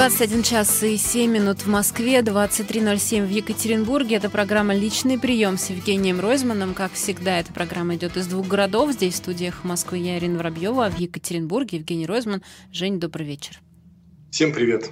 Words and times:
21 0.00 0.42
час 0.42 0.82
и 0.82 0.96
7 0.96 1.30
минут 1.30 1.58
в 1.58 1.66
Москве, 1.66 2.20
23.07 2.20 3.26
в 3.26 3.30
Екатеринбурге. 3.30 4.16
Это 4.16 4.30
программа 4.30 4.74
«Личный 4.74 5.18
прием» 5.18 5.58
с 5.58 5.68
Евгением 5.68 6.20
Ройзманом. 6.20 6.72
Как 6.72 6.94
всегда, 6.94 7.38
эта 7.38 7.52
программа 7.52 7.96
идет 7.96 8.16
из 8.16 8.26
двух 8.26 8.48
городов. 8.48 8.92
Здесь 8.92 9.12
в 9.12 9.16
студиях 9.18 9.62
Москвы 9.62 9.98
я, 9.98 10.16
Ирина 10.16 10.38
Воробьева, 10.38 10.86
а 10.86 10.90
в 10.90 10.98
Екатеринбурге 10.98 11.76
Евгений 11.76 12.06
Ройзман. 12.06 12.42
Жень, 12.72 12.98
добрый 12.98 13.26
вечер. 13.26 13.60
Всем 14.30 14.54
привет. 14.54 14.90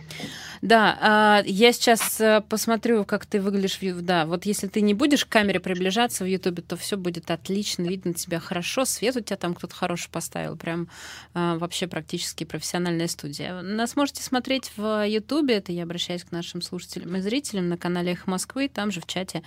Да, 0.63 0.99
а, 1.01 1.43
я 1.47 1.73
сейчас 1.73 2.21
э, 2.21 2.43
посмотрю, 2.49 3.05
как 3.05 3.27
ты 3.27 3.41
выглядишь. 3.41 3.79
Да, 4.03 4.27
вот 4.27 4.45
если 4.45 4.67
ты 4.67 4.81
не 4.81 4.95
будешь 4.95 5.25
к 5.25 5.29
камере 5.29 5.61
приближаться 5.61 6.25
в 6.25 6.27
Ютубе, 6.27 6.63
то 6.63 6.77
все 6.77 6.97
будет 6.97 7.31
отлично, 7.31 7.83
видно 7.83 8.15
тебя 8.15 8.41
хорошо, 8.41 8.85
свет 8.85 9.17
у 9.17 9.21
тебя 9.21 9.37
там 9.37 9.55
кто-то 9.55 9.75
хороший 9.75 10.11
поставил, 10.11 10.57
прям 10.57 10.89
а, 11.35 11.57
вообще 11.59 11.87
практически 11.87 12.45
профессиональная 12.45 13.07
студия. 13.07 13.61
Нас 13.63 13.95
можете 13.97 14.23
смотреть 14.23 14.73
в 14.77 15.07
Ютубе, 15.07 15.57
это 15.57 15.73
я 15.73 15.85
обращаюсь 15.85 16.25
к 16.25 16.33
нашим 16.33 16.63
слушателям 16.63 17.15
и 17.17 17.21
зрителям 17.21 17.69
на 17.69 17.77
канале 17.77 18.13
Эхо 18.13 18.31
Москвы, 18.31 18.69
там 18.69 18.91
же 18.91 19.01
в 19.01 19.07
чате 19.07 19.43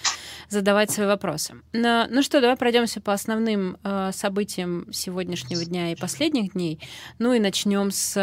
задавать 0.50 0.92
свои 0.92 1.08
вопросы. 1.08 1.56
Ну 1.74 2.24
что, 2.24 2.42
давай 2.42 2.56
пройдемся 2.56 3.02
по 3.02 3.14
основным 3.14 3.78
э, 3.84 4.12
событиям 4.14 4.88
сегодняшнего 4.92 5.66
дня 5.66 5.92
и 5.92 5.96
последних 5.96 6.54
дней. 6.54 6.80
Ну 7.20 7.34
и 7.34 7.40
начнем 7.40 7.92
с 7.92 8.14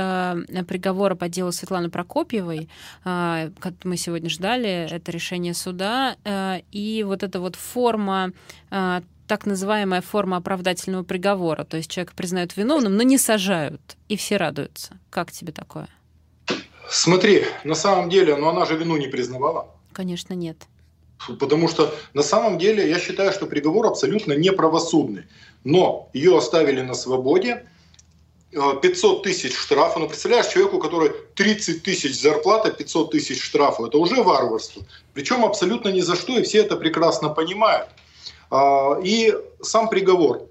приговора 0.66 1.14
по 1.14 1.28
делу 1.28 1.52
Светланы 1.52 1.90
Прокопьевой. 1.90 2.68
А, 3.04 3.50
как 3.58 3.74
мы 3.84 3.96
сегодня 3.96 4.30
ждали, 4.30 4.88
это 4.90 5.10
решение 5.12 5.54
суда, 5.54 6.16
э, 6.24 6.60
и 6.72 7.04
вот 7.04 7.22
эта 7.22 7.40
вот 7.40 7.56
форма 7.56 8.32
а, 8.70 9.02
так 9.26 9.46
называемая 9.46 10.00
форма 10.00 10.38
оправдательного 10.38 11.04
приговора. 11.04 11.64
То 11.64 11.76
есть 11.76 11.90
человека 11.90 12.14
признают 12.16 12.56
виновным, 12.56 12.96
но 12.96 13.02
не 13.02 13.18
сажают, 13.18 13.96
и 14.08 14.16
все 14.16 14.38
радуются. 14.38 14.98
Как 15.10 15.30
тебе 15.30 15.52
такое? 15.52 15.88
Смотри, 16.90 17.44
на 17.64 17.74
самом 17.74 18.08
деле, 18.08 18.36
но 18.36 18.48
она 18.48 18.64
же 18.64 18.76
вину 18.76 18.96
не 18.96 19.08
признавала. 19.08 19.68
Конечно, 19.92 20.32
нет. 20.32 20.66
Потому 21.38 21.68
что 21.68 21.94
на 22.14 22.22
самом 22.22 22.58
деле 22.58 22.88
я 22.88 22.98
считаю, 22.98 23.32
что 23.32 23.46
приговор 23.46 23.86
абсолютно 23.86 24.32
неправосудный. 24.32 25.24
Но 25.64 26.08
ее 26.14 26.38
оставили 26.38 26.80
на 26.80 26.94
свободе, 26.94 27.66
500 28.52 29.18
э, 29.18 29.22
тысяч 29.22 29.54
штрафа. 29.56 29.98
Ну, 29.98 30.08
представляешь, 30.08 30.46
человеку, 30.46 30.78
который 30.78 31.12
30 31.34 31.82
тысяч 31.82 32.20
зарплата, 32.20 32.70
500 32.70 33.10
тысяч 33.10 33.42
штрафа, 33.42 33.86
это 33.86 33.98
уже 33.98 34.22
варварство. 34.22 34.82
Причем 35.14 35.44
абсолютно 35.44 35.88
ни 35.88 36.00
за 36.00 36.16
что, 36.16 36.38
и 36.38 36.42
все 36.42 36.58
это 36.58 36.76
прекрасно 36.76 37.28
понимают. 37.28 37.88
А, 38.50 38.98
и 39.02 39.34
сам 39.60 39.88
приговор. 39.88 40.48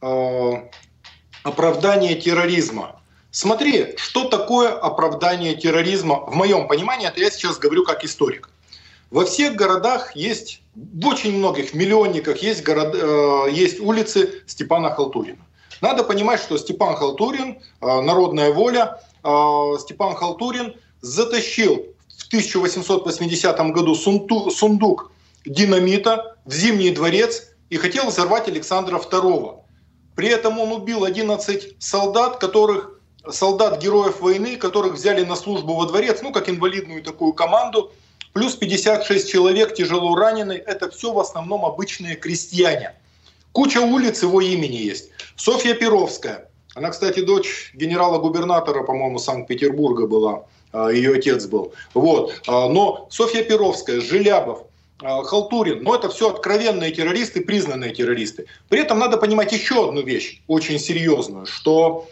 А, 0.00 0.68
оправдание 1.42 2.14
терроризма. 2.14 3.00
Смотри, 3.30 3.94
что 3.96 4.24
такое 4.28 4.70
оправдание 4.70 5.54
терроризма, 5.54 6.20
в 6.26 6.34
моем 6.34 6.66
понимании, 6.66 7.08
это 7.08 7.20
я 7.20 7.30
сейчас 7.30 7.58
говорю 7.58 7.84
как 7.84 8.04
историк. 8.04 8.50
Во 9.10 9.24
всех 9.24 9.54
городах 9.54 10.14
есть, 10.16 10.60
в 10.74 11.06
очень 11.06 11.36
многих 11.36 11.72
миллионниках 11.72 12.42
есть, 12.42 12.62
город, 12.62 12.94
э, 12.94 13.50
есть 13.52 13.80
улицы 13.80 14.42
Степана 14.46 14.90
Халтурина. 14.90 15.47
Надо 15.80 16.04
понимать, 16.04 16.40
что 16.40 16.58
Степан 16.58 16.96
Халтурин, 16.96 17.58
э, 17.80 18.00
народная 18.00 18.52
воля, 18.52 19.00
э, 19.22 19.28
Степан 19.80 20.14
Халтурин 20.14 20.74
затащил 21.00 21.86
в 22.16 22.28
1880 22.28 23.72
году 23.72 23.94
сундук 23.94 25.12
динамита 25.44 26.36
в 26.44 26.52
Зимний 26.52 26.90
дворец 26.90 27.48
и 27.70 27.76
хотел 27.76 28.06
взорвать 28.06 28.48
Александра 28.48 28.98
II. 28.98 29.60
При 30.16 30.28
этом 30.28 30.58
он 30.58 30.72
убил 30.72 31.04
11 31.04 31.76
солдат, 31.78 32.38
которых 32.38 32.98
солдат 33.30 33.80
героев 33.80 34.20
войны, 34.20 34.56
которых 34.56 34.94
взяли 34.94 35.24
на 35.24 35.36
службу 35.36 35.74
во 35.74 35.86
дворец, 35.86 36.20
ну 36.22 36.32
как 36.32 36.48
инвалидную 36.48 37.02
такую 37.02 37.32
команду, 37.34 37.92
плюс 38.32 38.56
56 38.56 39.30
человек 39.30 39.74
тяжело 39.74 40.16
ранены. 40.16 40.52
Это 40.52 40.90
все 40.90 41.12
в 41.12 41.18
основном 41.20 41.64
обычные 41.64 42.16
крестьяне. 42.16 42.94
Куча 43.58 43.80
улиц 43.80 44.22
его 44.22 44.40
имени 44.40 44.76
есть. 44.76 45.10
Софья 45.34 45.74
Перовская. 45.74 46.48
Она, 46.76 46.90
кстати, 46.90 47.18
дочь 47.18 47.72
генерала-губернатора, 47.74 48.84
по-моему, 48.84 49.18
Санкт-Петербурга 49.18 50.06
была. 50.06 50.44
А, 50.72 50.90
Ее 50.90 51.16
отец 51.16 51.46
был. 51.46 51.72
Вот. 51.92 52.40
А, 52.46 52.68
но 52.68 53.08
Софья 53.10 53.42
Перовская, 53.42 54.00
Желябов, 54.00 54.62
а, 55.02 55.24
Халтурин, 55.24 55.82
но 55.82 55.96
это 55.96 56.08
все 56.08 56.30
откровенные 56.30 56.92
террористы, 56.92 57.40
признанные 57.40 57.92
террористы. 57.92 58.46
При 58.68 58.78
этом 58.78 59.00
надо 59.00 59.16
понимать 59.16 59.50
еще 59.50 59.88
одну 59.88 60.02
вещь, 60.02 60.40
очень 60.46 60.78
серьезную, 60.78 61.46
что 61.46 62.06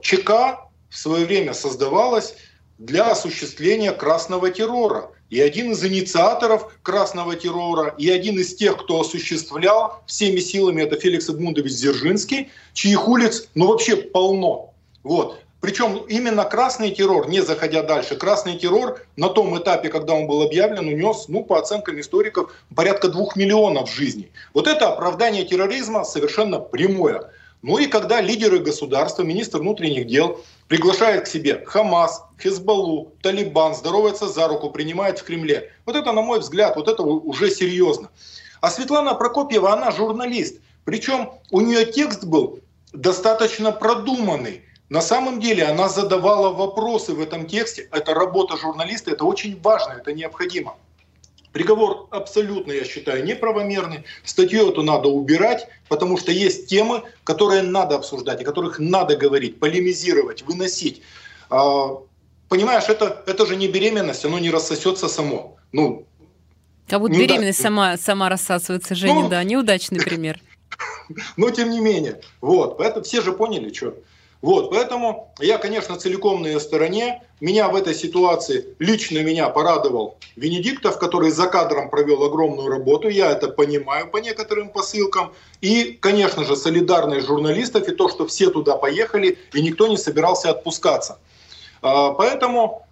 ЧК 0.00 0.66
в 0.88 0.96
свое 0.96 1.26
время 1.26 1.52
создавалась 1.52 2.36
для 2.78 3.10
осуществления 3.10 3.92
красного 3.92 4.48
террора. 4.48 5.10
И 5.32 5.40
один 5.40 5.72
из 5.72 5.82
инициаторов 5.82 6.70
красного 6.82 7.34
террора, 7.36 7.94
и 7.96 8.10
один 8.10 8.38
из 8.38 8.54
тех, 8.54 8.76
кто 8.76 9.00
осуществлял 9.00 10.02
всеми 10.06 10.40
силами, 10.40 10.82
это 10.82 10.96
Феликс 10.96 11.30
Эдмундович 11.30 11.72
Дзержинский, 11.72 12.50
чьих 12.74 13.08
улиц, 13.08 13.48
ну, 13.54 13.68
вообще 13.68 13.96
полно. 13.96 14.74
Вот. 15.02 15.38
Причем 15.62 16.04
именно 16.06 16.44
красный 16.44 16.90
террор, 16.90 17.30
не 17.30 17.40
заходя 17.40 17.82
дальше, 17.82 18.16
красный 18.16 18.58
террор 18.58 19.00
на 19.16 19.30
том 19.30 19.58
этапе, 19.58 19.88
когда 19.88 20.12
он 20.12 20.26
был 20.26 20.42
объявлен, 20.42 20.86
унес, 20.88 21.28
ну, 21.28 21.42
по 21.42 21.58
оценкам 21.58 21.98
историков, 21.98 22.52
порядка 22.76 23.08
двух 23.08 23.34
миллионов 23.34 23.90
жизней. 23.90 24.30
Вот 24.52 24.66
это 24.66 24.88
оправдание 24.92 25.46
терроризма 25.46 26.04
совершенно 26.04 26.60
прямое. 26.60 27.30
Ну 27.62 27.78
и 27.78 27.86
когда 27.86 28.20
лидеры 28.20 28.58
государства, 28.58 29.22
министр 29.22 29.60
внутренних 29.60 30.08
дел 30.08 30.40
приглашает 30.72 31.24
к 31.24 31.26
себе 31.26 31.62
Хамас, 31.66 32.24
Хизбаллу, 32.42 33.12
Талибан, 33.20 33.74
здоровается 33.74 34.26
за 34.26 34.48
руку, 34.48 34.70
принимает 34.70 35.18
в 35.18 35.24
Кремле. 35.24 35.70
Вот 35.84 35.96
это, 35.96 36.12
на 36.12 36.22
мой 36.22 36.40
взгляд, 36.40 36.76
вот 36.76 36.88
это 36.88 37.02
уже 37.02 37.50
серьезно. 37.50 38.08
А 38.62 38.70
Светлана 38.70 39.12
Прокопьева, 39.12 39.74
она 39.74 39.90
журналист. 39.90 40.62
Причем 40.86 41.32
у 41.50 41.60
нее 41.60 41.84
текст 41.84 42.24
был 42.24 42.60
достаточно 42.94 43.70
продуманный. 43.70 44.62
На 44.88 45.02
самом 45.02 45.40
деле 45.40 45.64
она 45.64 45.90
задавала 45.90 46.54
вопросы 46.54 47.12
в 47.12 47.20
этом 47.20 47.46
тексте. 47.46 47.90
Это 47.92 48.14
работа 48.14 48.56
журналиста, 48.56 49.10
это 49.10 49.26
очень 49.26 49.60
важно, 49.60 49.98
это 50.00 50.14
необходимо. 50.14 50.76
Приговор 51.52 52.08
абсолютно, 52.10 52.72
я 52.72 52.84
считаю, 52.84 53.24
неправомерный. 53.24 54.04
Статью 54.24 54.70
эту 54.70 54.82
надо 54.82 55.08
убирать, 55.08 55.68
потому 55.88 56.16
что 56.16 56.32
есть 56.32 56.66
темы, 56.66 57.02
которые 57.24 57.62
надо 57.62 57.96
обсуждать, 57.96 58.40
о 58.40 58.44
которых 58.44 58.78
надо 58.78 59.16
говорить, 59.16 59.60
полемизировать, 59.60 60.42
выносить. 60.42 61.02
А, 61.50 61.98
понимаешь, 62.48 62.84
это, 62.88 63.22
это 63.26 63.44
же 63.44 63.56
не 63.56 63.68
беременность, 63.68 64.24
оно 64.24 64.38
не 64.38 64.50
рассосется 64.50 65.08
само. 65.08 65.58
Ну, 65.72 66.06
как 66.88 67.00
будто 67.00 67.18
беременность 67.18 67.60
сама, 67.60 67.96
сама 67.98 68.28
рассасывается, 68.28 68.94
Женя, 68.94 69.14
ну, 69.14 69.28
да, 69.28 69.44
неудачный 69.44 70.00
пример. 70.00 70.40
Но 71.36 71.50
тем 71.50 71.70
не 71.70 71.80
менее, 71.80 72.20
вот, 72.40 72.78
поэтому 72.78 73.04
все 73.04 73.20
же 73.20 73.32
поняли, 73.32 73.72
что 73.72 73.94
вот, 74.42 74.70
поэтому 74.70 75.32
я, 75.38 75.56
конечно, 75.58 75.96
целиком 75.96 76.42
на 76.42 76.48
ее 76.48 76.58
стороне. 76.58 77.22
Меня 77.40 77.68
в 77.68 77.76
этой 77.76 77.94
ситуации, 77.94 78.74
лично 78.80 79.22
меня 79.22 79.48
порадовал 79.48 80.18
Венедиктов, 80.34 80.98
который 80.98 81.30
за 81.30 81.46
кадром 81.46 81.90
провел 81.90 82.24
огромную 82.24 82.68
работу. 82.68 83.08
Я 83.08 83.30
это 83.30 83.46
понимаю 83.48 84.10
по 84.10 84.16
некоторым 84.16 84.70
посылкам. 84.70 85.32
И, 85.60 85.96
конечно 86.00 86.44
же, 86.44 86.56
солидарность 86.56 87.26
журналистов 87.26 87.88
и 87.88 87.94
то, 87.94 88.08
что 88.08 88.26
все 88.26 88.50
туда 88.50 88.76
поехали, 88.76 89.38
и 89.52 89.62
никто 89.62 89.86
не 89.86 89.96
собирался 89.96 90.50
отпускаться. 90.50 91.20
А, 91.80 92.10
поэтому 92.10 92.84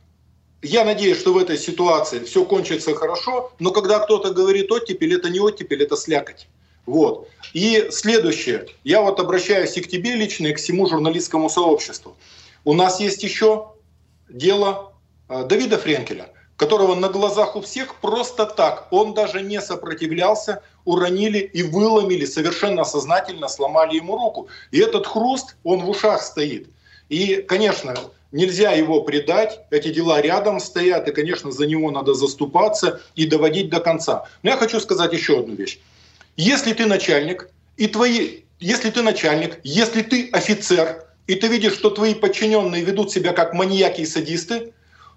я 0.62 0.84
надеюсь, 0.84 1.18
что 1.18 1.32
в 1.32 1.38
этой 1.38 1.58
ситуации 1.58 2.20
все 2.20 2.44
кончится 2.44 2.94
хорошо, 2.94 3.52
но 3.58 3.72
когда 3.72 3.98
кто-то 3.98 4.30
говорит 4.30 4.70
оттепель, 4.70 5.14
это 5.14 5.28
не 5.30 5.40
оттепель, 5.40 5.82
это 5.82 5.96
слякоть. 5.96 6.46
Вот. 6.86 7.28
И 7.52 7.88
следующее. 7.90 8.66
Я 8.84 9.02
вот 9.02 9.20
обращаюсь 9.20 9.76
и 9.76 9.80
к 9.80 9.88
тебе 9.88 10.14
лично, 10.14 10.48
и 10.48 10.52
к 10.52 10.58
всему 10.58 10.86
журналистскому 10.86 11.48
сообществу. 11.48 12.16
У 12.64 12.74
нас 12.74 13.00
есть 13.00 13.22
еще 13.22 13.72
дело 14.28 14.92
э, 15.28 15.44
Давида 15.44 15.78
Френкеля, 15.78 16.30
которого 16.56 16.94
на 16.94 17.08
глазах 17.08 17.56
у 17.56 17.62
всех 17.62 17.96
просто 17.96 18.44
так, 18.44 18.88
он 18.90 19.14
даже 19.14 19.40
не 19.40 19.60
сопротивлялся, 19.60 20.62
уронили 20.84 21.38
и 21.38 21.62
выломили, 21.62 22.26
совершенно 22.26 22.84
сознательно 22.84 23.48
сломали 23.48 23.96
ему 23.96 24.16
руку. 24.16 24.48
И 24.70 24.78
этот 24.78 25.06
хруст, 25.06 25.56
он 25.64 25.80
в 25.80 25.88
ушах 25.88 26.22
стоит. 26.22 26.68
И, 27.08 27.36
конечно, 27.48 27.94
нельзя 28.30 28.72
его 28.72 29.02
предать, 29.02 29.60
эти 29.70 29.92
дела 29.92 30.20
рядом 30.20 30.60
стоят, 30.60 31.08
и, 31.08 31.12
конечно, 31.12 31.50
за 31.50 31.66
него 31.66 31.90
надо 31.90 32.14
заступаться 32.14 33.00
и 33.14 33.26
доводить 33.26 33.70
до 33.70 33.80
конца. 33.80 34.26
Но 34.42 34.50
я 34.50 34.56
хочу 34.56 34.80
сказать 34.80 35.12
еще 35.12 35.40
одну 35.40 35.54
вещь. 35.54 35.80
Если 36.40 36.72
ты 36.72 36.86
начальник, 36.86 37.50
и 37.76 37.86
твои, 37.86 38.44
если 38.60 38.88
ты 38.88 39.02
начальник, 39.02 39.60
если 39.62 40.00
ты 40.00 40.30
офицер, 40.32 41.04
и 41.26 41.34
ты 41.34 41.48
видишь, 41.48 41.74
что 41.74 41.90
твои 41.90 42.14
подчиненные 42.14 42.82
ведут 42.82 43.12
себя 43.12 43.34
как 43.34 43.52
маньяки 43.52 44.00
и 44.00 44.06
садисты, 44.06 44.72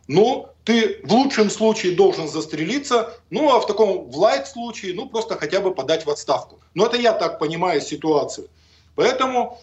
ну, 0.09 0.49
ты 0.65 0.99
в 1.01 1.13
лучшем 1.13 1.49
случае 1.49 1.95
должен 1.95 2.27
застрелиться, 2.27 3.13
ну, 3.29 3.55
а 3.55 3.61
в 3.61 3.67
таком 3.67 4.11
в 4.11 4.17
лайт 4.17 4.49
случае, 4.49 4.95
ну, 4.95 5.07
просто 5.07 5.37
хотя 5.37 5.61
бы 5.61 5.73
подать 5.73 6.05
в 6.05 6.09
отставку. 6.09 6.59
Но 6.73 6.87
это 6.87 6.97
я 6.97 7.13
так 7.13 7.39
понимаю 7.39 7.79
ситуацию. 7.79 8.49
Поэтому 8.95 9.61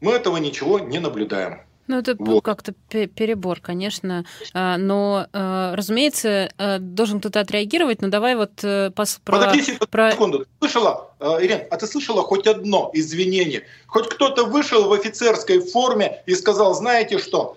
мы 0.00 0.12
этого 0.12 0.36
ничего 0.36 0.78
не 0.78 0.98
наблюдаем. 0.98 1.62
Ну, 1.86 1.98
это 1.98 2.16
вот. 2.18 2.44
как-то 2.44 2.72
перебор, 2.88 3.60
конечно. 3.60 4.24
А, 4.52 4.76
но, 4.76 5.26
а, 5.32 5.74
разумеется, 5.76 6.50
а, 6.58 6.78
должен 6.78 7.20
кто-то 7.20 7.40
отреагировать, 7.40 8.02
но 8.02 8.08
давай 8.08 8.36
вот 8.36 8.62
э, 8.62 8.90
пос, 8.90 9.20
про... 9.24 9.38
Подожди 9.38 9.78
про... 9.90 10.12
секунду. 10.12 10.40
Ты 10.40 10.46
слышала, 10.60 11.10
Ирина, 11.20 11.62
а 11.70 11.76
ты 11.76 11.86
слышала 11.86 12.22
хоть 12.22 12.46
одно 12.46 12.90
извинение? 12.92 13.64
Хоть 13.86 14.08
кто-то 14.08 14.44
вышел 14.44 14.88
в 14.88 14.92
офицерской 14.92 15.60
форме 15.60 16.22
и 16.26 16.34
сказал, 16.34 16.74
знаете 16.74 17.18
что, 17.18 17.56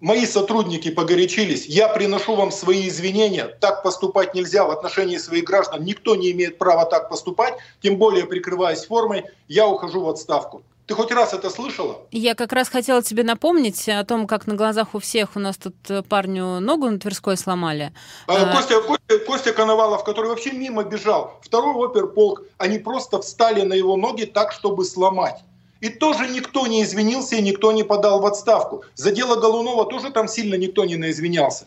мои 0.00 0.26
сотрудники 0.26 0.90
погорячились, 0.90 1.66
я 1.66 1.88
приношу 1.88 2.34
вам 2.34 2.50
свои 2.50 2.88
извинения, 2.88 3.46
так 3.46 3.82
поступать 3.82 4.34
нельзя 4.34 4.64
в 4.64 4.70
отношении 4.70 5.18
своих 5.18 5.44
граждан, 5.44 5.84
никто 5.84 6.16
не 6.16 6.30
имеет 6.32 6.58
права 6.58 6.84
так 6.86 7.08
поступать, 7.08 7.54
тем 7.82 7.96
более 7.96 8.26
прикрываясь 8.26 8.84
формой, 8.84 9.24
я 9.48 9.66
ухожу 9.66 10.02
в 10.02 10.08
отставку. 10.08 10.62
Ты 10.90 10.96
хоть 10.96 11.12
раз 11.12 11.32
это 11.32 11.50
слышала? 11.50 11.98
Я 12.10 12.34
как 12.34 12.52
раз 12.52 12.68
хотела 12.68 13.00
тебе 13.00 13.22
напомнить 13.22 13.88
о 13.88 14.04
том, 14.04 14.26
как 14.26 14.48
на 14.48 14.56
глазах 14.56 14.96
у 14.96 14.98
всех 14.98 15.36
у 15.36 15.38
нас 15.38 15.56
тут 15.56 15.76
э, 15.88 16.02
парню 16.02 16.58
ногу 16.58 16.90
на 16.90 16.98
Тверской 16.98 17.36
сломали. 17.36 17.92
А, 18.26 18.56
Костя, 18.56 18.80
Костя, 18.80 19.18
Костя 19.24 19.52
Коновалов, 19.52 20.02
который 20.02 20.30
вообще 20.30 20.50
мимо 20.50 20.82
бежал, 20.82 21.38
второй 21.42 21.76
оперполк, 21.76 22.42
они 22.58 22.80
просто 22.80 23.20
встали 23.22 23.62
на 23.62 23.74
его 23.74 23.96
ноги 23.96 24.24
так, 24.24 24.50
чтобы 24.50 24.84
сломать. 24.84 25.36
И 25.80 25.90
тоже 25.90 26.26
никто 26.26 26.66
не 26.66 26.82
извинился 26.82 27.36
и 27.36 27.40
никто 27.42 27.70
не 27.70 27.84
подал 27.84 28.20
в 28.20 28.26
отставку. 28.26 28.82
За 28.96 29.12
дело 29.12 29.36
Голунова 29.36 29.84
тоже 29.84 30.10
там 30.10 30.26
сильно 30.26 30.56
никто 30.56 30.84
не 30.84 30.96
наизвинялся. 30.96 31.66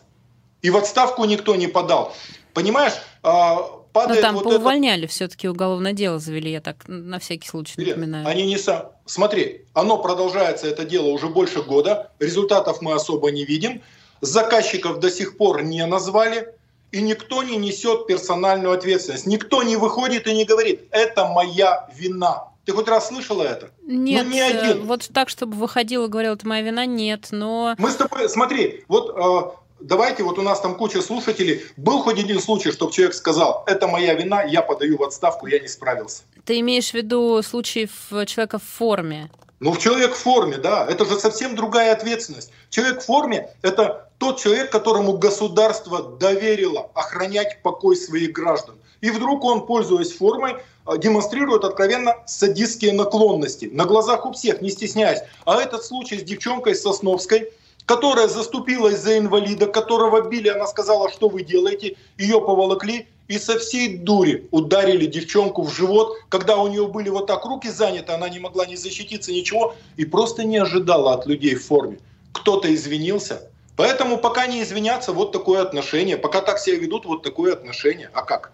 И 0.60 0.68
в 0.68 0.76
отставку 0.76 1.24
никто 1.24 1.54
не 1.54 1.66
подал. 1.66 2.12
Понимаешь, 2.52 2.92
а, 3.22 3.83
падает... 3.94 4.20
Но 4.20 4.26
там 4.26 4.34
вот 4.34 4.44
поувольняли, 4.44 5.04
это... 5.04 5.12
все-таки 5.12 5.48
уголовное 5.48 5.94
дело 5.94 6.18
завели, 6.18 6.50
я 6.50 6.60
так 6.60 6.84
на 6.86 7.18
всякий 7.18 7.48
случай 7.48 7.74
Нет, 7.78 7.96
напоминаю. 7.96 8.26
Они 8.26 8.44
не 8.44 8.58
сам... 8.58 8.90
Смотри, 9.06 9.64
оно 9.72 9.96
продолжается, 9.98 10.66
это 10.66 10.84
дело, 10.84 11.06
уже 11.06 11.28
больше 11.28 11.62
года, 11.62 12.10
результатов 12.18 12.82
мы 12.82 12.92
особо 12.92 13.30
не 13.30 13.46
видим, 13.46 13.80
заказчиков 14.20 14.98
до 14.98 15.10
сих 15.10 15.38
пор 15.38 15.62
не 15.62 15.86
назвали, 15.86 16.48
и 16.92 17.00
никто 17.00 17.42
не 17.42 17.56
несет 17.56 18.06
персональную 18.06 18.72
ответственность. 18.72 19.26
Никто 19.26 19.62
не 19.62 19.76
выходит 19.76 20.26
и 20.26 20.34
не 20.34 20.44
говорит, 20.44 20.82
это 20.90 21.26
моя 21.26 21.88
вина. 21.96 22.50
Ты 22.64 22.72
хоть 22.72 22.88
раз 22.88 23.08
слышала 23.08 23.42
это? 23.42 23.70
Нет, 23.82 24.24
ну, 24.24 24.32
не 24.32 24.40
один. 24.40 24.86
вот 24.86 25.08
так, 25.12 25.28
чтобы 25.28 25.54
выходил 25.54 26.04
и 26.04 26.08
говорил, 26.08 26.34
это 26.34 26.48
моя 26.48 26.62
вина, 26.62 26.86
нет, 26.86 27.28
но... 27.30 27.74
Мы 27.78 27.90
с 27.90 27.96
тобой, 27.96 28.28
смотри, 28.28 28.84
вот 28.88 29.10
э, 29.16 29.50
давайте, 29.84 30.22
вот 30.22 30.38
у 30.38 30.42
нас 30.42 30.60
там 30.60 30.74
куча 30.74 31.02
слушателей, 31.02 31.62
был 31.76 32.02
хоть 32.02 32.18
один 32.18 32.40
случай, 32.40 32.72
чтобы 32.72 32.92
человек 32.92 33.14
сказал, 33.14 33.62
это 33.66 33.86
моя 33.86 34.14
вина, 34.14 34.42
я 34.42 34.62
подаю 34.62 34.96
в 34.98 35.02
отставку, 35.02 35.46
я 35.46 35.58
не 35.58 35.68
справился. 35.68 36.22
Ты 36.44 36.60
имеешь 36.60 36.90
в 36.90 36.94
виду 36.94 37.42
случаи 37.42 37.88
человека 38.26 38.58
в 38.58 38.64
форме? 38.64 39.30
Ну, 39.60 39.72
в 39.72 39.78
человек 39.78 40.14
в 40.14 40.18
форме, 40.18 40.58
да, 40.58 40.86
это 40.86 41.04
же 41.06 41.18
совсем 41.18 41.54
другая 41.54 41.92
ответственность. 41.92 42.50
Человек 42.70 43.00
в 43.00 43.06
форме– 43.06 43.48
это 43.62 44.10
тот 44.18 44.38
человек, 44.38 44.70
которому 44.70 45.16
государство 45.16 46.02
доверило 46.02 46.90
охранять 46.94 47.62
покой 47.62 47.96
своих 47.96 48.32
граждан. 48.32 48.76
И 49.00 49.10
вдруг 49.10 49.44
он, 49.44 49.66
пользуясь 49.66 50.12
формой, 50.12 50.56
э, 50.86 50.98
демонстрирует 50.98 51.64
откровенно 51.64 52.16
садистские 52.26 52.92
наклонности. 52.92 53.70
На 53.72 53.84
глазах 53.84 54.26
у 54.26 54.32
всех, 54.32 54.60
не 54.60 54.70
стесняясь. 54.70 55.20
А 55.44 55.60
этот 55.60 55.84
случай 55.84 56.18
с 56.18 56.22
девчонкой 56.22 56.74
Сосновской– 56.74 57.50
которая 57.86 58.28
заступилась 58.28 59.00
за 59.00 59.18
инвалида, 59.18 59.66
которого 59.66 60.28
били, 60.28 60.48
она 60.48 60.66
сказала, 60.66 61.10
что 61.10 61.28
вы 61.28 61.42
делаете, 61.42 61.96
ее 62.18 62.40
поволокли 62.40 63.08
и 63.28 63.38
со 63.38 63.58
всей 63.58 63.96
дури 63.96 64.46
ударили 64.50 65.06
девчонку 65.06 65.62
в 65.62 65.74
живот, 65.74 66.16
когда 66.28 66.56
у 66.56 66.68
нее 66.68 66.86
были 66.86 67.08
вот 67.08 67.26
так 67.26 67.44
руки 67.44 67.70
заняты, 67.70 68.12
она 68.12 68.28
не 68.28 68.38
могла 68.38 68.66
ни 68.66 68.74
защититься, 68.74 69.32
ничего, 69.32 69.74
и 69.96 70.04
просто 70.04 70.44
не 70.44 70.58
ожидала 70.58 71.14
от 71.14 71.26
людей 71.26 71.54
в 71.54 71.64
форме. 71.64 71.98
Кто-то 72.32 72.74
извинился. 72.74 73.50
Поэтому 73.76 74.18
пока 74.18 74.46
не 74.46 74.62
извинятся, 74.62 75.12
вот 75.12 75.32
такое 75.32 75.62
отношение. 75.62 76.16
Пока 76.16 76.42
так 76.42 76.58
себя 76.58 76.76
ведут, 76.76 77.06
вот 77.06 77.22
такое 77.22 77.54
отношение. 77.54 78.10
А 78.12 78.22
как? 78.22 78.52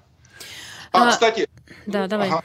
А, 0.93 1.09
а 1.09 1.11
кстати... 1.11 1.49
Да, 1.87 2.07
давай. 2.07 2.29
Ага. 2.29 2.45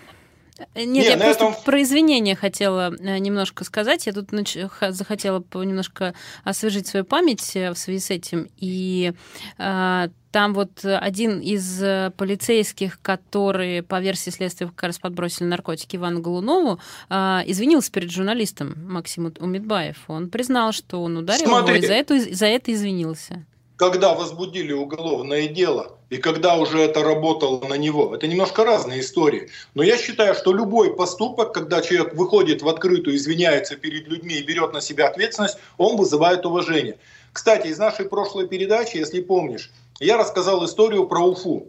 Нет, 0.73 0.87
Нет 0.87 1.05
я 1.05 1.17
просто 1.17 1.45
этом... 1.45 1.63
про 1.65 1.81
извинения 1.81 2.35
хотела 2.35 2.95
э, 2.97 3.17
немножко 3.17 3.65
сказать. 3.65 4.05
Я 4.05 4.13
тут 4.13 4.31
нач... 4.31 4.57
захотела 4.89 5.43
немножко 5.53 6.13
освежить 6.45 6.87
свою 6.87 7.03
память 7.03 7.55
э, 7.55 7.73
в 7.73 7.77
связи 7.77 7.99
с 7.99 8.09
этим. 8.09 8.49
И 8.57 9.13
э, 9.57 10.07
там 10.31 10.53
вот 10.53 10.85
один 10.85 11.41
из 11.41 11.83
э, 11.83 12.11
полицейских, 12.15 13.01
который, 13.01 13.83
по 13.83 13.99
версии 13.99 14.29
следствия, 14.29 14.67
как 14.67 14.83
раз 14.83 14.99
подбросили 14.99 15.45
наркотики 15.45 15.97
Ивану 15.97 16.21
Голунову, 16.21 16.79
э, 17.09 17.15
извинился 17.47 17.91
перед 17.91 18.09
журналистом 18.09 18.75
Максиму 18.87 19.31
Умидбаев. 19.37 19.97
Он 20.07 20.29
признал, 20.29 20.71
что 20.71 21.03
он 21.03 21.17
ударил 21.17 21.47
Смотрите. 21.47 21.85
его, 21.85 21.85
и 21.85 21.87
за 21.87 21.93
это, 21.93 22.35
за 22.35 22.45
это 22.45 22.73
извинился 22.73 23.45
когда 23.77 24.13
возбудили 24.13 24.71
уголовное 24.71 25.47
дело 25.47 25.94
и 26.09 26.17
когда 26.17 26.55
уже 26.55 26.79
это 26.79 27.03
работало 27.03 27.65
на 27.67 27.75
него. 27.75 28.15
Это 28.15 28.27
немножко 28.27 28.63
разные 28.63 29.01
истории. 29.01 29.49
Но 29.73 29.83
я 29.83 29.97
считаю, 29.97 30.35
что 30.35 30.53
любой 30.53 30.95
поступок, 30.95 31.53
когда 31.53 31.81
человек 31.81 32.13
выходит 32.13 32.61
в 32.61 32.69
открытую, 32.69 33.15
извиняется 33.15 33.75
перед 33.75 34.07
людьми 34.07 34.35
и 34.35 34.43
берет 34.43 34.73
на 34.73 34.81
себя 34.81 35.07
ответственность, 35.07 35.57
он 35.77 35.97
вызывает 35.97 36.45
уважение. 36.45 36.97
Кстати, 37.33 37.67
из 37.67 37.79
нашей 37.79 38.05
прошлой 38.05 38.47
передачи, 38.47 38.97
если 38.97 39.21
помнишь, 39.21 39.71
я 39.99 40.17
рассказал 40.17 40.63
историю 40.65 41.07
про 41.07 41.19
Уфу. 41.19 41.67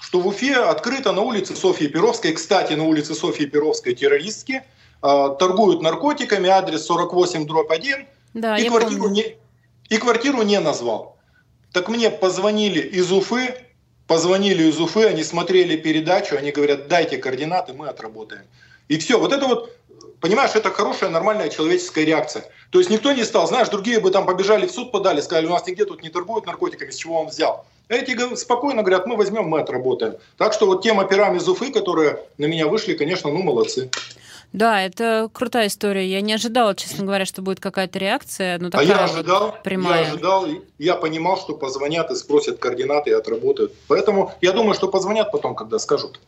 Что 0.00 0.20
в 0.20 0.26
Уфе 0.26 0.56
открыто 0.56 1.12
на 1.12 1.22
улице 1.22 1.56
Софьи 1.56 1.88
Перовской, 1.88 2.32
кстати, 2.32 2.74
на 2.74 2.84
улице 2.84 3.14
Софьи 3.14 3.46
Перовской 3.46 3.94
террористки, 3.94 4.62
э, 5.02 5.28
торгуют 5.38 5.82
наркотиками, 5.82 6.48
адрес 6.48 6.84
48 6.86 7.46
дробь 7.46 7.70
1, 7.70 8.06
да, 8.34 8.56
и, 8.58 8.68
квартиру 8.68 9.08
не, 9.08 9.36
и 9.88 9.98
квартиру 9.98 10.42
не 10.42 10.58
назвал. 10.60 11.16
Так 11.72 11.88
мне 11.88 12.10
позвонили 12.10 12.80
из 12.80 13.10
Уфы, 13.12 13.54
позвонили 14.12 14.64
из 14.64 14.78
Уфы, 14.78 15.06
они 15.06 15.24
смотрели 15.24 15.74
передачу, 15.74 16.36
они 16.36 16.50
говорят, 16.50 16.86
дайте 16.86 17.16
координаты, 17.16 17.72
мы 17.72 17.88
отработаем. 17.88 18.42
И 18.88 18.98
все. 18.98 19.18
Вот 19.18 19.32
это 19.32 19.46
вот, 19.46 19.74
понимаешь, 20.20 20.50
это 20.54 20.70
хорошая, 20.70 21.08
нормальная 21.08 21.48
человеческая 21.48 22.04
реакция. 22.04 22.44
То 22.68 22.78
есть 22.78 22.90
никто 22.90 23.10
не 23.12 23.24
стал, 23.24 23.48
знаешь, 23.48 23.70
другие 23.70 24.00
бы 24.00 24.10
там 24.10 24.26
побежали 24.26 24.66
в 24.66 24.70
суд, 24.70 24.92
подали, 24.92 25.22
сказали, 25.22 25.46
у 25.46 25.50
нас 25.50 25.66
нигде 25.66 25.86
тут 25.86 26.02
не 26.02 26.10
торгуют 26.10 26.44
наркотиками, 26.44 26.90
с 26.90 26.96
чего 26.96 27.22
он 27.22 27.28
взял. 27.28 27.64
Эти 27.88 28.34
спокойно 28.36 28.82
говорят, 28.82 29.06
мы 29.06 29.16
возьмем, 29.16 29.44
мы 29.44 29.60
отработаем. 29.60 30.16
Так 30.36 30.52
что 30.52 30.66
вот 30.66 30.82
тем 30.82 31.00
операм 31.00 31.38
из 31.38 31.48
Уфы, 31.48 31.72
которые 31.72 32.18
на 32.36 32.44
меня 32.44 32.66
вышли, 32.66 32.92
конечно, 32.92 33.30
ну 33.30 33.42
молодцы. 33.42 33.88
Да, 34.52 34.82
это 34.82 35.30
крутая 35.32 35.68
история. 35.68 36.06
Я 36.06 36.20
не 36.20 36.34
ожидала, 36.34 36.74
честно 36.74 37.04
говоря, 37.04 37.24
что 37.24 37.42
будет 37.42 37.60
какая-то 37.60 37.98
реакция. 37.98 38.58
Но 38.58 38.70
такая 38.70 38.86
а 38.86 38.88
я 38.88 39.04
ожидал, 39.04 39.56
прямая. 39.64 40.02
я 40.02 40.08
ожидал, 40.08 40.46
я 40.78 40.96
понимал, 40.96 41.38
что 41.38 41.56
позвонят 41.56 42.10
и 42.10 42.14
спросят 42.14 42.58
координаты 42.58 43.10
и 43.10 43.14
отработают. 43.14 43.72
Поэтому 43.88 44.32
я 44.40 44.52
думаю, 44.52 44.74
что 44.74 44.88
позвонят 44.88 45.32
потом, 45.32 45.54
когда 45.54 45.78
скажут. 45.78 46.20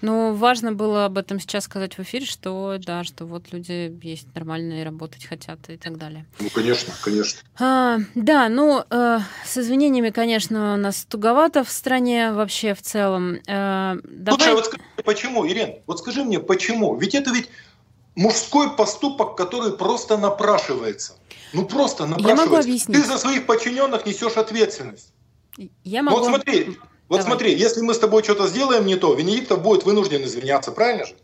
Ну, 0.00 0.34
важно 0.34 0.72
было 0.72 1.04
об 1.04 1.18
этом 1.18 1.40
сейчас 1.40 1.64
сказать 1.64 1.98
в 1.98 2.00
эфире, 2.00 2.24
что 2.24 2.76
да, 2.78 3.04
что 3.04 3.24
вот 3.24 3.52
люди 3.52 3.98
есть 4.02 4.32
нормальные, 4.34 4.84
работать 4.84 5.24
хотят 5.24 5.58
и 5.68 5.76
так 5.76 5.98
далее. 5.98 6.26
Ну, 6.38 6.48
конечно, 6.50 6.92
конечно. 7.02 7.40
А, 7.58 7.98
да, 8.14 8.48
ну, 8.48 8.84
э, 8.88 9.18
с 9.44 9.58
извинениями, 9.58 10.10
конечно, 10.10 10.74
у 10.74 10.76
нас 10.76 11.04
туговато 11.08 11.64
в 11.64 11.70
стране 11.70 12.32
вообще 12.32 12.74
в 12.74 12.82
целом. 12.82 13.38
Э, 13.46 13.96
давай... 14.04 14.38
Слушай, 14.38 14.52
а 14.52 14.54
вот 14.54 14.66
скажи, 14.66 14.82
почему, 15.04 15.44
Ирен, 15.44 15.76
вот 15.86 15.98
скажи 15.98 16.22
мне, 16.22 16.38
почему? 16.38 16.96
Ведь 16.96 17.14
это 17.14 17.30
ведь 17.32 17.48
мужской 18.14 18.70
поступок, 18.76 19.36
который 19.36 19.72
просто 19.72 20.16
напрашивается. 20.16 21.14
Ну, 21.52 21.64
просто 21.64 22.06
напрашивается. 22.06 22.42
Я 22.42 22.48
могу 22.48 22.56
объяснить. 22.56 22.96
Ты 22.96 23.04
за 23.04 23.18
своих 23.18 23.46
подчиненных 23.46 24.06
несешь 24.06 24.36
ответственность. 24.36 25.12
Я 25.82 26.02
могу... 26.02 26.18
Вот 26.18 26.26
смотри, 26.26 26.76
вот 27.08 27.18
Давай. 27.18 27.24
смотри, 27.24 27.54
если 27.54 27.80
мы 27.80 27.94
с 27.94 27.98
тобой 27.98 28.22
что-то 28.22 28.46
сделаем 28.46 28.86
не 28.86 28.96
то, 28.96 29.14
Венедиктов 29.14 29.62
будет 29.62 29.84
вынужден 29.84 30.22
извиняться, 30.24 30.72
правильно 30.72 31.06
же? 31.06 31.14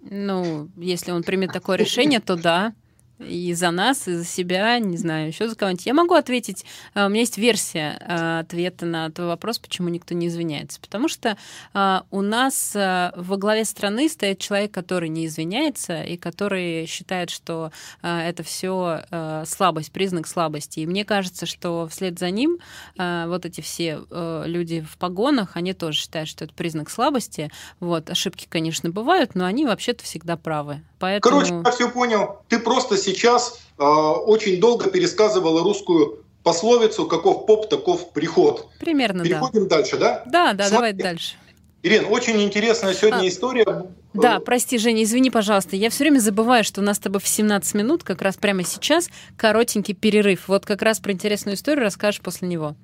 Ну, 0.00 0.68
если 0.76 1.10
он 1.10 1.22
примет 1.22 1.52
такое 1.52 1.76
решение, 1.76 2.20
то 2.20 2.36
да 2.36 2.74
и 3.18 3.54
за 3.54 3.70
нас, 3.70 4.08
и 4.08 4.14
за 4.14 4.24
себя, 4.24 4.78
не 4.78 4.96
знаю, 4.96 5.28
еще 5.28 5.48
за 5.48 5.56
кого-нибудь. 5.56 5.86
Я 5.86 5.94
могу 5.94 6.14
ответить, 6.14 6.64
э, 6.94 7.06
у 7.06 7.08
меня 7.08 7.20
есть 7.20 7.38
версия 7.38 7.98
э, 8.00 8.40
ответа 8.40 8.86
на 8.86 9.10
твой 9.10 9.28
вопрос, 9.28 9.58
почему 9.58 9.88
никто 9.88 10.14
не 10.14 10.28
извиняется. 10.28 10.80
Потому 10.80 11.08
что 11.08 11.36
э, 11.74 12.00
у 12.10 12.22
нас 12.22 12.72
во 12.74 13.36
главе 13.36 13.64
страны 13.64 14.08
стоит 14.08 14.38
человек, 14.38 14.72
который 14.72 15.08
не 15.08 15.26
извиняется 15.26 16.02
и 16.02 16.16
который 16.16 16.86
считает, 16.86 17.30
что 17.30 17.70
это 18.02 18.42
все 18.42 19.04
слабость, 19.46 19.92
признак 19.92 20.26
слабости. 20.26 20.80
И 20.80 20.86
мне 20.86 21.04
кажется, 21.04 21.46
что 21.46 21.88
вслед 21.88 22.18
за 22.18 22.30
ним 22.30 22.58
вот 22.96 23.46
эти 23.46 23.60
все 23.60 24.00
люди 24.10 24.80
в 24.80 24.98
погонах, 24.98 25.52
они 25.54 25.72
тоже 25.72 25.98
считают, 25.98 26.28
что 26.28 26.44
это 26.44 26.54
признак 26.54 26.90
слабости. 26.90 27.50
Вот, 27.80 28.10
ошибки, 28.10 28.46
конечно, 28.48 28.90
бывают, 28.90 29.34
но 29.34 29.44
они 29.44 29.66
вообще-то 29.66 30.04
всегда 30.04 30.36
правы. 30.36 30.82
Поэтому... 30.98 31.40
Короче, 31.40 31.62
я 31.64 31.70
все 31.70 31.90
понял. 31.90 32.40
Ты 32.48 32.58
просто 32.58 32.96
сейчас 33.06 33.60
э, 33.78 33.84
очень 33.84 34.60
долго 34.60 34.90
пересказывала 34.90 35.62
русскую 35.62 36.24
пословицу 36.42 37.06
«каков 37.06 37.46
поп, 37.46 37.68
таков 37.68 38.12
приход». 38.12 38.68
Примерно, 38.78 39.24
Переходим 39.24 39.68
да. 39.68 39.76
дальше, 39.76 39.96
да? 39.96 40.22
Да, 40.26 40.52
да, 40.52 40.68
Смотри. 40.68 40.70
давай 40.70 40.92
дальше. 40.92 41.34
Ирина, 41.82 42.08
очень 42.08 42.42
интересная 42.42 42.94
сегодня 42.94 43.20
а, 43.20 43.28
история. 43.28 43.86
Да, 44.12 44.40
прости, 44.40 44.78
Женя, 44.78 45.04
извини, 45.04 45.30
пожалуйста. 45.30 45.76
Я 45.76 45.90
все 45.90 46.04
время 46.04 46.18
забываю, 46.18 46.64
что 46.64 46.80
у 46.80 46.84
нас 46.84 46.96
с 46.96 47.00
тобой 47.00 47.20
в 47.20 47.28
17 47.28 47.74
минут, 47.74 48.02
как 48.02 48.22
раз 48.22 48.36
прямо 48.36 48.64
сейчас, 48.64 49.08
коротенький 49.36 49.94
перерыв. 49.94 50.48
Вот 50.48 50.66
как 50.66 50.82
раз 50.82 50.98
про 50.98 51.12
интересную 51.12 51.54
историю 51.54 51.84
расскажешь 51.84 52.20
после 52.20 52.48
него. 52.48 52.74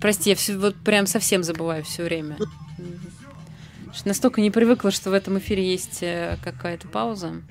Прости, 0.00 0.30
я 0.30 0.36
все, 0.36 0.56
вот 0.56 0.76
прям 0.76 1.06
совсем 1.06 1.42
забываю 1.42 1.82
все 1.82 2.04
время. 2.04 2.36
Настолько 4.04 4.40
не 4.40 4.50
привыкла, 4.50 4.90
что 4.90 5.10
в 5.10 5.14
этом 5.14 5.38
эфире 5.38 5.64
есть 5.64 6.02
э, 6.02 6.36
какая-то 6.44 6.86
пауза. 6.86 7.42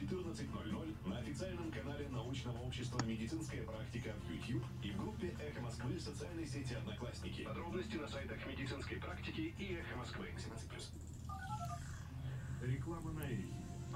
14.00 0.00 1.08
на 1.08 1.18
официальном 1.18 1.70
канале 1.70 2.08
научного 2.08 2.58
общества 2.66 3.00
«Медицинская 3.06 3.62
практика» 3.62 4.12
в 4.26 4.32
YouTube 4.32 4.64
и 4.82 4.90
в 4.90 4.96
группе 4.96 5.32
«Эхо 5.38 5.60
Москвы» 5.62 5.94
в 5.94 6.00
социальной 6.00 6.44
сети 6.46 6.74
«Одноклассники». 6.74 7.42
Подробности 7.44 7.96
на 7.96 8.08
сайтах 8.08 8.38
«Медицинской 8.50 8.96
практики» 8.96 9.54
и 9.56 9.78
«Эхо 9.78 9.96
Москвы». 9.96 10.26
17+. 10.36 10.82
Реклама 12.66 13.12
на 13.12 13.22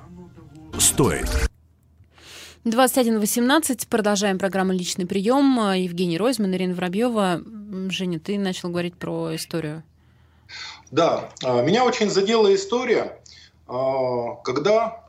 Оно 0.00 0.30
того... 0.36 0.78
Стоит. 0.78 1.50
21.18. 2.64 3.88
Продолжаем 3.88 4.38
программу 4.38 4.72
«Личный 4.72 5.06
прием». 5.06 5.58
Евгений 5.74 6.16
Ройзман, 6.16 6.54
Ирина 6.54 6.74
Воробьева. 6.74 7.42
Женя, 7.90 8.20
ты 8.20 8.38
начал 8.38 8.68
говорить 8.68 8.94
про 8.94 9.34
историю. 9.34 9.82
Да, 10.92 11.30
а, 11.42 11.60
меня 11.62 11.84
очень 11.84 12.08
задела 12.08 12.54
история, 12.54 13.20
а, 13.66 14.36
когда 14.44 15.07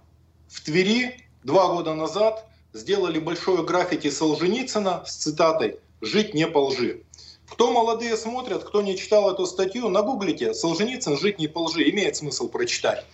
в 0.49 0.61
Твери 0.61 1.27
два 1.43 1.67
года 1.67 1.93
назад 1.93 2.45
сделали 2.73 3.19
большое 3.19 3.63
граффити 3.63 4.09
Солженицына 4.09 5.03
с 5.05 5.15
цитатой 5.15 5.79
«Жить 6.01 6.33
не 6.33 6.47
по 6.47 6.65
лжи». 6.65 7.03
Кто 7.47 7.71
молодые 7.71 8.15
смотрят, 8.15 8.63
кто 8.63 8.81
не 8.81 8.97
читал 8.97 9.31
эту 9.31 9.45
статью, 9.45 9.89
нагуглите 9.89 10.53
«Солженицын. 10.53 11.17
Жить 11.17 11.39
не 11.39 11.47
по 11.47 11.59
лжи». 11.63 11.89
Имеет 11.89 12.15
смысл 12.15 12.47
прочитать. 12.49 13.05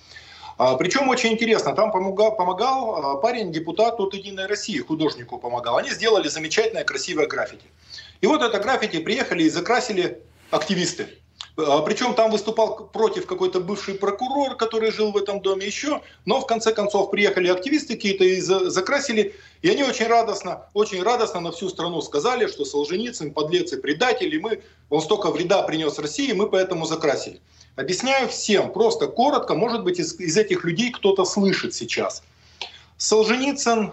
А, 0.58 0.76
причем 0.76 1.10
очень 1.10 1.34
интересно, 1.34 1.74
там 1.74 1.92
помогал, 1.92 2.36
помогал 2.36 3.20
парень, 3.20 3.52
депутат 3.52 4.00
от 4.00 4.14
«Единой 4.14 4.46
России», 4.48 4.80
художнику 4.80 5.38
помогал. 5.38 5.78
Они 5.78 5.90
сделали 5.90 6.30
замечательное, 6.30 6.84
красивое 6.84 7.28
граффити. 7.28 7.66
И 8.22 8.28
вот 8.28 8.42
это 8.42 8.60
граффити 8.60 9.00
приехали 9.00 9.44
и 9.44 9.50
закрасили 9.50 10.22
активисты. 10.52 11.08
А, 11.58 11.82
Причем 11.82 12.14
там 12.14 12.32
выступал 12.32 12.88
против 12.88 13.26
какой-то 13.26 13.60
бывший 13.60 13.96
прокурор, 13.96 14.56
который 14.56 14.92
жил 14.92 15.12
в 15.12 15.18
этом 15.18 15.42
доме 15.42 15.66
еще. 15.66 16.02
Но 16.26 16.42
в 16.42 16.48
конце 16.48 16.74
концов 16.74 17.12
приехали 17.12 17.48
активисты 17.48 17.96
какие-то 17.96 18.24
и 18.24 18.42
закрасили. 18.42 19.36
И 19.62 19.70
они 19.70 19.84
очень 19.84 20.08
радостно, 20.08 20.68
очень 20.74 21.02
радостно 21.02 21.40
на 21.40 21.52
всю 21.52 21.70
страну 21.70 22.02
сказали, 22.02 22.48
что 22.48 22.66
Солженицын 22.66 23.32
подлец 23.34 23.74
и 23.74 23.78
предатель, 23.78 24.34
и 24.34 24.40
мы, 24.40 24.62
он 24.90 25.02
столько 25.02 25.32
вреда 25.32 25.64
принес 25.64 25.98
России, 25.98 26.34
мы 26.34 26.50
поэтому 26.50 26.86
закрасили. 26.86 27.40
Объясняю 27.76 28.30
всем, 28.30 28.72
просто 28.72 29.08
коротко, 29.08 29.54
может 29.54 29.84
быть, 29.84 30.00
из, 30.00 30.18
из 30.20 30.38
этих 30.38 30.64
людей 30.64 30.92
кто-то 30.92 31.26
слышит 31.26 31.74
сейчас. 31.74 32.24
Солженицын, 32.98 33.92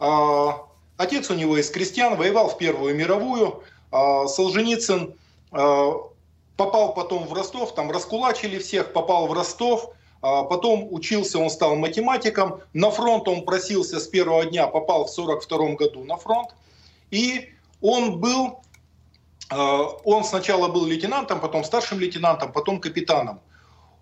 э, 0.00 0.48
отец 0.96 1.30
у 1.30 1.34
него 1.34 1.56
из 1.56 1.70
крестьян, 1.70 2.16
воевал 2.16 2.48
в 2.48 2.58
Первую 2.58 2.94
мировую. 2.94 3.62
Э, 3.92 4.26
Солженицын 4.26 5.14
э, 5.52 5.92
попал 6.56 6.94
потом 6.94 7.26
в 7.26 7.32
Ростов, 7.32 7.74
там 7.74 7.90
раскулачили 7.90 8.58
всех, 8.58 8.92
попал 8.92 9.26
в 9.26 9.32
Ростов, 9.32 9.90
а 10.22 10.44
потом 10.44 10.88
учился, 10.90 11.38
он 11.38 11.50
стал 11.50 11.76
математиком, 11.76 12.60
на 12.72 12.90
фронт 12.90 13.28
он 13.28 13.44
просился 13.44 14.00
с 14.00 14.08
первого 14.08 14.46
дня, 14.46 14.66
попал 14.66 15.04
в 15.04 15.10
42 15.10 15.74
году 15.74 16.04
на 16.04 16.16
фронт, 16.16 16.54
и 17.10 17.50
он 17.82 18.20
был, 18.20 18.60
а, 19.50 19.82
он 20.04 20.24
сначала 20.24 20.68
был 20.68 20.86
лейтенантом, 20.86 21.40
потом 21.40 21.64
старшим 21.64 21.98
лейтенантом, 21.98 22.52
потом 22.52 22.80
капитаном. 22.80 23.40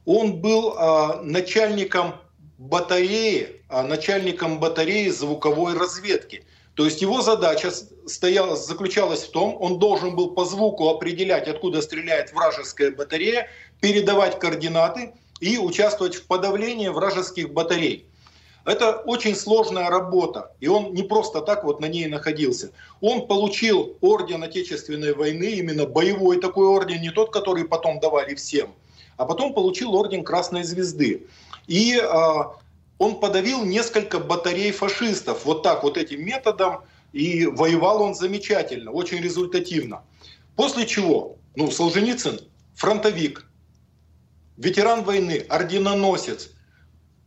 Он 0.04 0.40
был 0.40 0.74
а, 0.76 1.20
начальником 1.22 2.14
батареи, 2.58 3.62
начальником 3.68 4.60
батареи 4.60 5.08
звуковой 5.08 5.76
разведки. 5.76 6.44
То 6.74 6.86
есть 6.86 7.02
его 7.02 7.20
задача 7.20 7.70
стояла, 8.06 8.56
заключалась 8.56 9.24
в 9.24 9.30
том, 9.30 9.56
он 9.60 9.78
должен 9.78 10.16
был 10.16 10.30
по 10.30 10.44
звуку 10.44 10.88
определять, 10.88 11.46
откуда 11.46 11.82
стреляет 11.82 12.32
вражеская 12.32 12.90
батарея, 12.90 13.48
передавать 13.80 14.38
координаты 14.38 15.12
и 15.40 15.58
участвовать 15.58 16.14
в 16.14 16.26
подавлении 16.26 16.88
вражеских 16.88 17.52
батарей. 17.52 18.06
Это 18.64 18.98
очень 18.98 19.34
сложная 19.34 19.90
работа, 19.90 20.52
и 20.60 20.68
он 20.68 20.94
не 20.94 21.02
просто 21.02 21.40
так 21.40 21.64
вот 21.64 21.80
на 21.80 21.86
ней 21.86 22.06
находился. 22.06 22.70
Он 23.00 23.26
получил 23.26 23.96
орден 24.00 24.42
Отечественной 24.44 25.14
войны, 25.14 25.54
именно 25.56 25.84
боевой 25.84 26.40
такой 26.40 26.66
орден, 26.66 27.00
не 27.00 27.10
тот, 27.10 27.32
который 27.32 27.64
потом 27.64 27.98
давали 27.98 28.34
всем, 28.36 28.72
а 29.16 29.26
потом 29.26 29.52
получил 29.52 29.94
орден 29.96 30.22
Красной 30.22 30.62
Звезды. 30.62 31.26
И 31.66 31.98
а, 31.98 32.52
он 32.98 33.20
подавил 33.20 33.64
несколько 33.64 34.18
батарей 34.18 34.72
фашистов 34.72 35.44
вот 35.44 35.62
так 35.62 35.82
вот 35.82 35.96
этим 35.96 36.24
методом, 36.24 36.82
и 37.12 37.46
воевал 37.46 38.02
он 38.02 38.14
замечательно, 38.14 38.90
очень 38.90 39.18
результативно. 39.18 40.02
После 40.56 40.86
чего, 40.86 41.36
ну, 41.56 41.70
Солженицын, 41.70 42.40
фронтовик, 42.74 43.46
ветеран 44.56 45.04
войны, 45.04 45.44
орденоносец, 45.48 46.50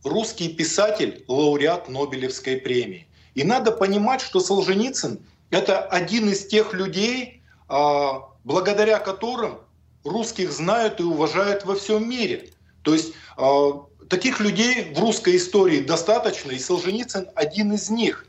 русский 0.04 0.48
писатель, 0.48 1.24
лауреат 1.28 1.88
Нобелевской 1.88 2.56
премии. 2.56 3.06
И 3.34 3.44
надо 3.44 3.72
понимать, 3.72 4.20
что 4.20 4.40
Солженицын– 4.40 5.20
это 5.50 5.80
один 5.80 6.30
из 6.30 6.46
тех 6.46 6.72
людей, 6.72 7.42
а, 7.68 8.30
благодаря 8.44 8.98
которым 8.98 9.58
русских 10.04 10.52
знают 10.52 11.00
и 11.00 11.04
уважают 11.04 11.64
во 11.64 11.74
всем 11.74 12.08
мире. 12.08 12.50
То 12.82 12.94
есть 12.94 13.12
а, 13.36 13.84
таких 14.08 14.40
людей 14.40 14.92
в 14.94 14.98
русской 14.98 15.36
истории 15.36 15.80
достаточно, 15.80 16.52
и 16.52 16.58
Солженицын 16.58 17.28
один 17.34 17.72
из 17.72 17.90
них 17.90 18.26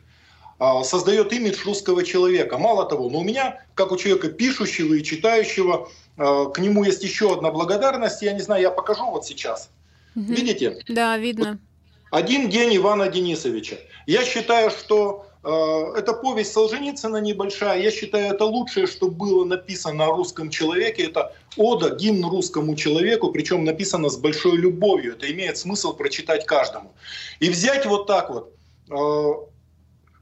а, 0.59 0.83
создает 0.83 1.31
имидж 1.33 1.63
русского 1.65 2.03
человека. 2.03 2.57
Мало 2.57 2.85
того, 2.85 3.09
но 3.09 3.19
у 3.19 3.23
меня, 3.23 3.63
как 3.75 3.91
у 3.91 3.97
человека 3.97 4.29
пишущего 4.29 4.95
и 4.95 5.03
читающего, 5.03 5.89
а, 6.17 6.45
к 6.45 6.59
нему 6.59 6.83
есть 6.83 7.03
еще 7.03 7.33
одна 7.33 7.51
благодарность. 7.51 8.21
Я 8.21 8.33
не 8.33 8.41
знаю, 8.41 8.61
я 8.61 8.71
покажу 8.71 9.05
вот 9.11 9.25
сейчас. 9.25 9.69
Угу. 10.15 10.25
Видите? 10.25 10.79
Да, 10.87 11.17
видно. 11.17 11.59
Один 12.09 12.49
день 12.49 12.75
Ивана 12.77 13.09
Денисовича. 13.09 13.77
Я 14.07 14.23
считаю, 14.23 14.71
что 14.71 15.26
это 15.47 16.13
повесть 16.13 16.51
Солженицына 16.51 17.17
небольшая. 17.17 17.81
Я 17.81 17.91
считаю, 17.91 18.33
это 18.33 18.43
лучшее, 18.45 18.85
что 18.87 19.09
было 19.09 19.45
написано 19.45 20.05
о 20.05 20.11
русском 20.11 20.49
человеке. 20.49 21.03
Это 21.03 21.33
ода, 21.55 21.95
гимн 21.95 22.25
русскому 22.29 22.75
человеку, 22.75 23.31
причем 23.31 23.63
написано 23.63 24.09
с 24.09 24.17
большой 24.17 24.57
любовью. 24.57 25.13
Это 25.13 25.31
имеет 25.31 25.57
смысл 25.57 25.93
прочитать 25.93 26.45
каждому. 26.45 26.93
И 27.39 27.49
взять 27.49 27.85
вот 27.85 28.07
так 28.07 28.29
вот, 28.29 28.51
э, 28.89 29.33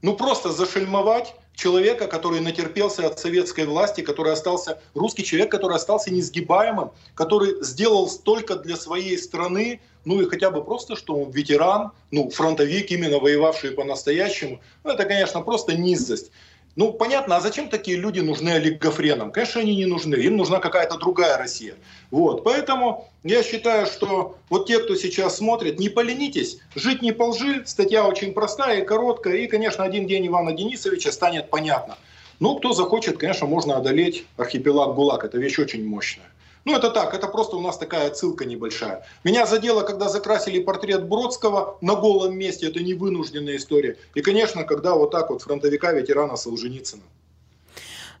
ну 0.02 0.16
просто 0.16 0.52
зашельмовать 0.52 1.34
человека, 1.56 2.06
который 2.06 2.40
натерпелся 2.40 3.06
от 3.06 3.18
советской 3.18 3.64
власти, 3.64 4.02
который 4.02 4.32
остался, 4.32 4.80
русский 4.94 5.24
человек, 5.24 5.50
который 5.50 5.76
остался 5.76 6.12
несгибаемым, 6.12 6.92
который 7.14 7.64
сделал 7.64 8.08
столько 8.08 8.54
для 8.56 8.76
своей 8.76 9.18
страны, 9.18 9.80
ну 10.06 10.20
и 10.22 10.26
хотя 10.26 10.50
бы 10.50 10.64
просто, 10.64 10.96
что 10.96 11.16
он 11.16 11.30
ветеран, 11.30 11.90
ну, 12.12 12.30
фронтовик, 12.30 12.90
именно 12.90 13.18
воевавший 13.18 13.72
по-настоящему, 13.72 14.60
ну, 14.84 14.92
это, 14.92 15.04
конечно, 15.04 15.42
просто 15.42 15.76
низость. 15.76 16.30
Ну, 16.76 16.92
понятно, 16.92 17.36
а 17.36 17.40
зачем 17.40 17.68
такие 17.68 17.96
люди 17.96 18.20
нужны 18.20 18.50
олигофренам? 18.50 19.32
Конечно, 19.32 19.62
они 19.62 19.74
не 19.74 19.86
нужны, 19.86 20.14
им 20.14 20.36
нужна 20.36 20.60
какая-то 20.60 20.96
другая 20.98 21.36
Россия. 21.36 21.74
Вот, 22.10 22.44
поэтому 22.44 23.10
я 23.24 23.42
считаю, 23.42 23.86
что 23.86 24.36
вот 24.48 24.66
те, 24.66 24.78
кто 24.78 24.94
сейчас 24.94 25.38
смотрит, 25.38 25.80
не 25.80 25.88
поленитесь, 25.88 26.58
жить 26.74 27.02
не 27.02 27.12
по 27.12 27.24
лжи, 27.30 27.62
статья 27.66 28.06
очень 28.06 28.32
простая 28.32 28.82
и 28.82 28.84
короткая, 28.84 29.36
и, 29.36 29.46
конечно, 29.48 29.82
один 29.82 30.06
день 30.06 30.28
Ивана 30.28 30.52
Денисовича 30.52 31.10
станет 31.10 31.50
понятно. 31.50 31.98
Ну, 32.38 32.56
кто 32.58 32.72
захочет, 32.74 33.18
конечно, 33.18 33.46
можно 33.46 33.76
одолеть 33.76 34.26
архипелаг 34.36 34.94
ГУЛАГ, 34.94 35.24
это 35.24 35.38
вещь 35.38 35.58
очень 35.58 35.84
мощная. 35.84 36.26
Ну, 36.66 36.76
это 36.76 36.90
так, 36.90 37.14
это 37.14 37.28
просто 37.28 37.56
у 37.56 37.60
нас 37.60 37.78
такая 37.78 38.08
отсылка 38.08 38.44
небольшая. 38.44 39.06
Меня 39.22 39.46
задело, 39.46 39.82
когда 39.82 40.08
закрасили 40.08 40.60
портрет 40.60 41.06
Бродского 41.06 41.78
на 41.80 41.94
голом 41.94 42.36
месте, 42.36 42.66
это 42.66 42.80
не 42.80 42.94
вынужденная 42.94 43.56
история. 43.56 43.96
И, 44.14 44.20
конечно, 44.20 44.64
когда 44.64 44.96
вот 44.96 45.12
так 45.12 45.30
вот 45.30 45.42
фронтовика 45.42 45.92
ветерана 45.92 46.34
Солженицына. 46.36 47.04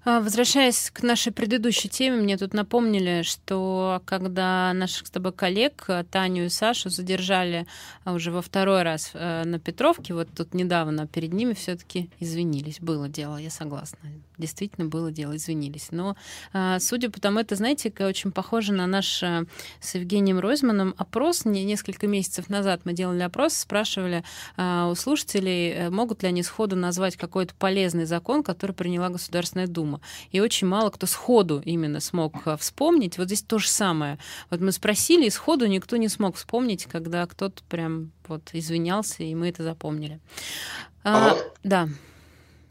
А, 0.04 0.20
возвращаясь 0.20 0.92
к 0.92 1.02
нашей 1.02 1.32
предыдущей 1.32 1.88
теме, 1.88 2.18
мне 2.18 2.36
тут 2.36 2.54
напомнили, 2.54 3.22
что 3.22 4.00
когда 4.04 4.72
наших 4.72 5.08
с 5.08 5.10
тобой 5.10 5.32
коллег 5.32 5.82
э, 5.88 6.04
Таню 6.08 6.44
и 6.44 6.48
Сашу 6.48 6.90
задержали 6.90 7.66
а, 8.04 8.12
уже 8.12 8.30
во 8.30 8.42
второй 8.42 8.84
раз 8.84 9.10
э, 9.14 9.42
на 9.44 9.58
Петровке, 9.58 10.14
вот 10.14 10.28
тут 10.36 10.54
недавно 10.54 11.08
перед 11.08 11.32
ними 11.32 11.54
все-таки 11.54 12.08
извинились. 12.20 12.78
Было 12.78 13.08
дело, 13.08 13.38
я 13.38 13.50
согласна. 13.50 13.98
Действительно 14.38 14.88
было 14.88 15.10
дело, 15.10 15.36
извинились. 15.36 15.88
Но 15.90 16.16
а, 16.52 16.78
судя 16.78 17.10
по 17.10 17.20
тому, 17.20 17.40
это, 17.40 17.54
знаете, 17.54 17.92
очень 18.00 18.32
похоже 18.32 18.72
на 18.72 18.86
наш 18.86 19.22
э, 19.22 19.44
с 19.80 19.94
Евгением 19.94 20.38
Ройзманом 20.38 20.94
опрос. 20.98 21.44
Несколько 21.44 22.06
месяцев 22.06 22.48
назад 22.48 22.82
мы 22.84 22.92
делали 22.92 23.22
опрос, 23.22 23.54
спрашивали 23.54 24.24
у 24.56 24.94
слушателей, 24.94 25.88
могут 25.90 26.22
ли 26.22 26.28
они 26.28 26.42
сходу 26.42 26.76
назвать 26.76 27.16
какой-то 27.16 27.54
полезный 27.54 28.04
закон, 28.04 28.42
который 28.42 28.72
приняла 28.72 29.08
Государственная 29.08 29.66
Дума. 29.66 30.00
И 30.30 30.40
очень 30.40 30.66
мало 30.66 30.90
кто 30.90 31.06
сходу 31.06 31.62
именно 31.64 32.00
смог 32.00 32.46
э, 32.46 32.56
вспомнить. 32.58 33.18
Вот 33.18 33.26
здесь 33.26 33.42
то 33.42 33.58
же 33.58 33.68
самое. 33.68 34.18
Вот 34.50 34.60
мы 34.60 34.72
спросили, 34.72 35.26
и 35.26 35.30
сходу 35.30 35.66
никто 35.66 35.96
не 35.96 36.08
смог 36.08 36.36
вспомнить, 36.36 36.86
когда 36.86 37.26
кто-то 37.26 37.62
прям 37.68 38.12
вот 38.28 38.50
извинялся, 38.52 39.22
и 39.22 39.34
мы 39.34 39.48
это 39.48 39.62
запомнили. 39.62 40.20
А, 41.04 41.32
а, 41.32 41.36
да. 41.62 41.88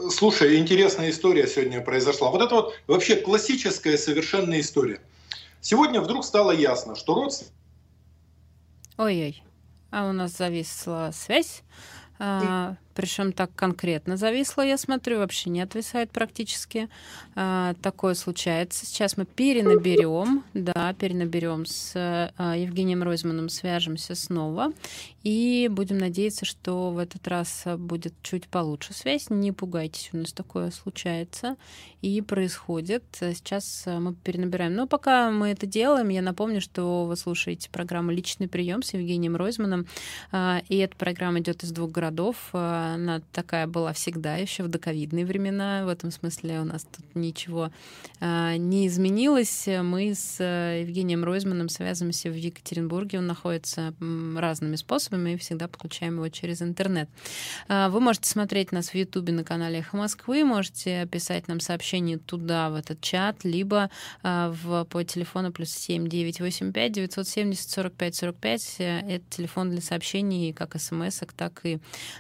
Слушай, 0.10 0.58
интересная 0.58 1.10
история 1.10 1.48
сегодня 1.48 1.82
произошла. 1.82 2.30
Вот 2.30 2.42
это 2.42 2.56
вот 2.56 2.74
вообще 2.88 3.16
классическая 3.16 3.98
совершенная 3.98 4.60
история. 4.60 5.00
Сегодня 5.62 6.02
вдруг 6.02 6.26
стало 6.26 6.52
ясно, 6.52 6.96
что 6.96 7.16
родственники... 7.16 7.56
Ой-ой, 8.98 9.44
а 9.92 10.08
у 10.10 10.12
нас 10.12 10.38
зависла 10.38 11.12
связь. 11.14 11.64
А, 12.20 12.76
причем 12.96 13.34
так 13.34 13.54
конкретно 13.56 14.16
зависло, 14.16 14.62
я 14.62 14.78
смотрю, 14.78 15.20
вообще 15.20 15.50
не 15.50 15.62
отвисает 15.62 16.12
практически. 16.12 16.88
А, 17.36 17.76
такое 17.82 18.14
случается. 18.14 18.86
Сейчас 18.86 19.18
мы 19.18 19.26
перенаберем, 19.26 20.46
да, 20.54 20.94
перенаберем 20.94 21.66
с 21.66 21.92
а, 21.96 22.56
Евгением 22.56 23.04
Ройзманом, 23.04 23.50
свяжемся 23.50 24.16
снова 24.16 24.72
и 25.24 25.68
будем 25.70 25.98
надеяться, 25.98 26.46
что 26.46 26.92
в 26.92 26.98
этот 26.98 27.28
раз 27.28 27.64
будет 27.78 28.14
чуть 28.24 28.48
получше 28.48 28.94
связь. 28.94 29.30
Не 29.30 29.52
пугайтесь, 29.52 30.12
у 30.14 30.18
нас 30.18 30.32
такое 30.32 30.72
случается 30.72 31.58
и 32.02 32.22
происходит. 32.22 33.04
Сейчас 33.20 33.84
мы 33.88 34.14
перенабираем. 34.14 34.76
Но 34.76 34.88
пока 34.88 35.32
мы 35.32 35.50
это 35.50 35.66
делаем, 35.66 36.10
я 36.10 36.22
напомню, 36.22 36.62
что 36.62 37.06
вы 37.06 37.18
слушаете 37.18 37.70
программу 37.72 38.12
«Личный 38.12 38.48
прием» 38.48 38.84
с 38.84 38.94
Евгением 38.94 39.36
Ройзманом, 39.36 39.88
и 40.32 40.78
эта 40.78 40.96
программа 40.96 41.40
идет 41.40 41.64
из 41.64 41.72
двух 41.72 41.92
городов 41.92 42.54
она 42.94 43.22
такая 43.32 43.68
была 43.68 43.94
всегда, 43.94 44.36
еще 44.36 44.64
в 44.64 44.68
доковидные 44.68 45.26
времена. 45.26 45.86
В 45.86 45.90
этом 45.90 46.12
смысле 46.12 46.62
у 46.62 46.64
нас 46.64 46.84
тут 46.84 47.06
ничего 47.16 47.72
а, 48.20 48.56
не 48.58 48.88
изменилось. 48.88 49.68
Мы 49.68 50.14
с 50.14 50.38
э, 50.40 50.82
Евгением 50.82 51.24
Ройзманом 51.24 51.70
связываемся 51.70 52.30
в 52.30 52.36
Екатеринбурге. 52.36 53.20
Он 53.20 53.28
находится 53.28 53.94
разными 54.36 54.76
способами 54.76 55.32
и 55.32 55.38
всегда 55.38 55.68
подключаем 55.68 56.16
его 56.16 56.30
через 56.30 56.62
интернет. 56.62 57.10
А, 57.68 57.90
вы 57.90 58.00
можете 58.00 58.30
смотреть 58.30 58.72
нас 58.72 58.90
в 58.90 58.96
Ютубе 58.96 59.34
на 59.34 59.44
канале 59.44 59.80
«Эхо 59.80 59.98
Москвы», 59.98 60.44
можете 60.44 61.08
писать 61.08 61.48
нам 61.48 61.60
сообщение 61.60 62.18
туда, 62.18 62.70
в 62.70 62.76
этот 62.76 63.02
чат, 63.02 63.44
либо 63.44 63.90
а, 64.24 64.52
в, 64.52 64.86
по 64.86 65.04
телефону 65.04 65.52
плюс 65.52 65.70
7 65.72 66.08
985 66.08 66.92
970 66.92 67.70
45 67.70 68.16
45. 68.16 68.76
Это 68.80 69.24
телефон 69.30 69.72
для 69.72 69.82
сообщений 69.82 70.54
как 70.54 70.80
смс, 70.80 71.22
так 71.36 71.62
и, 71.64 71.80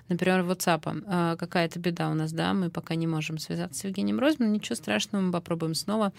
например, 0.09 0.43
WhatsApp. 0.55 1.03
А, 1.07 1.35
какая-то 1.35 1.79
беда 1.79 2.09
у 2.09 2.13
нас, 2.13 2.31
да, 2.31 2.53
мы 2.53 2.69
пока 2.69 2.95
не 2.95 3.07
можем 3.07 3.37
связаться 3.37 3.81
с 3.81 3.83
Евгением 3.83 4.19
Ройзманом, 4.19 4.53
ничего 4.53 4.75
страшного, 4.75 5.21
мы 5.21 5.31
попробуем 5.31 5.75
снова. 5.75 6.13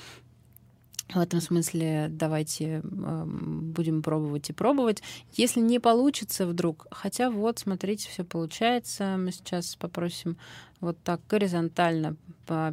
В 1.14 1.20
этом 1.20 1.40
смысле 1.40 2.08
давайте 2.10 2.82
э, 2.82 3.24
будем 3.24 4.02
пробовать 4.02 4.50
и 4.50 4.52
пробовать. 4.52 5.02
Если 5.34 5.60
не 5.60 5.78
получится 5.78 6.46
вдруг, 6.46 6.88
хотя 6.90 7.30
вот, 7.30 7.60
смотрите, 7.60 8.08
все 8.10 8.24
получается. 8.24 9.16
Мы 9.16 9.30
сейчас 9.30 9.76
попросим 9.76 10.36
вот 10.80 10.98
так 11.04 11.20
горизонтально 11.28 12.16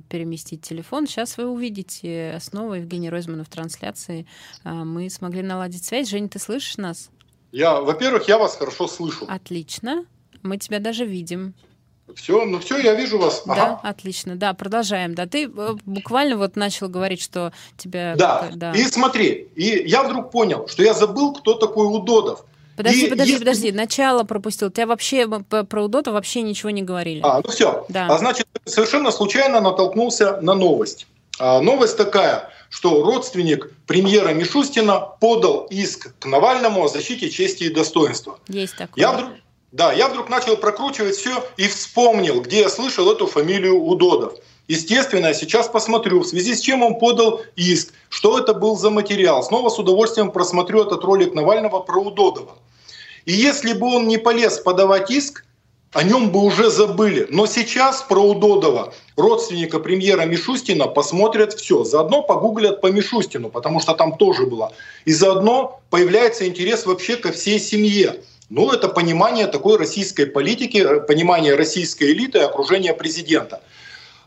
переместить 0.10 0.63
телефон. 0.63 1.06
Сейчас 1.06 1.38
вы 1.38 1.45
увидите 1.45 2.38
снова 2.41 2.73
Евгения 2.73 3.10
Ройзмана 3.10 3.43
в 3.43 3.49
трансляции. 3.49 4.26
Э, 4.63 4.71
мы 4.71 5.12
смогли 5.12 5.43
наладить 5.43 5.84
связь. 5.84 6.10
Женя, 6.10 6.28
ты 6.28 6.39
слышишь 6.39 6.78
нас? 6.78 7.12
Я, 7.52 7.82
во-первых, 7.82 8.28
я 8.28 8.39
вас 8.39 8.56
хорошо 8.58 8.88
слышу. 8.88 9.26
Отлично. 9.28 10.06
Мы 10.43 10.58
тебя 10.58 10.79
даже 10.79 11.06
видим. 11.06 11.53
Все, 12.15 12.45
ну 12.45 12.60
все, 12.60 12.77
я 12.77 12.93
вижу 12.93 13.17
вас. 13.17 13.43
Ага. 13.47 13.79
Да, 13.82 13.89
отлично. 13.89 14.36
Да, 14.36 14.53
продолжаем. 14.53 15.15
Да, 15.15 15.25
ты 15.25 15.45
э, 15.45 15.75
буквально 15.86 16.38
вот 16.38 16.56
начал 16.56 16.89
говорить, 16.89 17.21
что 17.21 17.53
тебя. 17.77 18.15
Да. 18.17 18.49
да. 18.53 18.73
И 18.73 18.84
смотри, 18.84 19.47
и 19.56 19.84
я 19.86 20.03
вдруг 20.03 20.29
понял, 20.29 20.67
что 20.67 20.84
я 20.84 20.93
забыл, 20.93 21.34
кто 21.34 21.53
такой 21.53 21.88
Удодов. 21.88 22.45
Подожди, 22.75 23.06
и 23.06 23.10
подожди, 23.10 23.32
если... 23.34 23.45
подожди. 23.45 23.71
Начало 23.71 24.23
пропустил. 24.23 24.69
Тебя 24.69 24.88
вообще 24.88 25.27
про 25.27 25.84
Удота 25.84 26.12
вообще 26.12 26.41
ничего 26.41 26.71
не 26.71 26.82
говорили. 26.82 27.21
А, 27.23 27.41
ну 27.43 27.49
все. 27.49 27.86
Да. 27.89 28.08
А 28.08 28.17
значит, 28.17 28.47
совершенно 28.65 29.12
случайно 29.12 29.62
натолкнулся 29.62 30.41
на 30.41 30.56
новость. 30.56 31.08
А, 31.39 31.62
новость 31.62 31.97
такая, 31.97 32.49
что 32.69 33.03
родственник 33.03 33.71
премьера 33.86 34.29
Мишустина 34.34 34.99
подал 34.99 35.67
иск 35.69 36.13
к 36.19 36.25
Навальному 36.25 36.84
о 36.84 36.88
защите 36.88 37.29
чести 37.29 37.65
и 37.65 37.69
достоинства. 37.73 38.39
Есть 38.47 38.75
такое. 38.75 39.01
Я 39.01 39.12
вдруг, 39.13 39.29
да, 39.73 39.91
я 39.91 40.07
вдруг 40.07 40.29
начал 40.29 40.55
прокручивать 40.55 41.15
все 41.15 41.43
и 41.57 41.67
вспомнил, 41.67 42.41
где 42.41 42.62
я 42.62 42.69
слышал 42.69 43.12
эту 43.12 43.25
фамилию 43.25 43.81
Удодов. 43.81 44.36
Естественно, 44.67 45.27
я 45.27 45.33
сейчас 45.33 45.67
посмотрю, 45.67 46.21
в 46.21 46.27
связи 46.27 46.53
с 46.53 46.62
чем 46.62 46.83
он 46.83 46.99
подал 46.99 47.41
иск, 47.55 47.91
что 48.09 48.38
это 48.38 48.53
был 48.53 48.77
за 48.77 48.91
материал. 48.91 49.41
Снова 49.41 49.69
с 49.69 49.79
удовольствием 49.79 50.29
просмотрю 50.29 50.83
этот 50.83 51.03
ролик 51.03 51.33
Навального 51.33 51.79
про 51.79 51.99
Удодова. 51.99 52.55
И 53.25 53.33
если 53.33 53.73
бы 53.73 53.88
он 53.88 54.07
не 54.07 54.17
полез 54.17 54.59
подавать 54.59 55.09
иск, 55.09 55.43
о 55.91 56.03
нем 56.03 56.31
бы 56.31 56.41
уже 56.41 56.69
забыли. 56.69 57.27
Но 57.29 57.47
сейчас 57.47 58.03
про 58.03 58.19
Удодова, 58.19 58.93
родственника 59.15 59.79
премьера 59.79 60.25
Мишустина, 60.25 60.86
посмотрят 60.88 61.53
все. 61.53 61.83
Заодно 61.83 62.21
погуглят 62.21 62.79
по 62.79 62.91
Мишустину, 62.91 63.49
потому 63.49 63.79
что 63.79 63.93
там 63.93 64.17
тоже 64.17 64.45
было. 64.45 64.71
И 65.05 65.13
заодно 65.13 65.81
появляется 65.89 66.47
интерес 66.47 66.86
вообще 66.86 67.15
ко 67.15 67.31
всей 67.31 67.59
семье. 67.59 68.19
Ну, 68.56 68.72
это 68.72 68.88
понимание 68.88 69.48
такой 69.48 69.78
российской 69.78 70.28
политики, 70.28 70.78
э, 70.78 71.00
понимание 71.00 71.56
российской 71.56 72.12
элиты 72.12 72.38
окружения 72.38 72.94
президента. 72.94 73.63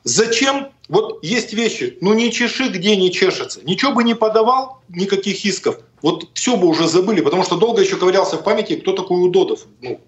Зачем? 0.03 0.73
Вот 0.89 1.23
есть 1.23 1.53
вещи, 1.53 1.97
ну 2.01 2.13
не 2.13 2.33
чеши, 2.33 2.69
где 2.69 2.97
не 2.97 3.13
чешется. 3.13 3.61
Ничего 3.63 3.93
бы 3.93 4.03
не 4.03 4.15
подавал, 4.15 4.83
никаких 4.89 5.45
исков. 5.45 5.79
Вот 6.03 6.27
все 6.35 6.57
бы 6.57 6.67
уже 6.67 6.89
забыли, 6.89 7.21
потому 7.21 7.45
что 7.45 7.57
долго 7.57 7.83
еще 7.83 7.97
ковырялся 7.97 8.37
в 8.37 8.43
памяти, 8.43 8.75
кто 8.75 8.95
такой 8.95 9.23
Удодов. 9.23 9.61
Ну, 9.81 10.01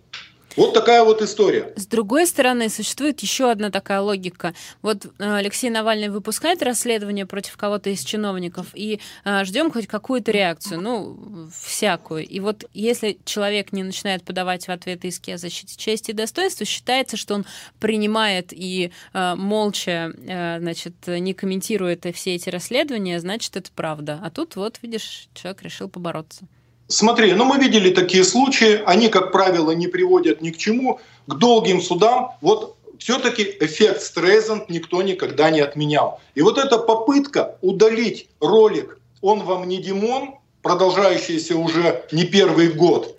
вот 0.59 0.75
такая 0.75 1.05
вот 1.05 1.23
история. 1.23 1.73
С 1.77 1.87
другой 1.87 2.27
стороны, 2.27 2.69
существует 2.69 3.21
еще 3.21 3.51
одна 3.51 3.71
такая 3.71 4.01
логика. 4.01 4.55
Вот 4.83 5.07
э, 5.07 5.11
Алексей 5.19 5.71
Навальный 5.71 6.09
выпускает 6.09 6.63
расследование 6.63 7.27
против 7.27 7.57
кого-то 7.57 7.91
из 7.91 8.05
чиновников, 8.05 8.67
и 8.75 9.01
э, 9.25 9.45
ждем 9.45 9.71
хоть 9.71 9.87
какую-то 9.87 10.33
реакцию, 10.33 10.81
ну, 10.81 11.49
всякую. 11.63 12.27
И 12.27 12.41
вот 12.41 12.65
если 12.75 13.19
человек 13.25 13.73
не 13.73 13.85
начинает 13.85 14.25
подавать 14.25 14.67
в 14.67 14.71
ответ 14.71 15.05
иски 15.05 15.31
о 15.31 15.39
защите 15.39 15.77
чести 15.77 16.11
и 16.11 16.15
достоинства, 16.15 16.67
считается, 16.67 17.17
что 17.17 17.35
он 17.35 17.47
принимает 17.79 18.53
и 18.53 18.93
э, 19.15 19.35
молча, 19.37 20.13
значит, 20.19 20.95
не 21.07 21.35
комментирует 21.35 22.05
все 22.15 22.35
эти 22.35 22.51
расследования, 22.51 23.21
значит, 23.21 23.57
это 23.57 23.71
правда. 23.75 24.21
А 24.23 24.31
тут 24.31 24.57
вот, 24.57 24.79
видишь, 24.83 25.29
человек 25.35 25.63
решил 25.63 25.89
побороться. 25.89 26.47
Смотри, 26.89 27.35
ну 27.35 27.45
мы 27.45 27.59
видели 27.59 27.91
такие 27.91 28.25
случаи, 28.25 28.83
они, 28.87 29.09
как 29.11 29.31
правило, 29.31 29.73
не 29.73 29.89
приводят 29.89 30.41
ни 30.41 30.51
к 30.51 30.57
чему, 30.57 31.01
к 31.27 31.35
долгим 31.35 31.83
судам. 31.83 32.33
Вот 32.41 32.77
все-таки 32.99 33.57
эффект 33.61 34.01
Стрейзанд 34.01 34.71
никто 34.71 35.03
никогда 35.03 35.51
не 35.51 35.61
отменял. 35.61 36.21
И 36.35 36.41
вот 36.41 36.57
эта 36.57 36.79
попытка 36.79 37.59
удалить 37.61 38.31
ролик 38.41 38.99
«Он 39.21 39.41
вам 39.45 39.69
не 39.69 39.83
Димон», 39.83 40.37
продолжающийся 40.63 41.57
уже 41.57 42.07
не 42.11 42.25
первый 42.25 42.69
год, 42.69 43.19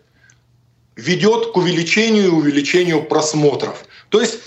ведет 0.95 1.51
к 1.51 1.57
увеличению 1.57 2.25
и 2.25 2.29
увеличению 2.29 3.03
просмотров. 3.03 3.85
То 4.09 4.19
есть, 4.19 4.39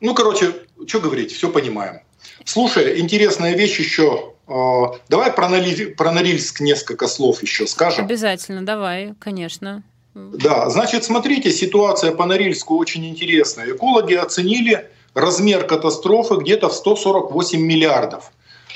ну, 0.00 0.14
короче, 0.14 0.54
что 0.86 1.00
говорить, 1.00 1.30
все 1.30 1.50
понимаем. 1.50 2.00
Слушай, 2.44 3.00
интересная 3.00 3.54
вещь 3.54 3.78
еще 3.78 4.32
а, 4.48 4.92
давай 5.08 5.32
про, 5.32 5.48
Нориль, 5.48 5.94
про 5.94 6.12
Норильск 6.12 6.60
несколько 6.60 7.08
слов 7.08 7.42
еще 7.42 7.66
скажем. 7.66 8.04
Обязательно, 8.04 8.64
давай, 8.64 9.14
конечно. 9.18 9.82
Да, 10.14 10.70
значит, 10.70 11.04
смотрите, 11.04 11.50
ситуация 11.50 12.12
по 12.12 12.24
Норильску 12.24 12.76
очень 12.76 13.06
интересная. 13.06 13.72
Экологи 13.72 14.14
оценили 14.14 14.88
размер 15.14 15.66
катастрофы 15.66 16.36
где-то 16.36 16.68
в 16.68 16.74
148 16.74 17.60
миллиардов. 17.60 18.32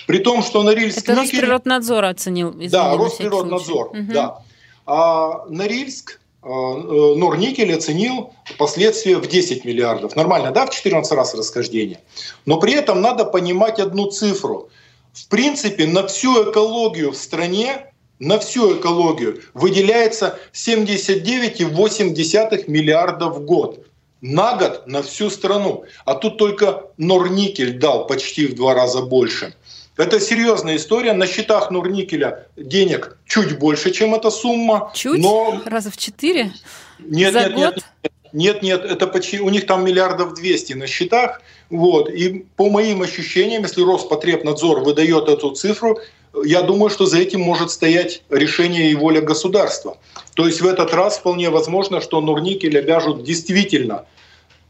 При 0.07 0.18
том, 0.18 0.42
что 0.42 0.62
Норильск... 0.62 0.99
Это 0.99 1.14
Росприроднадзор 1.14 2.05
оценил. 2.05 2.53
Да, 2.53 2.94
Росприроднадзор, 2.96 3.88
угу. 3.88 4.12
да. 4.12 4.42
А 4.87 5.46
Норильск 5.49 6.19
Норникель 6.42 7.74
оценил 7.74 8.33
последствия 8.57 9.18
в 9.18 9.29
10 9.29 9.64
миллиардов. 9.64 10.14
Нормально, 10.16 10.53
да, 10.53 10.64
в 10.66 10.70
14 10.70 11.12
раз 11.12 11.35
расхождение. 11.35 12.00
Но 12.46 12.59
при 12.59 12.72
этом 12.72 13.03
надо 13.03 13.26
понимать 13.26 13.79
одну 13.79 14.07
цифру. 14.07 14.70
В 15.12 15.29
принципе, 15.29 15.87
на 15.87 16.07
всю 16.07 16.50
экологию 16.50 17.12
в 17.12 17.16
стране, 17.16 17.92
на 18.18 18.38
всю 18.38 18.79
экологию 18.79 19.42
выделяется 19.55 20.38
79,8 20.55 22.70
миллиардов 22.70 23.37
в 23.37 23.44
год. 23.44 23.87
На 24.22 24.57
год 24.57 24.87
на 24.87 25.03
всю 25.03 25.29
страну. 25.31 25.85
А 26.05 26.14
тут 26.14 26.38
только 26.38 26.85
Норникель 26.98 27.79
дал 27.79 28.07
почти 28.07 28.46
в 28.46 28.55
два 28.55 28.74
раза 28.74 29.00
больше. 29.03 29.55
Это 29.96 30.20
серьезная 30.20 30.76
история. 30.76 31.12
На 31.12 31.26
счетах 31.26 31.70
Нурникеля 31.70 32.46
денег 32.57 33.18
чуть 33.26 33.59
больше, 33.59 33.90
чем 33.90 34.14
эта 34.14 34.31
сумма. 34.31 34.92
Чуть? 34.94 35.20
Но... 35.20 35.62
Раза 35.66 35.90
в 35.90 35.96
четыре? 35.96 36.53
Нет, 36.98 37.33
За 37.33 37.40
нет, 37.40 37.55
год? 37.55 37.74
нет. 37.76 38.12
Нет, 38.33 38.62
нет, 38.62 38.85
это 38.85 39.09
почти, 39.09 39.40
у 39.40 39.50
них 39.50 39.66
там 39.66 39.85
миллиардов 39.85 40.35
200 40.35 40.74
на 40.74 40.87
счетах. 40.87 41.42
Вот. 41.68 42.09
И 42.09 42.46
по 42.57 42.70
моим 42.70 43.03
ощущениям, 43.03 43.62
если 43.62 43.83
Роспотребнадзор 43.83 44.81
выдает 44.81 45.29
эту 45.29 45.50
цифру, 45.50 45.98
я 46.44 46.62
думаю, 46.62 46.90
что 46.90 47.07
за 47.07 47.18
этим 47.18 47.40
может 47.40 47.70
стоять 47.70 48.22
решение 48.31 48.90
и 48.90 48.94
воля 48.94 49.20
государства. 49.20 49.98
То 50.35 50.46
есть 50.46 50.61
в 50.61 50.66
этот 50.66 50.94
раз 50.94 51.18
вполне 51.18 51.50
возможно, 51.50 52.00
что 52.00 52.20
Нурникель 52.20 52.79
обяжут 52.79 53.24
действительно 53.24 54.05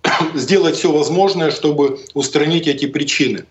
сделать 0.35 0.77
все 0.77 0.91
возможное, 0.91 1.51
чтобы 1.51 2.01
устранить 2.15 2.67
эти 2.67 2.87
причины. 2.87 3.45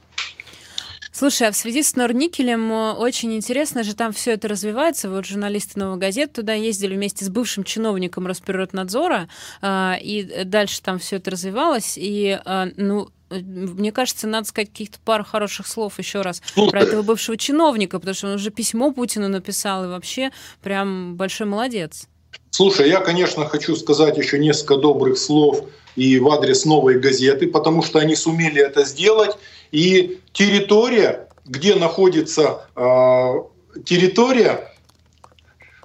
Слушай, 1.19 1.49
а 1.49 1.51
в 1.51 1.57
связи 1.57 1.83
с 1.83 1.97
Норникелем 1.97 2.71
э, 2.71 2.93
очень 2.93 3.35
интересно 3.35 3.83
же 3.83 3.93
там 3.93 4.13
все 4.13 4.31
это 4.31 4.47
развивается. 4.47 5.09
Вот 5.09 5.25
журналисты 5.25 5.77
«Новой 5.77 5.97
газеты» 5.97 6.35
туда 6.35 6.53
ездили 6.53 6.95
вместе 6.95 7.25
с 7.25 7.29
бывшим 7.29 7.65
чиновником 7.65 8.25
Росприроднадзора, 8.25 9.27
э, 9.61 9.93
и 10.01 10.45
дальше 10.45 10.81
там 10.81 10.97
все 10.97 11.17
это 11.17 11.31
развивалось. 11.31 11.95
И, 11.97 12.39
э, 12.45 12.71
ну, 12.77 13.09
мне 13.29 13.91
кажется, 13.91 14.27
надо 14.27 14.47
сказать 14.47 14.69
каких-то 14.69 14.99
пару 15.03 15.25
хороших 15.25 15.67
слов 15.67 15.99
еще 15.99 16.21
раз 16.21 16.41
про 16.55 16.83
этого 16.83 17.01
бывшего 17.01 17.35
чиновника, 17.35 17.99
потому 17.99 18.15
что 18.15 18.27
он 18.27 18.35
уже 18.35 18.49
письмо 18.49 18.93
Путину 18.93 19.27
написал, 19.27 19.83
и 19.83 19.87
вообще 19.89 20.31
прям 20.63 21.17
большой 21.17 21.47
молодец. 21.47 22.07
Слушай, 22.51 22.87
я, 22.87 23.01
конечно, 23.01 23.45
хочу 23.45 23.75
сказать 23.75 24.17
еще 24.17 24.39
несколько 24.39 24.77
добрых 24.77 25.17
слов 25.17 25.65
и 25.97 26.17
в 26.17 26.29
адрес 26.29 26.63
новой 26.63 26.97
газеты, 26.97 27.47
потому 27.47 27.83
что 27.83 27.99
они 27.99 28.15
сумели 28.15 28.61
это 28.61 28.85
сделать. 28.85 29.35
И 29.71 30.19
территория, 30.33 31.27
где 31.45 31.75
находится 31.75 32.67
э, 32.75 33.81
территория, 33.85 34.73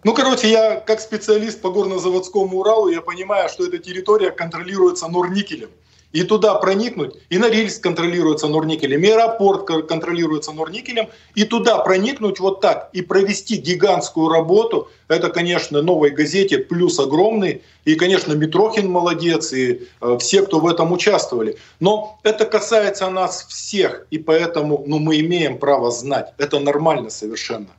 ну, 0.05 0.14
короче, 0.14 0.51
я 0.51 0.81
как 0.81 1.01
специалист 1.01 1.61
по 1.61 1.70
горнозаводскому 1.70 2.59
Уралу, 2.59 2.88
я 2.88 3.01
понимаю, 3.01 3.49
что 3.49 3.66
эта 3.66 3.79
территория 3.79 4.31
контролируется 4.31 5.09
Норникелем 5.09 5.70
и 6.14 6.22
туда 6.22 6.55
проникнуть, 6.55 7.16
и 7.29 7.38
Норильск 7.38 7.83
контролируется 7.83 8.46
Норникелем, 8.46 9.03
и 9.03 9.09
аэропорт 9.09 9.66
контролируется 9.88 10.53
Норникелем, 10.53 11.09
и 11.35 11.44
туда 11.44 11.79
проникнуть 11.79 12.38
вот 12.38 12.61
так 12.61 12.88
и 12.92 13.03
провести 13.03 13.57
гигантскую 13.57 14.29
работу, 14.29 14.88
это, 15.09 15.29
конечно, 15.29 15.83
новой 15.83 16.11
газете 16.11 16.59
плюс 16.59 17.00
огромный, 17.00 17.62
и, 17.85 17.96
конечно, 17.96 18.33
Митрохин 18.33 18.88
молодец, 18.88 19.53
и 19.53 19.88
э, 20.00 20.18
все, 20.20 20.46
кто 20.46 20.61
в 20.61 20.68
этом 20.68 20.92
участвовали. 20.92 21.59
Но 21.81 22.20
это 22.22 22.44
касается 22.46 23.11
нас 23.11 23.44
всех, 23.48 24.07
и 24.12 24.18
поэтому 24.18 24.85
ну, 24.87 25.00
мы 25.00 25.18
имеем 25.18 25.59
право 25.59 25.90
знать, 25.90 26.33
это 26.38 26.61
нормально 26.61 27.11
совершенно. 27.11 27.70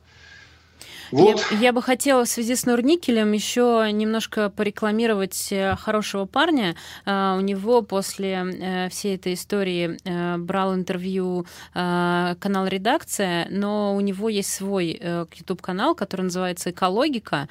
Вот. 1.10 1.44
Я, 1.52 1.58
я 1.58 1.72
бы 1.72 1.82
хотела 1.82 2.24
в 2.24 2.28
связи 2.28 2.54
с 2.54 2.66
Нурникелем 2.66 3.32
еще 3.32 3.88
немножко 3.92 4.50
порекламировать 4.50 5.48
э, 5.50 5.76
хорошего 5.76 6.26
парня. 6.26 6.74
Uh, 7.04 7.38
у 7.38 7.40
него 7.40 7.82
после 7.82 8.34
uh, 8.34 8.88
всей 8.90 9.16
этой 9.16 9.34
истории 9.34 9.98
брал 10.38 10.74
интервью 10.74 11.46
канал 11.72 12.66
«Редакция», 12.66 13.46
но 13.50 13.94
у 13.94 14.00
него 14.00 14.28
есть 14.28 14.52
свой 14.52 15.00
YouTube-канал, 15.34 15.94
который 15.94 16.22
называется 16.22 16.70
«Экологика», 16.70 17.48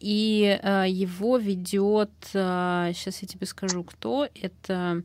и 0.00 0.60
его 0.88 1.36
ведет, 1.38 2.10
сейчас 2.32 3.22
я 3.22 3.28
тебе 3.28 3.46
скажу, 3.46 3.84
кто 3.84 4.28
это... 4.34 5.02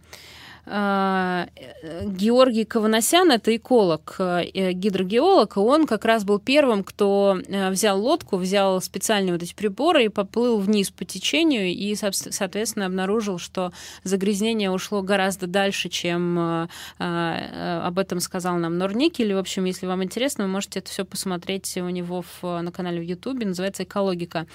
Георгий 0.69 2.63
Каваносян, 2.63 3.31
это 3.31 3.55
эколог, 3.55 4.15
э, 4.19 4.71
гидрогеолог, 4.73 5.57
он 5.57 5.87
как 5.87 6.05
раз 6.05 6.23
был 6.23 6.37
первым, 6.39 6.83
кто 6.83 7.39
э, 7.47 7.71
взял 7.71 7.99
лодку, 7.99 8.37
взял 8.37 8.79
специальные 8.79 9.33
вот 9.33 9.41
эти 9.41 9.55
приборы 9.55 10.05
и 10.05 10.09
поплыл 10.09 10.59
вниз 10.59 10.91
по 10.91 11.05
течению 11.05 11.67
и, 11.67 11.95
соответственно, 11.95 12.85
обнаружил, 12.85 13.39
что 13.39 13.71
загрязнение 14.03 14.69
ушло 14.69 15.01
гораздо 15.01 15.47
дальше, 15.47 15.89
чем 15.89 16.37
э, 16.39 16.67
об 16.99 17.97
этом 17.97 18.19
сказал 18.19 18.57
нам 18.57 18.77
Норникель. 18.77 19.33
В 19.33 19.39
общем, 19.39 19.65
если 19.65 19.87
вам 19.87 20.03
интересно, 20.03 20.43
вы 20.43 20.51
можете 20.51 20.79
это 20.79 20.91
все 20.91 21.03
посмотреть 21.03 21.77
у 21.77 21.89
него 21.89 22.23
в, 22.41 22.61
на 22.61 22.71
канале 22.71 22.99
в 22.99 23.03
Ютубе, 23.03 23.47
называется 23.47 23.83
«Экологика». 23.83 24.45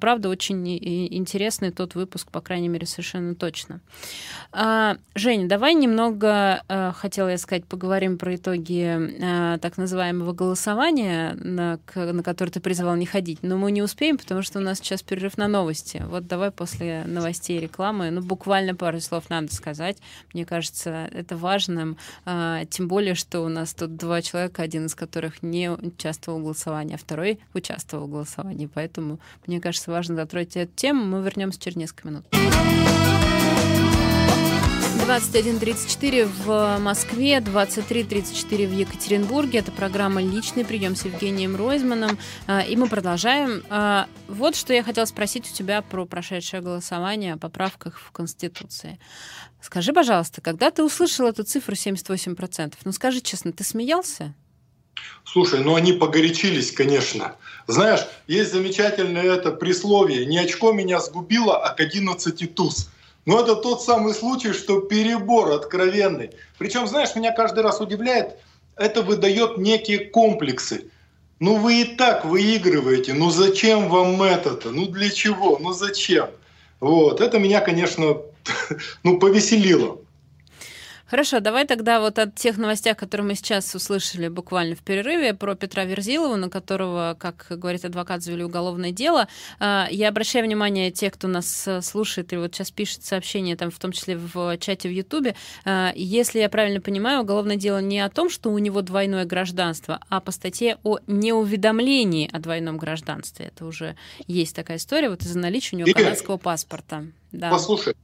Правда, 0.00 0.28
очень 0.28 0.66
интересный 0.68 1.72
тот 1.72 1.94
выпуск, 1.94 2.30
по 2.30 2.40
крайней 2.40 2.68
мере, 2.68 2.86
совершенно 2.86 3.34
точно. 3.34 3.80
А, 4.52 4.96
Жень, 5.14 5.48
давай 5.58 5.74
немного, 5.74 6.62
э, 6.68 6.92
хотела 6.94 7.30
я 7.30 7.38
сказать, 7.38 7.64
поговорим 7.64 8.16
про 8.16 8.36
итоги 8.36 8.96
э, 8.96 9.58
так 9.58 9.76
называемого 9.76 10.32
голосования, 10.32 11.34
на, 11.34 11.80
на 11.96 12.22
которое 12.22 12.52
ты 12.52 12.60
призывал 12.60 12.94
не 12.94 13.06
ходить. 13.06 13.40
Но 13.42 13.56
мы 13.56 13.72
не 13.72 13.82
успеем, 13.82 14.18
потому 14.18 14.42
что 14.42 14.60
у 14.60 14.62
нас 14.62 14.78
сейчас 14.78 15.02
перерыв 15.02 15.36
на 15.36 15.48
новости. 15.48 16.00
Вот 16.06 16.28
давай 16.28 16.52
после 16.52 17.02
новостей 17.08 17.58
и 17.58 17.60
рекламы, 17.60 18.10
ну, 18.12 18.20
буквально 18.20 18.76
пару 18.76 19.00
слов 19.00 19.30
надо 19.30 19.52
сказать. 19.52 19.98
Мне 20.32 20.46
кажется, 20.46 21.08
это 21.10 21.36
важным. 21.36 21.96
Э, 22.24 22.62
тем 22.70 22.86
более, 22.86 23.16
что 23.16 23.40
у 23.40 23.48
нас 23.48 23.74
тут 23.74 23.96
два 23.96 24.22
человека, 24.22 24.62
один 24.62 24.86
из 24.86 24.94
которых 24.94 25.42
не 25.42 25.72
участвовал 25.72 26.38
в 26.38 26.42
голосовании, 26.44 26.94
а 26.94 26.98
второй 26.98 27.40
участвовал 27.52 28.06
в 28.06 28.10
голосовании. 28.12 28.70
Поэтому, 28.72 29.18
мне 29.44 29.60
кажется, 29.60 29.90
важно 29.90 30.14
затронуть 30.14 30.56
эту 30.56 30.72
тему. 30.76 31.04
Мы 31.04 31.20
вернемся 31.20 31.58
через 31.60 31.76
несколько 31.76 32.06
минут. 32.06 32.26
21.34 35.18 36.26
в 36.44 36.78
Москве, 36.78 37.38
23.34 37.38 38.66
в 38.68 38.72
Екатеринбурге. 38.72 39.58
Это 39.58 39.72
программа 39.72 40.22
«Личный 40.22 40.64
прием» 40.64 40.94
с 40.94 41.06
Евгением 41.06 41.56
Ройзманом. 41.56 42.16
А, 42.46 42.60
и 42.60 42.76
мы 42.76 42.88
продолжаем. 42.88 43.64
А, 43.68 44.06
вот 44.28 44.54
что 44.54 44.72
я 44.72 44.84
хотела 44.84 45.06
спросить 45.06 45.50
у 45.50 45.52
тебя 45.52 45.82
про 45.82 46.04
прошедшее 46.04 46.62
голосование 46.62 47.34
о 47.34 47.36
поправках 47.36 47.98
в 47.98 48.12
Конституции. 48.12 49.00
Скажи, 49.60 49.92
пожалуйста, 49.92 50.40
когда 50.40 50.70
ты 50.70 50.84
услышал 50.84 51.26
эту 51.26 51.42
цифру 51.42 51.74
78%, 51.74 52.74
ну 52.84 52.92
скажи 52.92 53.20
честно, 53.20 53.50
ты 53.50 53.64
смеялся? 53.64 54.34
Слушай, 55.24 55.64
ну 55.64 55.74
они 55.74 55.94
погорячились, 55.94 56.70
конечно. 56.70 57.34
Знаешь, 57.66 58.06
есть 58.28 58.52
замечательное 58.52 59.24
это 59.24 59.50
присловие 59.50 60.26
«Не 60.26 60.38
очко 60.38 60.70
меня 60.70 61.00
сгубило, 61.00 61.60
а 61.60 61.74
к 61.74 61.80
11 61.80 62.54
туз». 62.54 62.88
Но 63.28 63.40
это 63.40 63.56
тот 63.56 63.82
самый 63.82 64.14
случай, 64.14 64.54
что 64.54 64.80
перебор 64.80 65.50
откровенный. 65.50 66.30
Причем, 66.56 66.86
знаешь, 66.86 67.14
меня 67.14 67.30
каждый 67.30 67.62
раз 67.62 67.78
удивляет, 67.78 68.38
это 68.74 69.02
выдает 69.02 69.58
некие 69.58 69.98
комплексы. 69.98 70.90
Ну 71.38 71.56
вы 71.56 71.82
и 71.82 71.84
так 71.84 72.24
выигрываете, 72.24 73.12
ну 73.12 73.28
зачем 73.28 73.90
вам 73.90 74.22
это-то? 74.22 74.70
Ну 74.70 74.86
для 74.86 75.10
чего? 75.10 75.58
Ну 75.60 75.74
зачем? 75.74 76.30
Вот, 76.80 77.20
это 77.20 77.38
меня, 77.38 77.60
конечно, 77.60 78.16
ну 79.02 79.18
повеселило. 79.18 79.98
Хорошо, 81.08 81.40
давай 81.40 81.66
тогда 81.66 82.00
вот 82.00 82.18
от 82.18 82.34
тех 82.34 82.58
новостях, 82.58 82.98
которые 82.98 83.26
мы 83.26 83.34
сейчас 83.34 83.74
услышали 83.74 84.28
буквально 84.28 84.76
в 84.76 84.80
перерыве, 84.80 85.32
про 85.32 85.54
Петра 85.54 85.84
Верзилова, 85.84 86.36
на 86.36 86.50
которого, 86.50 87.16
как 87.18 87.46
говорит 87.48 87.86
адвокат, 87.86 88.22
завели 88.22 88.44
уголовное 88.44 88.92
дело. 88.92 89.26
А, 89.58 89.88
я 89.90 90.10
обращаю 90.10 90.44
внимание 90.44 90.90
тех, 90.90 91.14
кто 91.14 91.26
нас 91.26 91.66
э, 91.66 91.80
слушает 91.80 92.34
и 92.34 92.36
вот 92.36 92.54
сейчас 92.54 92.70
пишет 92.70 93.06
сообщения, 93.06 93.56
там, 93.56 93.70
в 93.70 93.78
том 93.78 93.92
числе 93.92 94.18
в 94.18 94.58
чате 94.58 94.90
в 94.90 94.92
Ютубе. 94.92 95.34
А, 95.64 95.92
если 95.94 96.40
я 96.40 96.50
правильно 96.50 96.82
понимаю, 96.82 97.22
уголовное 97.22 97.56
дело 97.56 97.78
не 97.78 98.00
о 98.00 98.10
том, 98.10 98.28
что 98.28 98.50
у 98.50 98.58
него 98.58 98.82
двойное 98.82 99.24
гражданство, 99.24 100.00
а 100.10 100.20
по 100.20 100.30
статье 100.30 100.76
о 100.82 100.98
неуведомлении 101.06 102.28
о 102.30 102.38
двойном 102.38 102.76
гражданстве. 102.76 103.46
Это 103.46 103.64
уже 103.64 103.96
есть 104.26 104.54
такая 104.54 104.76
история, 104.76 105.08
вот 105.08 105.22
из-за 105.22 105.38
наличия 105.38 105.76
у 105.76 105.78
него 105.78 105.90
канадского 105.90 106.36
паспорта. 106.36 107.06
Да. 107.32 107.48
Послушай, 107.50 107.94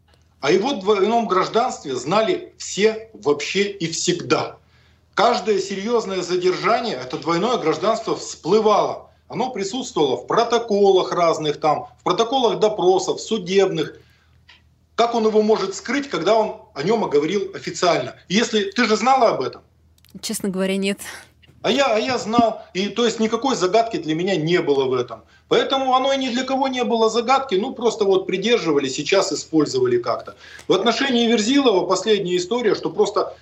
о 0.45 0.51
его 0.51 0.75
двойном 0.75 1.27
гражданстве 1.27 1.97
знали 1.97 2.53
все 2.59 3.09
вообще 3.15 3.63
и 3.63 3.91
всегда. 3.91 4.59
Каждое 5.15 5.59
серьезное 5.59 6.21
задержание, 6.21 6.97
это 6.97 7.17
двойное 7.17 7.57
гражданство 7.57 8.15
всплывало. 8.15 9.11
Оно 9.29 9.53
присутствовало 9.53 10.19
в 10.19 10.27
протоколах 10.27 11.13
разных 11.13 11.61
там, 11.61 11.87
в 11.99 12.03
протоколах 12.03 12.61
допросов, 12.61 13.23
судебных. 13.23 13.97
Как 14.97 15.15
он 15.15 15.27
его 15.27 15.41
может 15.41 15.75
скрыть, 15.75 16.11
когда 16.11 16.35
он 16.35 16.61
о 16.75 16.83
нем 16.83 17.09
говорил 17.09 17.51
официально? 17.55 18.17
Если 18.29 18.71
ты 18.71 18.85
же 18.85 18.97
знала 18.97 19.31
об 19.31 19.41
этом? 19.41 19.63
Честно 20.21 20.51
говоря, 20.51 20.77
нет. 20.77 20.99
А 21.65 21.71
я, 21.71 21.95
а 21.95 21.99
я 21.99 22.19
знал, 22.19 22.61
и 22.75 22.89
то 22.89 23.07
есть 23.07 23.21
никакой 23.21 23.57
загадки 23.57 23.97
для 23.97 24.15
меня 24.15 24.37
не 24.37 24.61
было 24.61 24.85
в 24.85 24.93
этом. 24.93 25.23
Поэтому 25.49 25.95
оно 25.95 26.13
и 26.13 26.19
ни 26.19 26.29
для 26.29 26.45
кого 26.45 26.69
не 26.69 26.85
было 26.85 27.09
загадки, 27.09 27.55
ну 27.55 27.73
просто 27.73 28.05
вот 28.05 28.27
придерживали, 28.27 28.87
сейчас 28.87 29.33
использовали 29.33 29.97
как-то. 29.97 30.37
В 30.69 30.75
отношении 30.75 31.27
Верзилова 31.27 31.87
последняя 31.87 32.37
история, 32.37 32.75
что 32.75 32.91
просто 32.91 33.35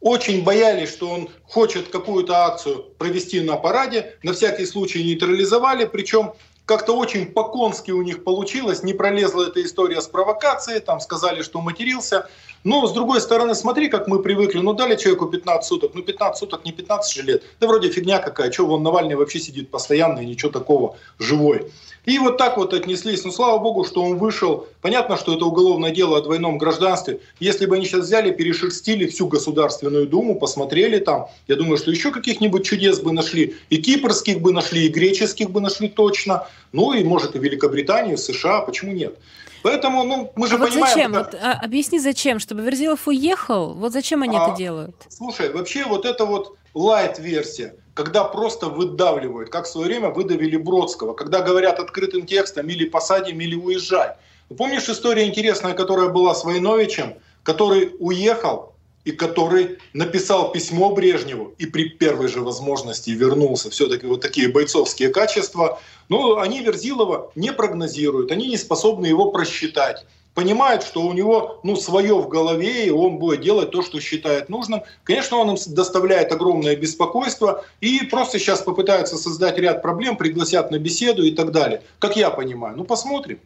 очень 0.00 0.44
боялись, 0.44 0.90
что 0.90 1.08
он 1.08 1.30
хочет 1.44 1.88
какую-то 1.88 2.44
акцию 2.44 2.84
провести 2.98 3.40
на 3.40 3.56
параде, 3.56 4.14
на 4.22 4.34
всякий 4.34 4.66
случай 4.66 5.02
нейтрализовали, 5.02 5.86
причем 5.86 6.34
как-то 6.70 6.96
очень 6.96 7.26
по-конски 7.26 7.90
у 7.90 8.00
них 8.00 8.22
получилось, 8.22 8.84
не 8.84 8.94
пролезла 8.94 9.48
эта 9.48 9.60
история 9.60 10.00
с 10.00 10.06
провокацией, 10.06 10.78
там 10.78 11.00
сказали, 11.00 11.42
что 11.42 11.60
матерился. 11.60 12.28
Но, 12.62 12.86
с 12.86 12.92
другой 12.92 13.20
стороны, 13.20 13.56
смотри, 13.56 13.88
как 13.88 14.06
мы 14.06 14.22
привыкли. 14.22 14.60
Ну, 14.60 14.72
дали 14.72 14.94
человеку 14.94 15.26
15 15.26 15.68
суток. 15.68 15.94
Ну, 15.94 16.02
15 16.02 16.38
суток, 16.38 16.64
не 16.64 16.70
15 16.70 17.12
же 17.12 17.22
лет. 17.22 17.42
Да 17.58 17.66
вроде 17.66 17.90
фигня 17.90 18.20
какая. 18.20 18.52
Что, 18.52 18.66
вон 18.66 18.84
Навальный 18.84 19.16
вообще 19.16 19.40
сидит 19.40 19.68
постоянно 19.68 20.20
и 20.20 20.26
ничего 20.26 20.52
такого, 20.52 20.96
живой. 21.18 21.72
И 22.06 22.18
вот 22.18 22.38
так 22.38 22.56
вот 22.56 22.72
отнеслись. 22.72 23.24
Ну, 23.24 23.32
слава 23.32 23.58
богу, 23.58 23.84
что 23.84 24.02
он 24.02 24.16
вышел. 24.16 24.66
Понятно, 24.80 25.16
что 25.16 25.34
это 25.34 25.44
уголовное 25.44 25.90
дело 25.90 26.18
о 26.18 26.22
двойном 26.22 26.58
гражданстве. 26.58 27.20
Если 27.40 27.66
бы 27.66 27.76
они 27.76 27.84
сейчас 27.84 28.06
взяли, 28.06 28.30
перешерстили 28.30 29.06
всю 29.06 29.26
Государственную 29.26 30.06
Думу, 30.06 30.38
посмотрели 30.38 30.98
там, 30.98 31.26
я 31.46 31.56
думаю, 31.56 31.76
что 31.76 31.90
еще 31.90 32.10
каких-нибудь 32.10 32.64
чудес 32.64 33.00
бы 33.00 33.12
нашли. 33.12 33.54
И 33.68 33.76
кипрских 33.76 34.40
бы 34.40 34.52
нашли, 34.52 34.86
и 34.86 34.88
греческих 34.88 35.50
бы 35.50 35.60
нашли 35.60 35.88
точно. 35.88 36.46
Ну, 36.72 36.92
и, 36.94 37.04
может, 37.04 37.36
и 37.36 37.38
Великобританию, 37.38 38.16
США. 38.16 38.62
Почему 38.62 38.92
нет? 38.92 39.16
Поэтому, 39.62 40.04
ну, 40.04 40.32
мы 40.36 40.46
же 40.46 40.54
а 40.54 40.58
вот 40.58 40.70
понимаем... 40.70 40.94
Зачем? 40.94 41.12
Как... 41.12 41.32
Вот, 41.32 41.40
а, 41.42 41.52
объясни, 41.62 41.98
зачем? 41.98 42.38
Чтобы 42.38 42.62
Верзилов 42.62 43.06
уехал? 43.06 43.74
Вот 43.74 43.92
зачем 43.92 44.22
они 44.22 44.36
а, 44.36 44.48
это 44.48 44.56
делают? 44.56 44.96
Слушай, 45.08 45.52
вообще 45.52 45.84
вот 45.84 46.06
это 46.06 46.24
вот 46.24 46.56
лайт-версия, 46.74 47.74
когда 47.94 48.24
просто 48.24 48.66
выдавливают, 48.68 49.50
как 49.50 49.66
в 49.66 49.68
свое 49.68 49.88
время 49.88 50.10
выдавили 50.10 50.56
Бродского, 50.56 51.14
когда 51.14 51.40
говорят 51.40 51.78
открытым 51.78 52.26
текстом 52.26 52.68
или 52.68 52.88
посадим, 52.88 53.40
или 53.40 53.54
уезжай. 53.54 54.14
Помнишь 54.56 54.88
история 54.88 55.26
интересная, 55.26 55.74
которая 55.74 56.08
была 56.08 56.34
с 56.34 56.44
Войновичем, 56.44 57.14
который 57.42 57.94
уехал 57.98 58.74
и 59.04 59.12
который 59.12 59.78
написал 59.92 60.52
письмо 60.52 60.94
Брежневу 60.94 61.54
и 61.58 61.66
при 61.66 61.88
первой 61.88 62.28
же 62.28 62.42
возможности 62.42 63.10
вернулся. 63.10 63.70
Все-таки 63.70 64.06
вот 64.06 64.20
такие 64.20 64.48
бойцовские 64.48 65.08
качества. 65.08 65.80
Но 66.08 66.38
они 66.38 66.62
Верзилова 66.62 67.32
не 67.34 67.52
прогнозируют, 67.52 68.30
они 68.30 68.48
не 68.48 68.56
способны 68.56 69.06
его 69.06 69.30
просчитать 69.30 70.04
понимает, 70.34 70.82
что 70.82 71.02
у 71.02 71.12
него 71.12 71.60
ну, 71.62 71.76
свое 71.76 72.14
в 72.14 72.28
голове, 72.28 72.86
и 72.86 72.90
он 72.90 73.18
будет 73.18 73.40
делать 73.40 73.70
то, 73.70 73.82
что 73.82 74.00
считает 74.00 74.48
нужным. 74.48 74.82
Конечно, 75.04 75.36
он 75.36 75.50
им 75.50 75.56
доставляет 75.68 76.32
огромное 76.32 76.76
беспокойство, 76.76 77.64
и 77.80 78.00
просто 78.04 78.38
сейчас 78.38 78.62
попытаются 78.62 79.16
создать 79.16 79.58
ряд 79.58 79.82
проблем, 79.82 80.16
пригласят 80.16 80.70
на 80.70 80.78
беседу 80.78 81.22
и 81.22 81.32
так 81.32 81.52
далее. 81.52 81.82
Как 81.98 82.16
я 82.16 82.30
понимаю. 82.30 82.76
Ну, 82.76 82.84
посмотрим. 82.84 83.40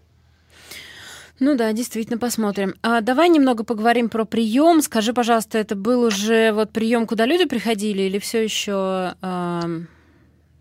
Ну 1.41 1.57
да, 1.57 1.73
действительно, 1.73 2.17
посмотрим. 2.17 2.75
А 2.83 3.01
давай 3.01 3.29
немного 3.29 3.65
поговорим 3.65 4.09
про 4.09 4.25
прием. 4.25 4.81
Скажи, 4.83 5.13
пожалуйста, 5.13 5.59
это 5.59 5.75
был 5.75 6.03
уже 6.03 6.53
вот 6.53 6.71
прием, 6.71 7.07
куда 7.07 7.27
люди 7.27 7.45
приходили, 7.45 8.03
или 8.03 8.19
все 8.21 8.45
еще, 8.45 9.15
э, 9.21 9.61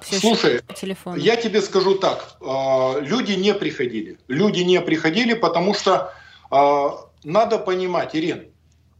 все 0.04 0.20
Слушай, 0.20 0.62
по 0.62 0.74
телефону? 0.74 1.18
я 1.18 1.36
тебе 1.36 1.62
скажу 1.62 1.96
так: 1.96 2.38
э, 2.42 3.02
люди 3.02 3.34
не 3.34 3.54
приходили. 3.54 4.18
Люди 4.28 4.62
не 4.62 4.80
приходили, 4.82 5.34
потому 5.34 5.74
что 5.74 6.14
э, 6.52 6.90
надо 7.24 7.58
понимать, 7.58 8.16
Ирин, 8.16 8.48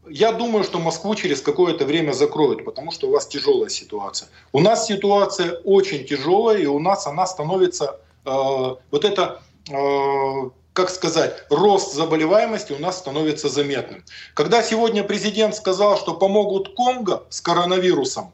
я 0.08 0.32
думаю, 0.32 0.64
что 0.64 0.80
Москву 0.80 1.16
через 1.16 1.42
какое-то 1.42 1.86
время 1.86 2.12
закроют, 2.14 2.66
потому 2.66 2.92
что 2.92 3.08
у 3.08 3.12
вас 3.12 3.28
тяжелая 3.28 3.70
ситуация. 3.70 4.30
У 4.52 4.60
нас 4.60 4.88
ситуация 4.88 5.54
очень 5.64 6.06
тяжелая, 6.06 6.58
и 6.58 6.66
у 6.66 6.80
нас 6.80 7.08
она 7.08 7.26
становится 7.26 8.00
э, 8.26 8.30
вот 8.30 9.06
это 9.06 9.42
э, 9.70 10.50
как 10.74 10.90
сказать, 10.90 11.46
рост 11.50 11.94
заболеваемости 11.94 12.74
у 12.74 12.80
нас 12.80 12.98
становится 12.98 13.48
заметным. 13.48 14.04
Когда 14.34 14.64
сегодня 14.64 15.04
президент 15.04 15.56
сказал, 15.56 15.98
что 15.98 16.16
помогут 16.16 16.74
Конго 16.76 17.24
с 17.30 17.42
коронавирусом, 17.42 18.34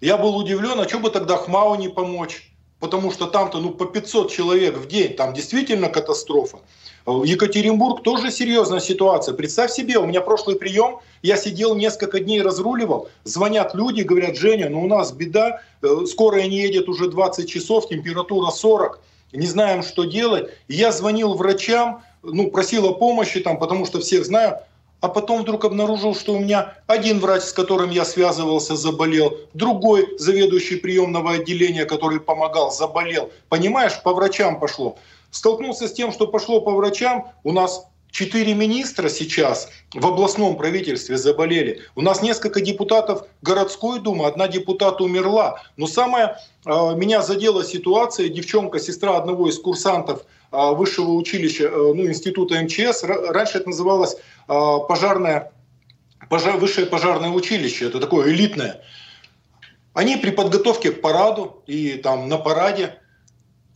я 0.00 0.16
был 0.16 0.36
удивлен, 0.36 0.80
а 0.80 0.88
что 0.88 0.98
бы 0.98 1.10
тогда 1.10 1.36
Хмау 1.36 1.74
не 1.76 1.88
помочь? 1.88 2.46
Потому 2.78 3.12
что 3.12 3.26
там-то 3.26 3.58
ну, 3.58 3.70
по 3.70 3.84
500 3.84 4.32
человек 4.32 4.76
в 4.78 4.88
день, 4.88 5.14
там 5.14 5.34
действительно 5.34 5.88
катастрофа. 5.88 6.60
Екатеринбург 7.06 8.02
тоже 8.02 8.30
серьезная 8.30 8.80
ситуация. 8.80 9.34
Представь 9.34 9.70
себе, 9.70 9.98
у 9.98 10.06
меня 10.06 10.20
прошлый 10.20 10.56
прием, 10.56 11.00
я 11.22 11.36
сидел 11.36 11.74
несколько 11.74 12.20
дней 12.20 12.40
разруливал, 12.40 13.08
звонят 13.24 13.74
люди, 13.74 14.02
говорят, 14.02 14.36
Женя, 14.36 14.70
ну 14.70 14.82
у 14.82 14.86
нас 14.86 15.12
беда, 15.12 15.60
э, 15.82 16.04
скорая 16.06 16.46
не 16.46 16.60
едет 16.62 16.88
уже 16.88 17.10
20 17.10 17.48
часов, 17.48 17.88
температура 17.88 18.50
40 18.50 19.00
не 19.32 19.46
знаем, 19.46 19.82
что 19.82 20.04
делать. 20.04 20.50
я 20.68 20.92
звонил 20.92 21.34
врачам, 21.34 22.02
ну, 22.22 22.50
просил 22.50 22.86
о 22.86 22.94
помощи, 22.94 23.40
там, 23.40 23.58
потому 23.58 23.86
что 23.86 24.00
всех 24.00 24.24
знаю, 24.24 24.58
а 25.00 25.08
потом 25.08 25.42
вдруг 25.42 25.64
обнаружил, 25.64 26.14
что 26.14 26.34
у 26.34 26.38
меня 26.38 26.74
один 26.86 27.20
врач, 27.20 27.42
с 27.42 27.52
которым 27.52 27.90
я 27.90 28.04
связывался, 28.04 28.76
заболел, 28.76 29.38
другой 29.54 30.08
заведующий 30.18 30.76
приемного 30.76 31.32
отделения, 31.32 31.84
который 31.84 32.20
помогал, 32.20 32.70
заболел. 32.70 33.30
Понимаешь, 33.48 34.02
по 34.02 34.12
врачам 34.12 34.60
пошло. 34.60 34.96
Столкнулся 35.30 35.88
с 35.88 35.92
тем, 35.92 36.12
что 36.12 36.26
пошло 36.26 36.60
по 36.60 36.72
врачам, 36.72 37.32
у 37.44 37.52
нас 37.52 37.86
Четыре 38.10 38.54
министра 38.54 39.08
сейчас 39.08 39.68
в 39.94 40.04
областном 40.04 40.56
правительстве 40.56 41.16
заболели. 41.16 41.80
У 41.94 42.02
нас 42.02 42.22
несколько 42.22 42.60
депутатов 42.60 43.24
городской 43.40 44.00
думы, 44.00 44.26
одна 44.26 44.48
депутата 44.48 45.04
умерла. 45.04 45.62
Но 45.76 45.86
самое 45.86 46.36
э, 46.66 46.70
меня 46.96 47.22
задела 47.22 47.64
ситуация, 47.64 48.28
девчонка, 48.28 48.80
сестра 48.80 49.16
одного 49.16 49.48
из 49.48 49.58
курсантов 49.60 50.24
э, 50.50 50.70
высшего 50.72 51.12
училища, 51.12 51.64
э, 51.64 51.70
ну, 51.70 52.06
института 52.06 52.60
МЧС, 52.60 53.04
раньше 53.04 53.58
это 53.58 53.68
называлось 53.68 54.16
пожарное, 54.50 55.52
пожар, 56.28 56.56
высшее 56.56 56.86
пожарное 56.86 57.30
училище, 57.30 57.86
это 57.86 58.00
такое 58.00 58.30
элитное. 58.30 58.82
Они 59.94 60.16
при 60.16 60.30
подготовке 60.30 60.92
к 60.92 61.00
параду 61.00 61.62
и 61.66 61.94
там 61.94 62.28
на 62.28 62.38
параде 62.38 63.00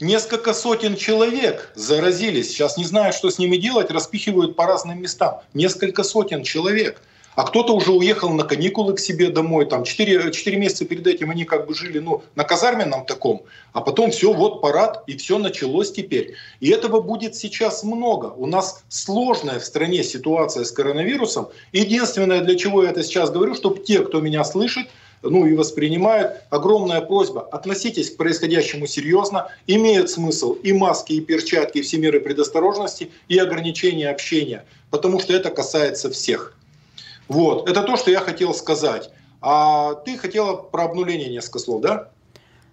Несколько 0.00 0.54
сотен 0.54 0.96
человек 0.96 1.70
заразились. 1.76 2.48
Сейчас 2.48 2.76
не 2.76 2.84
знаю, 2.84 3.12
что 3.12 3.30
с 3.30 3.38
ними 3.38 3.56
делать, 3.56 3.92
распихивают 3.92 4.56
по 4.56 4.66
разным 4.66 5.00
местам. 5.00 5.40
Несколько 5.54 6.02
сотен 6.02 6.42
человек. 6.42 7.00
А 7.34 7.44
кто-то 7.44 7.74
уже 7.74 7.92
уехал 7.92 8.30
на 8.30 8.44
каникулы 8.44 8.94
к 8.94 9.00
себе 9.00 9.28
домой. 9.28 9.66
Там 9.66 9.84
4, 9.84 10.30
4 10.30 10.56
месяца 10.56 10.84
перед 10.84 11.06
этим 11.06 11.30
они 11.30 11.44
как 11.44 11.66
бы 11.66 11.74
жили 11.74 11.98
ну, 11.98 12.22
на 12.36 12.44
казарменном 12.44 13.04
таком. 13.04 13.42
А 13.72 13.80
потом 13.80 14.12
все, 14.12 14.32
вот 14.32 14.60
парад, 14.60 15.02
и 15.08 15.16
все 15.16 15.38
началось 15.38 15.90
теперь. 15.90 16.34
И 16.60 16.70
этого 16.70 17.00
будет 17.00 17.34
сейчас 17.34 17.82
много. 17.82 18.26
У 18.26 18.46
нас 18.46 18.84
сложная 18.88 19.58
в 19.58 19.64
стране 19.64 20.04
ситуация 20.04 20.64
с 20.64 20.70
коронавирусом. 20.70 21.48
Единственное, 21.72 22.40
для 22.40 22.56
чего 22.56 22.84
я 22.84 22.90
это 22.90 23.02
сейчас 23.02 23.30
говорю, 23.30 23.54
чтобы 23.54 23.80
те, 23.80 24.00
кто 24.00 24.20
меня 24.20 24.44
слышит, 24.44 24.86
ну 25.22 25.46
и 25.46 25.54
воспринимают. 25.54 26.34
Огромная 26.50 27.00
просьба, 27.00 27.48
относитесь 27.50 28.10
к 28.10 28.16
происходящему 28.16 28.86
серьезно. 28.86 29.48
Имеют 29.66 30.08
смысл 30.08 30.52
и 30.52 30.72
маски, 30.72 31.14
и 31.14 31.20
перчатки, 31.20 31.78
и 31.78 31.82
все 31.82 31.98
меры 31.98 32.20
предосторожности, 32.20 33.10
и 33.26 33.38
ограничения 33.38 34.10
общения, 34.10 34.64
потому 34.90 35.18
что 35.18 35.32
это 35.32 35.50
касается 35.50 36.10
всех. 36.10 36.54
Вот, 37.28 37.68
это 37.68 37.82
то, 37.82 37.96
что 37.96 38.10
я 38.10 38.20
хотел 38.20 38.54
сказать. 38.54 39.10
А 39.40 39.94
ты 39.94 40.16
хотела 40.16 40.56
про 40.56 40.84
обнуление 40.84 41.28
несколько 41.28 41.58
слов, 41.58 41.82
да? 41.82 42.08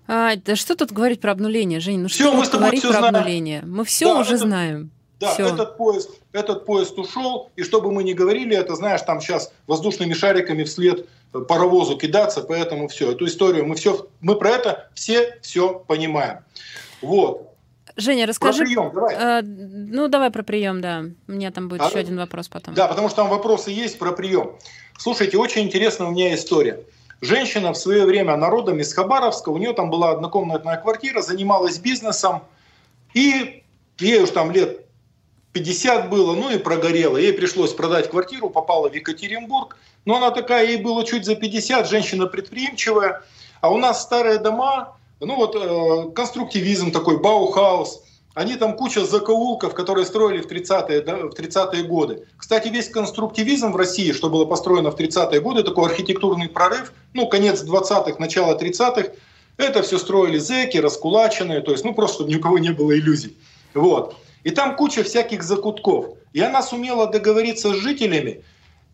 А, 0.07 0.35
да 0.35 0.55
что 0.55 0.75
тут 0.75 0.91
говорить 0.91 1.21
про 1.21 1.31
обнуление, 1.31 1.79
Жень? 1.79 1.99
Ну 1.99 2.07
все, 2.07 2.27
что 2.27 2.33
мы 2.33 2.45
с 2.45 2.49
тобой 2.49 2.67
говорить 2.67 2.83
про 2.83 2.91
знаем. 2.91 3.15
обнуление? 3.15 3.61
Мы 3.65 3.85
все 3.85 4.05
да, 4.05 4.19
уже 4.19 4.35
это, 4.35 4.45
знаем. 4.45 4.91
Да, 5.19 5.33
все. 5.33 5.47
этот 5.47 5.77
поезд, 5.77 6.09
этот 6.31 6.65
поезд 6.65 6.97
ушел, 6.97 7.51
и 7.55 7.63
что 7.63 7.81
бы 7.81 7.91
мы 7.91 8.03
ни 8.03 8.13
говорили, 8.13 8.55
это, 8.55 8.75
знаешь, 8.75 9.01
там 9.03 9.21
сейчас 9.21 9.53
воздушными 9.67 10.13
шариками 10.13 10.63
вслед 10.63 11.07
паровозу 11.47 11.97
кидаться, 11.97 12.41
поэтому 12.41 12.87
все, 12.87 13.11
эту 13.11 13.25
историю 13.25 13.65
мы 13.65 13.75
все, 13.75 14.07
мы 14.19 14.35
про 14.35 14.49
это 14.49 14.89
все 14.93 15.37
все 15.41 15.73
понимаем. 15.75 16.39
Вот. 17.01 17.50
Женя, 17.95 18.25
расскажи. 18.25 18.59
Про 18.59 18.65
прием, 18.65 18.91
давай. 18.93 19.15
Э, 19.15 19.41
ну, 19.41 20.07
давай 20.07 20.31
про 20.31 20.43
прием, 20.43 20.81
да. 20.81 21.05
У 21.27 21.31
меня 21.31 21.51
там 21.51 21.67
будет 21.67 21.81
а, 21.81 21.87
еще 21.87 21.99
один 21.99 22.17
вопрос 22.17 22.47
потом. 22.47 22.73
Да, 22.73 22.87
потому 22.87 23.07
что 23.09 23.17
там 23.17 23.29
вопросы 23.29 23.71
есть 23.71 23.99
про 23.99 24.11
прием. 24.11 24.51
Слушайте, 24.97 25.37
очень 25.37 25.63
интересная 25.63 26.07
у 26.07 26.11
меня 26.11 26.33
история. 26.35 26.79
Женщина 27.21 27.73
в 27.73 27.77
свое 27.77 28.05
время 28.05 28.35
народом 28.35 28.79
из 28.79 28.93
Хабаровска, 28.93 29.49
у 29.49 29.57
нее 29.57 29.73
там 29.73 29.89
была 29.89 30.11
однокомнатная 30.11 30.77
квартира, 30.77 31.21
занималась 31.21 31.77
бизнесом, 31.77 32.43
и 33.13 33.63
ей 33.99 34.21
уж 34.21 34.31
там 34.31 34.51
лет 34.51 34.85
50 35.53 36.09
было, 36.09 36.33
ну 36.35 36.49
и 36.49 36.57
прогорела. 36.57 37.17
Ей 37.17 37.33
пришлось 37.33 37.73
продать 37.73 38.09
квартиру, 38.09 38.49
попала 38.49 38.89
в 38.89 38.93
Екатеринбург. 38.93 39.77
Но 40.05 40.17
она 40.17 40.31
такая, 40.31 40.65
ей 40.65 40.77
было 40.77 41.05
чуть 41.05 41.25
за 41.25 41.35
50, 41.35 41.89
женщина 41.89 42.25
предприимчивая. 42.25 43.21
А 43.59 43.69
у 43.69 43.77
нас 43.77 44.01
старые 44.01 44.39
дома, 44.39 44.97
ну 45.21 45.35
вот 45.35 45.55
э, 45.55 46.11
конструктивизм 46.13 46.91
такой, 46.91 47.19
Баухаус. 47.19 48.03
Они 48.33 48.55
там 48.55 48.75
куча 48.77 49.05
закоулков, 49.05 49.73
которые 49.73 50.05
строили 50.05 50.41
в 50.41 50.47
30-е, 50.47 51.01
да, 51.01 51.17
в 51.27 51.33
30 51.33 51.85
годы. 51.87 52.25
Кстати, 52.37 52.69
весь 52.69 52.87
конструктивизм 52.87 53.73
в 53.73 53.75
России, 53.75 54.13
что 54.13 54.29
было 54.29 54.45
построено 54.45 54.89
в 54.89 54.95
30-е 54.95 55.41
годы, 55.41 55.63
такой 55.63 55.89
архитектурный 55.89 56.47
прорыв, 56.47 56.93
ну, 57.13 57.27
конец 57.27 57.61
20-х, 57.63 58.15
начало 58.19 58.57
30-х, 58.57 59.11
Это 59.57 59.81
все 59.83 59.99
строили 59.99 60.37
зэки, 60.37 60.77
раскулаченные, 60.77 61.59
то 61.59 61.71
есть, 61.71 61.83
ну, 61.83 61.93
просто 61.93 62.15
чтобы 62.15 62.31
ни 62.31 62.37
у 62.37 62.41
кого 62.41 62.57
не 62.57 62.71
было 62.71 62.97
иллюзий. 62.97 63.35
Вот. 63.73 64.15
И 64.43 64.49
там 64.51 64.77
куча 64.77 65.03
всяких 65.03 65.43
закутков. 65.43 66.17
И 66.31 66.39
она 66.39 66.63
сумела 66.63 67.07
договориться 67.07 67.73
с 67.73 67.75
жителями, 67.75 68.43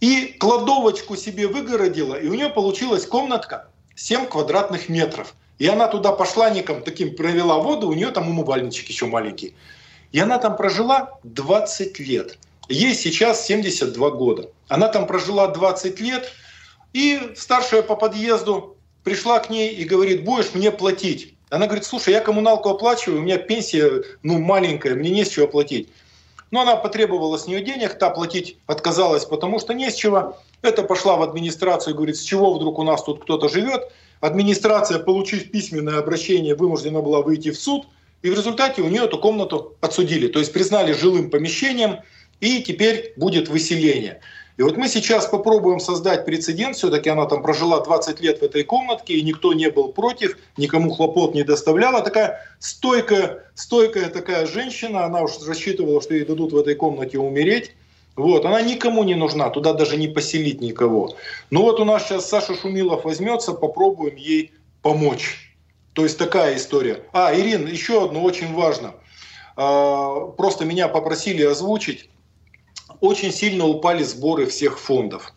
и 0.02 0.36
кладовочку 0.40 1.16
себе 1.16 1.48
выгородила, 1.48 2.16
и 2.16 2.28
у 2.28 2.34
нее 2.34 2.50
получилась 2.50 3.06
комнатка 3.06 3.68
7 3.96 4.26
квадратных 4.26 4.90
метров. 4.90 5.36
И 5.60 5.67
она 5.67 5.88
туда 5.88 6.12
пошла 6.12 6.50
ником 6.50 6.84
таким, 6.84 7.15
провела 7.15 7.58
воду, 7.58 7.88
у 7.88 7.93
нее 7.93 8.12
там 8.12 8.30
умывальничек 8.30 8.88
еще 8.88 9.06
маленький. 9.06 9.56
И 10.12 10.20
она 10.20 10.38
там 10.38 10.56
прожила 10.56 11.20
20 11.24 12.00
лет. 12.00 12.38
Ей 12.70 12.93
сейчас 12.93 13.46
72 13.46 14.12
года. 14.12 14.50
Она 14.67 14.88
там 14.89 15.08
прожила 15.08 15.48
20 15.48 16.00
лет, 16.00 16.32
и 16.93 17.34
старшая 17.36 17.82
по 17.82 17.96
подъезду 17.96 18.78
пришла 19.04 19.39
к 19.39 19.50
ней 19.50 19.74
и 19.74 19.84
говорит, 19.84 20.24
будешь 20.24 20.54
мне 20.54 20.72
платить. 20.72 21.36
Она 21.50 21.65
говорит, 21.65 21.86
слушай, 21.86 22.13
я 22.13 22.20
коммуналку 22.20 22.70
оплачиваю, 22.70 23.20
у 23.20 23.24
меня 23.24 23.38
пенсия 23.38 24.04
ну, 24.22 24.38
маленькая, 24.38 24.96
мне 24.96 25.10
не 25.10 25.24
с 25.24 25.30
чего 25.30 25.48
платить. 25.48 25.89
Но 26.52 26.62
она 26.62 26.76
потребовала 26.76 27.38
с 27.38 27.48
нее 27.48 27.62
денег, 27.62 27.98
та 27.98 28.10
платить 28.10 28.58
отказалась, 28.67 29.26
потому 29.26 29.60
что 29.60 29.74
не 29.74 29.89
с 29.89 29.96
чего. 29.96 30.38
Это 30.62 30.84
пошла 30.84 31.15
в 31.15 31.22
администрацию 31.22 31.93
и 31.93 31.96
говорит, 31.96 32.17
с 32.17 32.22
чего 32.22 32.54
вдруг 32.54 32.80
у 32.80 32.84
нас 32.84 33.04
тут 33.04 33.24
кто-то 33.24 33.50
живет. 33.50 33.89
Администрация, 34.19 34.99
получив 34.99 35.51
письменное 35.51 35.99
обращение, 35.99 36.56
вынуждена 36.56 37.01
была 37.01 37.21
выйти 37.21 37.51
в 37.51 37.60
суд. 37.60 37.88
И 38.23 38.30
в 38.30 38.34
результате 38.34 38.82
у 38.82 38.89
нее 38.89 39.03
эту 39.03 39.19
комнату 39.19 39.75
отсудили. 39.80 40.27
То 40.27 40.39
есть 40.39 40.51
признали 40.51 40.91
жилым 40.91 41.30
помещением, 41.30 41.97
и 42.39 42.62
теперь 42.62 43.13
будет 43.15 43.47
выселение. 43.47 44.21
И 44.58 44.63
вот 44.63 44.75
мы 44.75 44.88
сейчас 44.88 45.27
попробуем 45.27 45.80
создать 45.80 46.25
прецедент, 46.25 46.75
все-таки 46.75 47.10
она 47.10 47.27
там 47.27 47.43
прожила 47.43 47.80
20 47.80 48.19
лет 48.21 48.39
в 48.39 48.43
этой 48.43 48.63
комнатке, 48.63 49.13
и 49.13 49.21
никто 49.21 49.53
не 49.53 49.69
был 49.69 49.89
против, 49.89 50.36
никому 50.58 50.89
хлопот 50.89 51.36
не 51.36 51.43
доставляла. 51.43 52.01
Такая 52.01 52.41
стойкая, 52.58 53.43
стойкая 53.53 54.10
такая 54.10 54.47
женщина, 54.47 55.06
она 55.06 55.21
уж 55.21 55.34
рассчитывала, 55.45 56.01
что 56.01 56.15
ей 56.15 56.25
дадут 56.25 56.53
в 56.53 56.58
этой 56.58 56.73
комнате 56.73 57.19
умереть. 57.19 57.75
Вот, 58.17 58.45
она 58.45 58.62
никому 58.62 59.03
не 59.03 59.15
нужна, 59.15 59.49
туда 59.49 59.73
даже 59.73 59.95
не 59.95 60.10
поселить 60.10 60.60
никого. 60.60 61.15
Ну 61.49 61.62
вот 61.62 61.80
у 61.80 61.86
нас 61.86 62.03
сейчас 62.03 62.27
Саша 62.27 62.56
Шумилов 62.56 63.06
возьмется, 63.06 63.53
попробуем 63.53 64.15
ей 64.15 64.51
помочь. 64.82 65.56
То 65.93 66.03
есть 66.03 66.17
такая 66.17 66.58
история. 66.58 67.03
А, 67.13 67.34
Ирин, 67.34 67.67
еще 67.67 68.03
одно 68.03 68.23
очень 68.23 68.53
важно. 68.53 68.95
А, 69.56 70.27
просто 70.32 70.65
меня 70.65 70.89
попросили 70.89 71.43
озвучить 71.43 72.10
очень 72.99 73.32
сильно 73.32 73.65
упали 73.65 74.03
сборы 74.03 74.45
всех 74.45 74.80
фондов. 74.80 75.34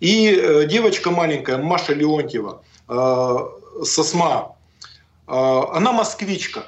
И 0.00 0.30
э, 0.30 0.66
девочка 0.66 1.10
маленькая, 1.10 1.58
Маша 1.58 1.92
Леонтьева, 1.92 2.62
э, 2.88 3.36
Сосма, 3.84 4.56
э, 5.26 5.32
она 5.32 5.92
москвичка. 5.92 6.64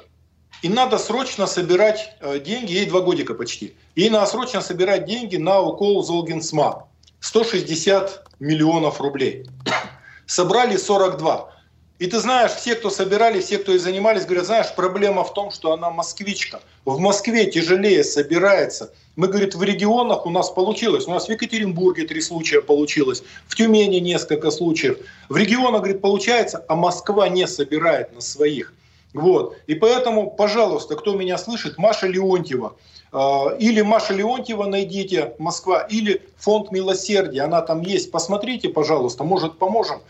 И 0.63 0.69
надо 0.69 0.97
срочно 0.99 1.47
собирать 1.47 2.15
деньги, 2.45 2.73
ей 2.73 2.87
два 2.87 3.01
годика 3.01 3.35
почти. 3.35 3.75
Ей 3.97 4.11
надо 4.11 4.27
срочно 4.27 4.61
собирать 4.61 5.05
деньги 5.07 5.37
на 5.37 5.61
укол 5.61 6.03
Золгинсма. 6.05 6.87
160 7.21 8.27
миллионов 8.39 9.01
рублей. 9.01 9.47
Собрали 10.27 10.77
42. 10.77 11.53
И 11.99 12.07
ты 12.07 12.19
знаешь, 12.19 12.53
все, 12.53 12.75
кто 12.75 12.91
собирали, 12.91 13.41
все, 13.41 13.59
кто 13.59 13.73
и 13.73 13.79
занимались, 13.79 14.25
говорят, 14.25 14.47
знаешь, 14.47 14.75
проблема 14.75 15.23
в 15.23 15.35
том, 15.35 15.53
что 15.53 15.73
она 15.73 15.91
москвичка. 15.91 16.61
В 16.85 16.99
Москве 16.99 17.49
тяжелее 17.49 18.03
собирается. 18.03 18.93
Мы, 19.15 19.29
говорит, 19.29 19.55
в 19.55 19.63
регионах 19.63 20.27
у 20.27 20.31
нас 20.31 20.51
получилось. 20.51 21.07
У 21.07 21.11
нас 21.11 21.27
в 21.27 21.31
Екатеринбурге 21.31 22.07
три 22.07 22.21
случая 22.21 22.61
получилось, 22.61 23.23
в 23.47 23.55
Тюмени 23.55 23.99
несколько 23.99 24.51
случаев. 24.51 24.99
В 25.29 25.37
регионах, 25.37 25.83
говорит, 25.83 26.01
получается, 26.01 26.65
а 26.69 26.75
Москва 26.75 27.29
не 27.29 27.47
собирает 27.47 28.13
на 28.15 28.21
своих. 28.21 28.73
Вот. 29.15 29.57
И 29.67 29.75
поэтому, 29.75 30.31
пожалуйста, 30.31 30.97
кто 30.97 31.15
меня 31.15 31.37
слышит, 31.39 31.79
Маша 31.79 32.07
Леонтьева, 32.07 32.77
а, 33.13 33.55
или 33.59 33.83
Маша 33.83 34.15
Леонтьева 34.15 34.65
найдите, 34.65 35.35
Москва, 35.39 35.83
или 35.83 36.23
фонд 36.39 36.73
милосердия, 36.73 37.43
она 37.43 37.61
там 37.61 37.83
есть. 37.83 38.11
Посмотрите, 38.11 38.69
пожалуйста, 38.69 39.25
может 39.25 39.59
поможем. 39.59 40.01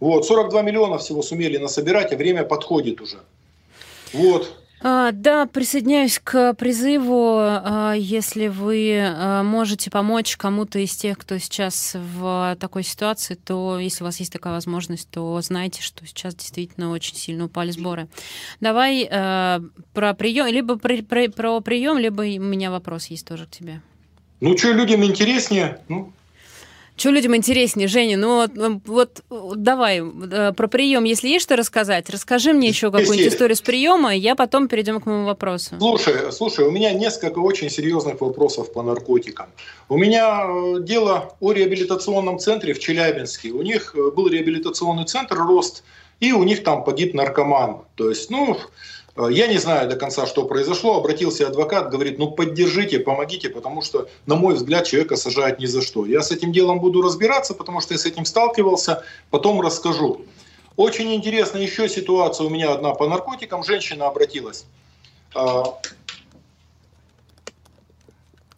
Вот, 0.00 0.26
42 0.26 0.62
миллиона 0.62 0.98
всего 0.98 1.22
сумели 1.22 1.58
насобирать, 1.58 2.12
а 2.12 2.16
время 2.16 2.44
подходит 2.44 3.00
уже. 3.00 3.18
Вот. 4.12 4.52
А, 4.80 5.10
да, 5.12 5.46
присоединяюсь 5.46 6.20
к 6.22 6.54
призыву, 6.54 7.38
а, 7.38 7.94
если 7.94 8.48
вы 8.48 9.00
а, 9.00 9.42
можете 9.42 9.90
помочь 9.90 10.36
кому-то 10.36 10.78
из 10.78 10.94
тех, 10.94 11.16
кто 11.18 11.38
сейчас 11.38 11.94
в 11.94 12.56
такой 12.60 12.82
ситуации, 12.82 13.34
то 13.34 13.78
если 13.78 14.04
у 14.04 14.06
вас 14.06 14.20
есть 14.20 14.32
такая 14.32 14.52
возможность, 14.52 15.08
то 15.10 15.40
знайте, 15.40 15.80
что 15.80 16.06
сейчас 16.06 16.34
действительно 16.34 16.90
очень 16.90 17.16
сильно 17.16 17.46
упали 17.46 17.70
сборы. 17.70 18.08
Давай 18.60 19.06
про 19.06 20.14
прием, 20.14 20.46
либо 20.46 20.76
про, 20.76 21.02
про, 21.02 21.28
про 21.28 21.60
прием, 21.60 21.98
либо 21.98 22.22
у 22.22 22.24
меня 22.24 22.70
вопрос 22.70 23.06
есть 23.06 23.26
тоже 23.26 23.46
к 23.46 23.50
тебе. 23.50 23.80
Ну, 24.40 24.56
что 24.58 24.72
людям 24.72 25.02
интереснее, 25.02 25.80
ну, 25.88 26.12
что 26.96 27.10
людям 27.10 27.36
интереснее, 27.36 27.88
Женя? 27.88 28.16
Ну 28.16 28.46
вот, 28.56 28.80
вот 28.86 29.22
давай 29.62 30.00
э, 30.00 30.52
про 30.52 30.68
прием, 30.68 31.04
если 31.04 31.28
есть 31.28 31.44
что 31.44 31.56
рассказать, 31.56 32.08
расскажи 32.10 32.52
мне 32.52 32.68
еще 32.68 32.90
какую-нибудь 32.90 33.32
историю 33.34 33.56
с 33.56 33.60
приема, 33.60 34.14
и 34.14 34.18
я 34.18 34.34
потом 34.34 34.68
перейдем 34.68 35.00
к 35.00 35.06
моему 35.06 35.26
вопросу. 35.26 35.76
Слушай, 35.78 36.32
слушай, 36.32 36.64
у 36.64 36.70
меня 36.70 36.92
несколько 36.92 37.38
очень 37.40 37.70
серьезных 37.70 38.20
вопросов 38.20 38.72
по 38.72 38.82
наркотикам. 38.82 39.46
У 39.88 39.98
меня 39.98 40.46
э, 40.46 40.80
дело 40.80 41.34
о 41.40 41.52
реабилитационном 41.52 42.38
центре 42.38 42.72
в 42.72 42.78
Челябинске. 42.78 43.50
У 43.50 43.62
них 43.62 43.94
э, 43.94 44.10
был 44.10 44.28
реабилитационный 44.28 45.04
центр 45.04 45.36
«Рост», 45.36 45.84
и 46.20 46.32
у 46.32 46.44
них 46.44 46.64
там 46.64 46.82
погиб 46.82 47.14
наркоман. 47.14 47.82
То 47.94 48.08
есть, 48.08 48.30
ну, 48.30 48.56
я 49.16 49.46
не 49.46 49.58
знаю 49.58 49.88
до 49.88 49.96
конца, 49.96 50.26
что 50.26 50.44
произошло. 50.44 50.98
Обратился 50.98 51.46
адвокат, 51.48 51.90
говорит, 51.90 52.18
ну 52.18 52.30
поддержите, 52.30 53.00
помогите, 53.00 53.48
потому 53.48 53.82
что, 53.82 54.08
на 54.26 54.36
мой 54.36 54.54
взгляд, 54.54 54.86
человека 54.86 55.16
сажают 55.16 55.58
ни 55.58 55.66
за 55.66 55.82
что. 55.82 56.04
Я 56.04 56.22
с 56.22 56.30
этим 56.30 56.52
делом 56.52 56.80
буду 56.80 57.00
разбираться, 57.02 57.54
потому 57.54 57.80
что 57.80 57.94
я 57.94 57.98
с 57.98 58.06
этим 58.06 58.24
сталкивался, 58.24 59.04
потом 59.30 59.60
расскажу. 59.60 60.20
Очень 60.76 61.14
интересная 61.14 61.62
еще 61.62 61.88
ситуация 61.88 62.46
у 62.46 62.50
меня 62.50 62.72
одна 62.72 62.92
по 62.92 63.08
наркотикам. 63.08 63.64
Женщина 63.64 64.06
обратилась. 64.06 64.66
Э, 65.34 65.62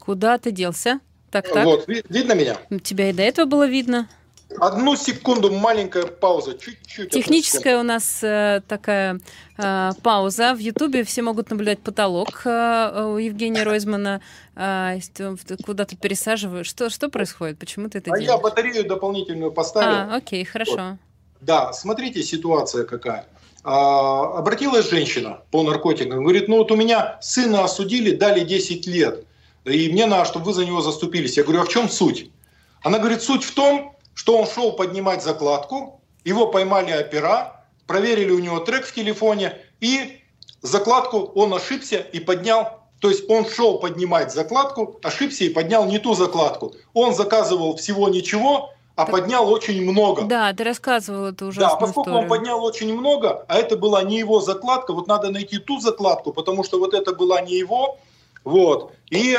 Куда 0.01 0.39
ты 0.39 0.51
делся? 0.51 1.01
Так, 1.31 1.53
так. 1.53 1.65
Вот, 1.65 1.87
видно 1.87 2.33
меня? 2.33 2.57
Тебя 2.83 3.11
и 3.11 3.13
до 3.13 3.23
этого 3.23 3.47
было 3.47 3.67
видно. 3.67 4.09
Одну 4.57 4.97
секунду, 4.97 5.53
маленькая 5.53 6.07
пауза, 6.07 6.57
чуть-чуть. 6.59 7.11
Техническая 7.11 7.79
у 7.79 7.83
нас 7.83 8.21
э, 8.23 8.63
такая 8.67 9.21
э, 9.59 9.91
пауза. 10.03 10.55
В 10.55 10.59
Ютубе 10.59 11.05
все 11.05 11.21
могут 11.21 11.51
наблюдать 11.51 11.81
потолок 11.81 12.43
э, 12.47 13.09
у 13.13 13.19
Евгения 13.19 13.63
Ройзмана. 13.63 14.23
Э, 14.57 14.99
куда-то 15.65 15.97
пересаживаю. 15.97 16.65
Что, 16.65 16.89
что 16.89 17.11
происходит? 17.11 17.59
Почему 17.59 17.91
ты 17.91 17.99
это 17.99 18.11
а 18.11 18.19
делаешь? 18.19 18.27
я 18.27 18.39
батарею 18.39 18.89
дополнительную 18.89 19.53
поставил. 19.53 20.13
А, 20.13 20.17
окей, 20.17 20.45
хорошо. 20.45 20.73
Вот. 20.73 20.99
Да, 21.41 21.73
смотрите, 21.75 22.23
ситуация 22.23 22.85
какая. 22.85 23.27
А, 23.65 24.39
обратилась 24.39 24.89
женщина 24.89 25.43
по 25.51 25.63
наркотикам, 25.63 26.23
говорит, 26.23 26.49
ну 26.49 26.59
вот 26.59 26.71
у 26.71 26.77
меня 26.77 27.19
сына 27.21 27.65
осудили, 27.65 28.15
дали 28.15 28.41
10 28.41 28.87
лет, 28.87 29.25
и 29.65 29.91
мне 29.91 30.07
надо, 30.07 30.25
чтобы 30.25 30.47
вы 30.47 30.55
за 30.55 30.65
него 30.65 30.81
заступились. 30.81 31.37
Я 31.37 31.45
говорю, 31.45 31.61
а 31.61 31.65
в 31.65 31.69
чем 31.69 31.89
суть? 31.89 32.31
Она 32.83 32.99
говорит, 32.99 33.23
суть 33.23 33.45
в 33.45 33.55
том, 33.55 33.97
что 34.19 34.37
он 34.37 34.49
шел 34.49 34.73
поднимать 34.73 35.23
закладку, 35.23 36.01
его 36.25 36.49
поймали 36.49 36.93
опера, 36.93 37.65
проверили 37.87 38.33
у 38.33 38.41
него 38.41 38.59
трек 38.59 38.85
в 38.85 38.93
телефоне, 38.93 39.57
и 39.79 40.21
закладку 40.61 41.19
он 41.37 41.55
ошибся 41.55 41.99
и 41.99 42.19
поднял. 42.19 42.81
То 43.01 43.11
есть 43.11 43.31
он 43.31 43.49
шел 43.49 43.79
поднимать 43.79 44.35
закладку, 44.35 44.99
ошибся 45.05 45.45
и 45.45 45.49
поднял 45.49 45.87
не 45.87 46.01
ту 46.01 46.15
закладку. 46.15 46.75
Он 46.95 47.15
заказывал 47.15 47.77
всего 47.77 48.09
ничего, 48.09 48.71
а 48.97 49.05
так, 49.05 49.13
поднял 49.13 49.49
очень 49.49 49.89
много. 49.89 50.23
Да, 50.23 50.53
ты 50.53 50.65
рассказывал 50.65 51.27
это 51.27 51.47
уже. 51.47 51.61
Да, 51.61 51.77
поскольку 51.77 52.11
историю. 52.11 52.23
он 52.23 52.29
поднял 52.29 52.65
очень 52.65 52.93
много, 52.93 53.45
а 53.47 53.57
это 53.57 53.77
была 53.77 54.03
не 54.03 54.19
его 54.19 54.41
закладка, 54.41 54.93
вот 54.95 55.07
надо 55.07 55.31
найти 55.31 55.59
ту 55.59 55.79
закладку, 55.79 56.33
потому 56.33 56.65
что 56.65 56.81
вот 56.81 56.93
это 56.93 57.13
была 57.13 57.41
не 57.41 57.57
его. 57.57 57.99
Вот. 58.43 58.95
И 59.11 59.39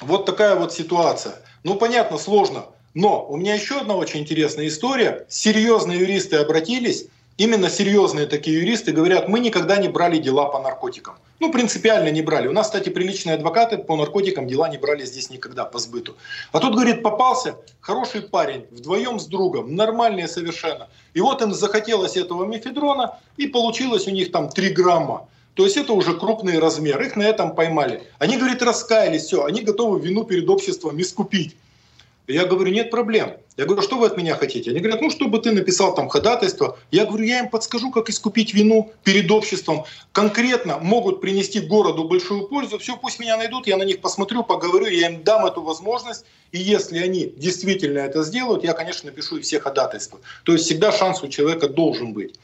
вот 0.00 0.26
такая 0.26 0.56
вот 0.56 0.72
ситуация. 0.72 1.36
Ну, 1.62 1.76
понятно, 1.76 2.18
сложно. 2.18 2.64
Но 2.94 3.24
у 3.28 3.36
меня 3.36 3.54
еще 3.54 3.80
одна 3.80 3.94
очень 3.94 4.20
интересная 4.20 4.66
история. 4.66 5.24
Серьезные 5.28 6.00
юристы 6.00 6.36
обратились, 6.36 7.06
именно 7.36 7.70
серьезные 7.70 8.26
такие 8.26 8.58
юристы 8.58 8.90
говорят, 8.90 9.28
мы 9.28 9.38
никогда 9.38 9.76
не 9.76 9.88
брали 9.88 10.18
дела 10.18 10.46
по 10.46 10.58
наркотикам. 10.58 11.14
Ну, 11.38 11.52
принципиально 11.52 12.10
не 12.10 12.20
брали. 12.20 12.48
У 12.48 12.52
нас, 12.52 12.66
кстати, 12.66 12.88
приличные 12.88 13.36
адвокаты 13.36 13.78
по 13.78 13.96
наркотикам 13.96 14.48
дела 14.48 14.68
не 14.68 14.76
брали 14.76 15.04
здесь 15.04 15.30
никогда 15.30 15.64
по 15.64 15.78
сбыту. 15.78 16.16
А 16.50 16.58
тут, 16.58 16.74
говорит, 16.74 17.02
попался 17.02 17.56
хороший 17.80 18.22
парень, 18.22 18.66
вдвоем 18.72 19.20
с 19.20 19.26
другом, 19.26 19.74
нормальные 19.74 20.26
совершенно. 20.26 20.88
И 21.14 21.20
вот 21.20 21.40
им 21.42 21.54
захотелось 21.54 22.16
этого 22.16 22.44
мефедрона, 22.44 23.18
и 23.36 23.46
получилось 23.46 24.08
у 24.08 24.10
них 24.10 24.32
там 24.32 24.48
3 24.48 24.70
грамма. 24.70 25.28
То 25.54 25.64
есть 25.64 25.76
это 25.76 25.92
уже 25.92 26.14
крупный 26.14 26.58
размер. 26.58 27.00
Их 27.00 27.16
на 27.16 27.22
этом 27.22 27.54
поймали. 27.54 28.02
Они, 28.18 28.36
говорит, 28.36 28.62
раскаялись, 28.62 29.22
все, 29.22 29.44
они 29.44 29.62
готовы 29.62 30.00
вину 30.00 30.24
перед 30.24 30.48
обществом 30.48 31.00
искупить. 31.00 31.56
Я 32.32 32.44
говорю, 32.44 32.72
нет 32.72 32.90
проблем. 32.90 33.36
Я 33.56 33.66
говорю, 33.66 33.82
что 33.82 33.98
вы 33.98 34.06
от 34.06 34.16
меня 34.16 34.36
хотите? 34.36 34.70
Они 34.70 34.80
говорят, 34.80 35.00
ну, 35.00 35.10
чтобы 35.10 35.38
ты 35.38 35.52
написал 35.52 35.94
там 35.94 36.08
ходатайство. 36.08 36.78
Я 36.90 37.04
говорю, 37.04 37.24
я 37.24 37.40
им 37.40 37.50
подскажу, 37.50 37.90
как 37.90 38.08
искупить 38.08 38.54
вину 38.54 38.92
перед 39.04 39.30
обществом. 39.30 39.84
Конкретно 40.12 40.78
могут 40.78 41.20
принести 41.20 41.60
городу 41.60 42.04
большую 42.04 42.46
пользу. 42.46 42.78
Все, 42.78 42.96
пусть 42.96 43.18
меня 43.18 43.36
найдут, 43.36 43.66
я 43.66 43.76
на 43.76 43.82
них 43.82 44.00
посмотрю, 44.00 44.44
поговорю, 44.44 44.86
я 44.86 45.08
им 45.08 45.22
дам 45.22 45.44
эту 45.44 45.62
возможность. 45.62 46.24
И 46.52 46.58
если 46.58 46.98
они 46.98 47.32
действительно 47.36 47.98
это 47.98 48.22
сделают, 48.22 48.64
я, 48.64 48.72
конечно, 48.72 49.10
напишу 49.10 49.36
и 49.36 49.40
все 49.42 49.60
ходатайства. 49.60 50.20
То 50.44 50.52
есть 50.52 50.64
всегда 50.64 50.92
шанс 50.92 51.22
у 51.22 51.28
человека 51.28 51.68
должен 51.68 52.12
быть. 52.12 52.36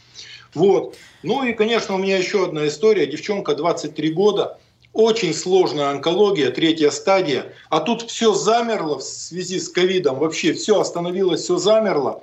Вот. 0.54 0.96
Ну 1.22 1.44
и, 1.44 1.52
конечно, 1.52 1.94
у 1.94 1.98
меня 1.98 2.16
еще 2.16 2.44
одна 2.44 2.66
история. 2.66 3.06
Девчонка 3.06 3.54
23 3.54 4.10
года, 4.12 4.58
очень 4.96 5.34
сложная 5.34 5.90
онкология, 5.90 6.50
третья 6.50 6.90
стадия. 6.90 7.52
А 7.68 7.80
тут 7.80 8.02
все 8.10 8.34
замерло 8.34 8.98
в 8.98 9.02
связи 9.02 9.60
с 9.60 9.68
ковидом, 9.68 10.18
вообще 10.18 10.54
все 10.54 10.80
остановилось, 10.80 11.42
все 11.42 11.58
замерло, 11.58 12.22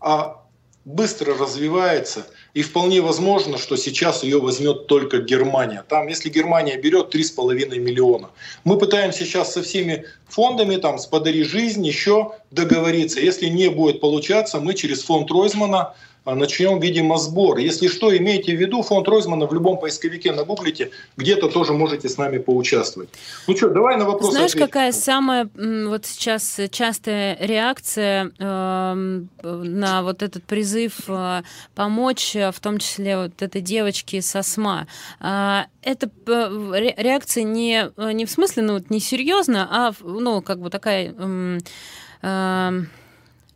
а 0.00 0.42
быстро 0.84 1.36
развивается. 1.36 2.26
И 2.54 2.62
вполне 2.62 3.00
возможно, 3.00 3.58
что 3.58 3.76
сейчас 3.76 4.22
ее 4.22 4.40
возьмет 4.40 4.86
только 4.86 5.18
Германия. 5.18 5.84
Там, 5.88 6.08
если 6.08 6.28
Германия 6.28 6.76
берет 6.76 7.14
3,5 7.14 7.78
миллиона. 7.78 8.30
Мы 8.64 8.78
пытаемся 8.78 9.24
сейчас 9.24 9.52
со 9.52 9.62
всеми 9.62 10.04
фондами, 10.28 10.76
там, 10.76 10.98
с 10.98 11.06
«Подари 11.06 11.44
жизнь» 11.44 11.86
еще 11.86 12.32
договориться. 12.50 13.20
Если 13.20 13.46
не 13.46 13.68
будет 13.68 14.00
получаться, 14.00 14.60
мы 14.60 14.74
через 14.74 15.02
фонд 15.02 15.30
Ройзмана 15.30 15.94
начнем, 16.24 16.80
видимо, 16.80 17.18
сбор. 17.18 17.58
Если 17.58 17.88
что, 17.88 18.16
имейте 18.16 18.56
в 18.56 18.60
виду, 18.60 18.82
фонд 18.82 19.08
Ройзмана 19.08 19.46
в 19.46 19.54
любом 19.54 19.78
поисковике 19.78 20.32
нагуглите, 20.32 20.90
где-то 21.16 21.48
тоже 21.48 21.72
можете 21.72 22.08
с 22.08 22.16
нами 22.16 22.38
поучаствовать. 22.38 23.08
Ну 23.46 23.56
что, 23.56 23.68
давай 23.70 23.96
на 23.96 24.04
вопрос 24.04 24.32
Знаешь, 24.32 24.50
ответим. 24.50 24.66
какая 24.66 24.92
самая 24.92 25.48
вот 25.54 26.06
сейчас 26.06 26.60
частая 26.70 27.36
реакция 27.40 28.30
э, 28.38 29.22
на 29.42 30.02
вот 30.02 30.22
этот 30.22 30.44
призыв 30.44 30.92
э, 31.08 31.42
помочь, 31.74 32.34
в 32.34 32.60
том 32.60 32.78
числе 32.78 33.16
вот 33.16 33.42
этой 33.42 33.60
девочке 33.60 34.22
со 34.22 34.42
СМА? 34.42 34.86
Э, 35.20 35.62
это 35.82 36.10
э, 36.26 36.92
реакция 36.96 37.44
не, 37.44 37.90
не 38.12 38.26
в 38.26 38.30
смысле, 38.30 38.62
ну, 38.62 38.80
не 38.88 39.00
серьезно, 39.00 39.68
а, 39.70 39.92
ну, 40.00 40.42
как 40.42 40.60
бы 40.60 40.70
такая... 40.70 41.14
Э, 41.16 41.58
э, 42.22 42.82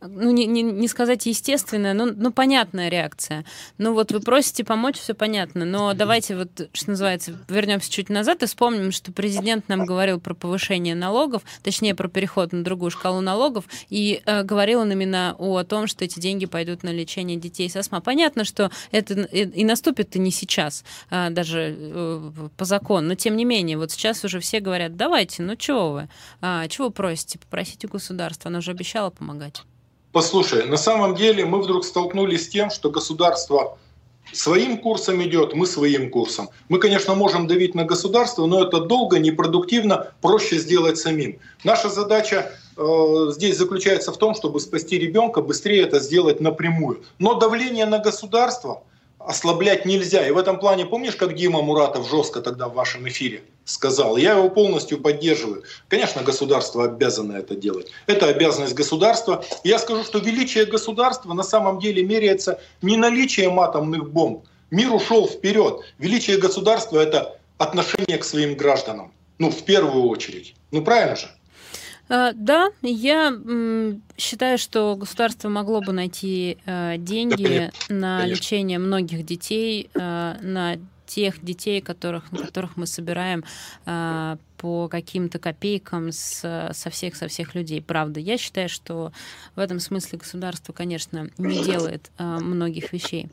ну, 0.01 0.31
не, 0.31 0.45
не, 0.45 0.61
не 0.61 0.87
сказать 0.87 1.25
естественная, 1.25 1.93
но 1.93 2.05
ну, 2.05 2.31
понятная 2.31 2.89
реакция. 2.89 3.45
Ну, 3.77 3.93
вот 3.93 4.11
вы 4.11 4.19
просите 4.19 4.63
помочь, 4.63 4.97
все 4.97 5.13
понятно. 5.13 5.65
Но 5.65 5.93
давайте 5.93 6.37
вот, 6.37 6.69
что 6.73 6.91
называется, 6.91 7.37
вернемся 7.49 7.91
чуть 7.91 8.09
назад 8.09 8.43
и 8.43 8.45
вспомним, 8.45 8.91
что 8.91 9.11
президент 9.11 9.67
нам 9.69 9.85
говорил 9.85 10.19
про 10.19 10.33
повышение 10.33 10.95
налогов, 10.95 11.43
точнее, 11.63 11.95
про 11.95 12.07
переход 12.07 12.53
на 12.53 12.63
другую 12.63 12.91
шкалу 12.91 13.21
налогов, 13.21 13.65
и 13.89 14.21
э, 14.25 14.43
говорил 14.43 14.81
он 14.81 14.91
именно 14.91 15.35
о 15.37 15.63
том, 15.63 15.87
что 15.87 16.05
эти 16.05 16.19
деньги 16.19 16.45
пойдут 16.45 16.83
на 16.83 16.89
лечение 16.89 17.37
детей 17.37 17.69
с 17.69 17.75
астмой. 17.75 18.01
Понятно, 18.01 18.43
что 18.43 18.71
это 18.91 19.13
и, 19.13 19.43
и 19.43 19.65
наступит-то 19.65 20.19
не 20.19 20.31
сейчас, 20.31 20.83
э, 21.09 21.29
даже 21.31 21.75
э, 21.77 22.31
по 22.55 22.65
закону, 22.65 23.09
но 23.09 23.15
тем 23.15 23.35
не 23.35 23.45
менее, 23.45 23.77
вот 23.77 23.91
сейчас 23.91 24.23
уже 24.23 24.39
все 24.39 24.59
говорят, 24.59 24.95
давайте, 24.95 25.41
ну 25.43 25.55
чего 25.55 25.91
вы, 25.91 26.09
а, 26.41 26.67
чего 26.67 26.89
просите, 26.89 27.39
попросите 27.39 27.87
государства, 27.87 28.49
оно 28.49 28.61
же 28.61 28.71
обещало 28.71 29.09
помогать. 29.09 29.63
Послушай, 30.11 30.65
на 30.65 30.77
самом 30.77 31.15
деле 31.15 31.45
мы 31.45 31.61
вдруг 31.61 31.85
столкнулись 31.85 32.45
с 32.45 32.49
тем, 32.49 32.69
что 32.69 32.89
государство 32.89 33.77
своим 34.33 34.77
курсом 34.77 35.21
идет, 35.23 35.53
мы 35.53 35.65
своим 35.65 36.09
курсом. 36.09 36.49
Мы, 36.69 36.79
конечно, 36.79 37.15
можем 37.15 37.47
давить 37.47 37.75
на 37.75 37.83
государство, 37.83 38.45
но 38.45 38.63
это 38.63 38.79
долго, 38.81 39.19
непродуктивно, 39.19 40.13
проще 40.21 40.57
сделать 40.57 40.97
самим. 40.97 41.39
Наша 41.63 41.89
задача 41.89 42.51
э, 42.75 43.27
здесь 43.31 43.57
заключается 43.57 44.11
в 44.11 44.17
том, 44.17 44.35
чтобы 44.35 44.59
спасти 44.59 44.97
ребенка, 44.97 45.41
быстрее 45.41 45.83
это 45.83 45.99
сделать 45.99 46.41
напрямую. 46.41 47.03
Но 47.19 47.35
давление 47.35 47.85
на 47.85 47.99
государство– 47.99 48.83
ослаблять 49.27 49.85
нельзя. 49.85 50.25
И 50.27 50.31
в 50.31 50.37
этом 50.37 50.59
плане, 50.59 50.85
помнишь, 50.85 51.15
как 51.15 51.35
Дима 51.35 51.61
Муратов 51.61 52.09
жестко 52.09 52.41
тогда 52.41 52.67
в 52.67 52.73
вашем 52.73 53.07
эфире 53.07 53.43
сказал? 53.65 54.17
Я 54.17 54.33
его 54.33 54.49
полностью 54.49 55.01
поддерживаю. 55.01 55.63
Конечно, 55.89 56.23
государство 56.23 56.85
обязано 56.85 57.33
это 57.33 57.55
делать. 57.55 57.91
Это 58.07 58.27
обязанность 58.27 58.73
государства. 58.73 59.43
Я 59.63 59.79
скажу, 59.79 60.03
что 60.03 60.19
величие 60.19 60.65
государства 60.65 61.33
на 61.33 61.43
самом 61.43 61.79
деле 61.79 62.03
меряется 62.03 62.59
не 62.81 62.95
наличием 62.97 63.59
атомных 63.59 64.09
бомб. 64.09 64.45
Мир 64.71 64.93
ушел 64.93 65.27
вперед. 65.27 65.81
Величие 65.97 66.37
государства– 66.37 66.99
это 66.99 67.37
отношение 67.57 68.17
к 68.17 68.23
своим 68.23 68.55
гражданам. 68.55 69.13
Ну, 69.39 69.51
в 69.51 69.63
первую 69.63 70.05
очередь. 70.05 70.55
Ну, 70.71 70.81
правильно 70.81 71.15
же? 71.15 71.27
А, 72.09 72.31
да, 72.33 72.69
я 72.81 73.33
считаю, 74.17 74.57
что 74.57 74.95
государство 74.95 75.49
могло 75.49 75.81
бы 75.81 75.91
найти 75.91 76.57
э, 76.65 76.95
деньги 76.97 77.71
на 77.89 78.25
лечение 78.25 78.79
многих 78.79 79.25
детей, 79.25 79.89
э, 79.93 80.35
на 80.41 80.77
тех 81.05 81.43
детей, 81.43 81.81
которых, 81.81 82.29
которых 82.29 82.75
мы 82.75 82.85
собираем 82.85 83.45
по 84.57 84.87
каким-то 84.87 85.39
копейкам 85.39 86.11
с, 86.11 86.71
со 86.73 86.89
всех 86.89 87.15
со 87.15 87.27
всех 87.27 87.55
людей. 87.55 87.81
Правда, 87.81 88.19
я 88.19 88.37
считаю, 88.37 88.69
что 88.69 89.11
в 89.55 89.59
этом 89.59 89.79
смысле 89.79 90.19
государство, 90.19 90.73
конечно, 90.73 91.29
не 91.37 91.63
делает 91.63 92.11
а, 92.17 92.39
многих 92.39 92.91
вещей. 92.93 93.27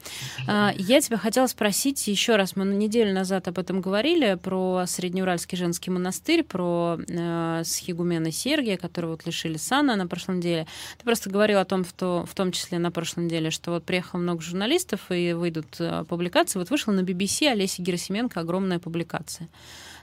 А, 0.46 0.72
я 0.76 1.00
тебя 1.00 1.16
хотела 1.16 1.46
спросить 1.46 2.06
еще 2.06 2.36
раз. 2.36 2.56
Мы 2.56 2.64
неделю 2.64 3.12
назад 3.12 3.48
об 3.48 3.58
этом 3.58 3.80
говорили 3.80 4.34
про 4.34 4.84
Среднеуральский 4.86 5.56
женский 5.56 5.90
монастырь, 5.90 6.42
про 6.42 6.98
а, 7.10 7.62
схигумена 7.64 8.30
Сергия, 8.30 8.76
которого 8.76 9.12
вот 9.12 9.26
лишили 9.26 9.56
сана 9.56 9.96
на 9.96 10.06
прошлом 10.06 10.40
деле. 10.40 10.66
Ты 10.98 11.04
просто 11.04 11.30
говорил 11.30 11.58
о 11.58 11.64
том, 11.64 11.84
что, 11.84 12.26
в 12.26 12.34
том 12.34 12.52
числе 12.52 12.78
на 12.78 12.90
прошлом 12.90 13.28
деле, 13.28 13.50
что 13.50 13.70
вот 13.70 13.84
приехало 13.84 14.20
много 14.20 14.42
журналистов 14.42 15.10
и 15.10 15.32
выйдут 15.32 15.80
публикации. 16.08 16.58
Вот 16.58 16.70
вышла 16.70 16.92
на 16.92 17.00
BBC 17.00 17.48
Олеся 17.48 17.82
Герасименко 17.82 18.40
огромная 18.40 18.78
публикация. 18.78 19.48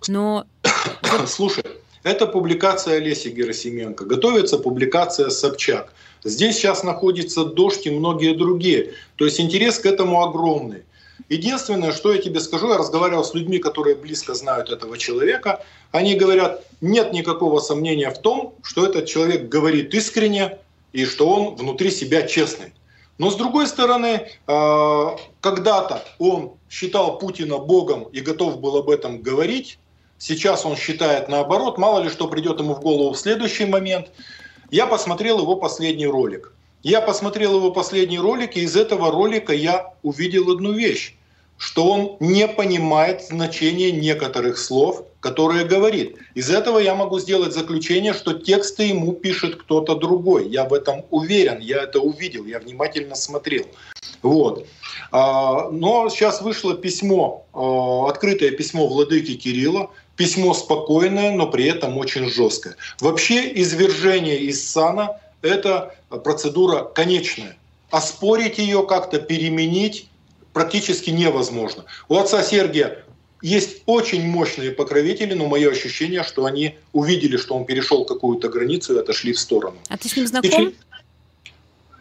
Но... 0.08 0.46
Слушай, 1.28 1.64
это 2.04 2.26
публикация 2.26 2.98
Олеси 2.98 3.30
Герасименко. 3.30 4.06
Готовится 4.06 4.58
публикация 4.58 5.30
Собчак. 5.30 5.94
Здесь 6.24 6.56
сейчас 6.56 6.84
находится 6.84 7.46
дождь 7.46 7.86
и 7.86 7.92
многие 7.92 8.36
другие. 8.36 8.94
То 9.16 9.26
есть 9.26 9.40
интерес 9.40 9.80
к 9.80 9.86
этому 9.86 10.24
огромный. 10.24 10.84
Единственное, 11.30 11.92
что 11.92 12.12
я 12.14 12.22
тебе 12.22 12.40
скажу, 12.40 12.70
я 12.70 12.78
разговаривал 12.78 13.24
с 13.24 13.34
людьми, 13.34 13.60
которые 13.60 13.96
близко 13.96 14.34
знают 14.34 14.70
этого 14.70 14.98
человека. 14.98 15.64
Они 15.92 16.16
говорят, 16.16 16.64
нет 16.82 17.14
никакого 17.14 17.60
сомнения 17.60 18.10
в 18.10 18.20
том, 18.20 18.56
что 18.64 18.86
этот 18.86 19.06
человек 19.06 19.48
говорит 19.48 19.94
искренне 19.94 20.58
и 20.94 21.06
что 21.06 21.30
он 21.30 21.56
внутри 21.56 21.92
себя 21.92 22.24
честный. 22.24 22.74
Но 23.18 23.30
с 23.30 23.36
другой 23.36 23.68
стороны, 23.68 24.28
а, 24.48 25.16
когда-то 25.42 26.04
он 26.18 26.54
считал 26.70 27.20
Путина 27.20 27.60
богом 27.60 28.04
и 28.12 28.20
готов 28.20 28.60
был 28.60 28.78
об 28.78 28.90
этом 28.90 29.22
говорить, 29.22 29.78
Сейчас 30.22 30.68
он 30.68 30.76
считает 30.76 31.30
наоборот, 31.30 31.80
мало 31.80 32.04
ли 32.04 32.10
что 32.10 32.28
придет 32.28 32.60
ему 32.60 32.76
в 32.76 32.80
голову 32.80 33.14
в 33.14 33.18
следующий 33.18 33.66
момент. 33.66 34.12
Я 34.70 34.86
посмотрел 34.86 35.40
его 35.40 35.56
последний 35.56 36.06
ролик. 36.06 36.54
Я 36.84 37.02
посмотрел 37.02 37.56
его 37.56 37.72
последний 37.72 38.20
ролик, 38.20 38.56
и 38.56 38.62
из 38.62 38.76
этого 38.76 39.10
ролика 39.12 39.52
я 39.52 39.96
увидел 40.04 40.52
одну 40.52 40.74
вещь, 40.74 41.16
что 41.58 41.86
он 41.86 42.18
не 42.20 42.48
понимает 42.48 43.24
значение 43.24 43.92
некоторых 43.92 44.60
слов, 44.60 45.06
которые 45.22 45.66
говорит. 45.66 46.18
Из 46.36 46.52
этого 46.52 46.78
я 46.78 46.94
могу 46.94 47.20
сделать 47.20 47.54
заключение, 47.54 48.14
что 48.14 48.34
тексты 48.34 48.84
ему 48.84 49.14
пишет 49.14 49.56
кто-то 49.56 49.96
другой. 49.96 50.48
Я 50.50 50.66
в 50.66 50.74
этом 50.74 51.04
уверен, 51.10 51.58
я 51.62 51.82
это 51.82 52.00
увидел, 52.00 52.46
я 52.46 52.60
внимательно 52.60 53.16
смотрел. 53.16 53.66
Вот. 54.22 54.68
А, 55.12 55.70
но 55.72 56.10
сейчас 56.10 56.42
вышло 56.42 56.76
письмо, 56.76 57.48
а, 57.54 58.10
открытое 58.10 58.52
письмо 58.52 58.88
владыки 58.88 59.36
Кирилла, 59.36 59.90
Письмо 60.16 60.54
спокойное, 60.54 61.32
но 61.32 61.48
при 61.48 61.66
этом 61.66 61.98
очень 61.98 62.30
жесткое. 62.30 62.76
Вообще 63.00 63.52
извержение 63.62 64.40
из 64.40 64.70
сана– 64.70 65.20
это 65.42 65.96
процедура 66.24 66.84
конечная. 66.84 67.58
Оспорить 67.90 68.58
ее 68.58 68.86
как-то, 68.86 69.20
переменить 69.20 70.08
практически 70.54 71.10
невозможно. 71.10 71.86
У 72.10 72.18
отца 72.18 72.44
Сергия 72.44 73.04
есть 73.42 73.82
очень 73.86 74.24
мощные 74.24 74.72
покровители, 74.72 75.34
но 75.34 75.48
мое 75.48 75.72
ощущение, 75.72 76.24
что 76.24 76.46
они 76.46 76.76
увидели, 76.94 77.38
что 77.38 77.56
он 77.56 77.66
перешел 77.66 78.06
какую-то 78.06 78.50
границу 78.50 78.96
и 78.96 79.00
отошли 79.00 79.34
в 79.34 79.40
сторону. 79.40 79.78
А 79.90 79.98
ты 79.98 80.10
с 80.10 80.16
ним 80.16 80.28
знаком? 80.28 80.74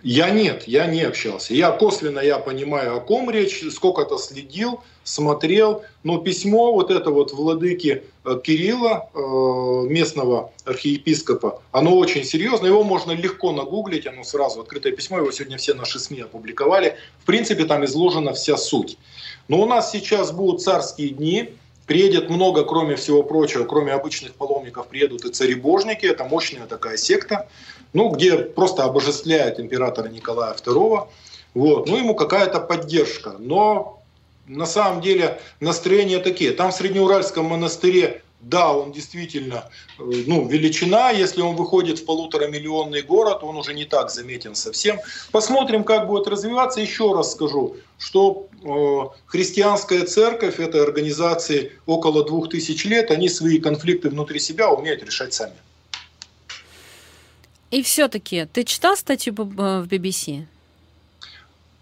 Я 0.02 0.30
нет, 0.30 0.64
я 0.66 0.86
не 0.86 1.02
общался. 1.02 1.52
Я 1.52 1.72
косвенно 1.72 2.20
я 2.20 2.38
понимаю, 2.38 2.96
о 2.96 3.00
ком 3.00 3.30
речь, 3.30 3.62
сколько-то 3.70 4.16
следил, 4.16 4.80
смотрел, 5.04 5.82
но 6.04 6.18
письмо 6.18 6.72
вот 6.72 6.90
это 6.90 7.10
вот 7.10 7.32
владыки 7.32 8.04
э, 8.24 8.40
Кирилла, 8.42 9.10
э, 9.12 9.18
местного 9.88 10.52
архиепископа, 10.64 11.60
оно 11.72 11.96
очень 11.96 12.24
серьезно, 12.24 12.66
его 12.66 12.82
можно 12.82 13.12
легко 13.12 13.52
нагуглить, 13.52 14.06
оно 14.06 14.24
сразу 14.24 14.60
открытое 14.60 14.92
письмо, 14.92 15.18
его 15.18 15.30
сегодня 15.32 15.58
все 15.58 15.74
наши 15.74 15.98
СМИ 15.98 16.20
опубликовали. 16.20 16.96
В 17.22 17.26
принципе, 17.26 17.64
там 17.64 17.84
изложена 17.84 18.32
вся 18.32 18.56
суть. 18.56 18.96
Но 19.48 19.60
у 19.60 19.66
нас 19.66 19.90
сейчас 19.90 20.32
будут 20.32 20.62
царские 20.62 21.10
дни, 21.10 21.50
Приедет 21.90 22.30
много, 22.30 22.62
кроме 22.62 22.94
всего 22.94 23.24
прочего, 23.24 23.64
кроме 23.64 23.90
обычных 23.92 24.34
паломников, 24.34 24.86
приедут 24.86 25.24
и 25.24 25.32
царебожники, 25.32 26.06
это 26.06 26.22
мощная 26.22 26.68
такая 26.68 26.96
секта, 26.96 27.48
ну, 27.92 28.10
где 28.10 28.36
просто 28.38 28.84
обожествляют 28.84 29.60
императора 29.60 30.08
Николая 30.08 30.54
II, 30.54 31.08
вот, 31.54 31.88
ну, 31.88 31.96
ему 31.96 32.14
какая-то 32.14 32.60
поддержка, 32.60 33.36
но 33.38 34.02
на 34.46 34.66
самом 34.66 35.00
деле 35.00 35.40
настроения 35.60 36.18
такие. 36.18 36.52
Там 36.52 36.70
в 36.70 36.74
Среднеуральском 36.74 37.46
монастыре 37.46 38.22
да, 38.40 38.72
он 38.72 38.92
действительно 38.92 39.70
э, 39.98 40.02
ну, 40.26 40.48
величина. 40.48 41.10
Если 41.10 41.42
он 41.42 41.56
выходит 41.56 41.98
в 41.98 42.06
полуторамиллионный 42.06 43.02
город, 43.02 43.42
он 43.42 43.56
уже 43.56 43.74
не 43.74 43.84
так 43.84 44.10
заметен 44.10 44.54
совсем. 44.54 44.98
Посмотрим, 45.30 45.84
как 45.84 46.06
будет 46.06 46.26
развиваться. 46.26 46.80
Еще 46.80 47.12
раз 47.12 47.32
скажу, 47.32 47.76
что 47.98 48.48
э, 48.62 49.18
христианская 49.26 50.06
церковь, 50.06 50.58
этой 50.58 50.82
организации 50.82 51.72
около 51.84 52.24
двух 52.24 52.48
тысяч 52.48 52.84
лет, 52.86 53.10
они 53.10 53.28
свои 53.28 53.58
конфликты 53.58 54.08
внутри 54.08 54.40
себя 54.40 54.70
умеют 54.70 55.02
решать 55.02 55.34
сами. 55.34 55.54
И 57.70 57.82
все-таки, 57.82 58.46
ты 58.46 58.64
читал 58.64 58.96
статью 58.96 59.34
в 59.34 59.86
BBC? 59.86 60.46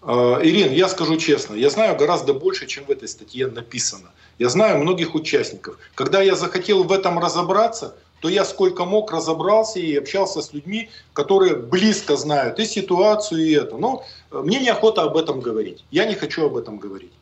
Э, 0.02 0.38
Ирин, 0.42 0.72
я 0.72 0.88
скажу 0.88 1.16
честно, 1.16 1.54
я 1.54 1.70
знаю 1.70 1.96
гораздо 1.96 2.34
больше, 2.34 2.66
чем 2.66 2.84
в 2.84 2.90
этой 2.90 3.08
статье 3.08 3.46
написано. 3.46 4.10
Я 4.38 4.50
знаю 4.50 4.78
многих 4.78 5.14
участников. 5.14 5.78
Когда 5.94 6.20
я 6.20 6.34
захотел 6.34 6.84
в 6.84 6.92
этом 6.92 7.18
разобраться, 7.18 7.96
то 8.20 8.28
я 8.28 8.44
сколько 8.44 8.84
мог 8.84 9.12
разобрался 9.12 9.78
и 9.78 9.96
общался 9.96 10.42
с 10.42 10.52
людьми, 10.52 10.90
которые 11.12 11.56
близко 11.56 12.16
знают 12.16 12.58
и 12.58 12.66
ситуацию, 12.66 13.46
и 13.46 13.52
это. 13.52 13.76
Но 13.76 14.04
э, 14.30 14.42
мне 14.44 14.60
неохота 14.60 15.02
об 15.02 15.16
этом 15.16 15.40
говорить. 15.40 15.84
Я 15.90 16.04
не 16.04 16.14
хочу 16.14 16.44
об 16.44 16.56
этом 16.56 16.78
говорить. 16.78 17.12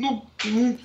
Ну, 0.00 0.24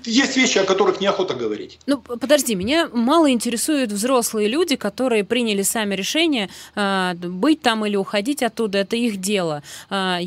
есть 0.04 0.36
вещи, 0.36 0.58
о 0.58 0.66
которых 0.66 1.00
неохота 1.00 1.36
говорить. 1.36 1.80
Ну, 1.86 2.00
подожди, 2.00 2.54
меня 2.54 2.90
мало 2.92 3.32
интересуют 3.32 3.94
взрослые 3.94 4.50
люди, 4.50 4.76
которые 4.76 5.24
приняли 5.24 5.62
сами 5.62 5.96
решение 5.96 6.50
э, 6.76 7.14
быть 7.14 7.62
там 7.62 7.86
или 7.86 7.96
уходить 7.96 8.44
оттуда. 8.44 8.80
Это 8.80 8.98
их 8.98 9.22
дело. 9.22 9.64
Э, 9.90 10.20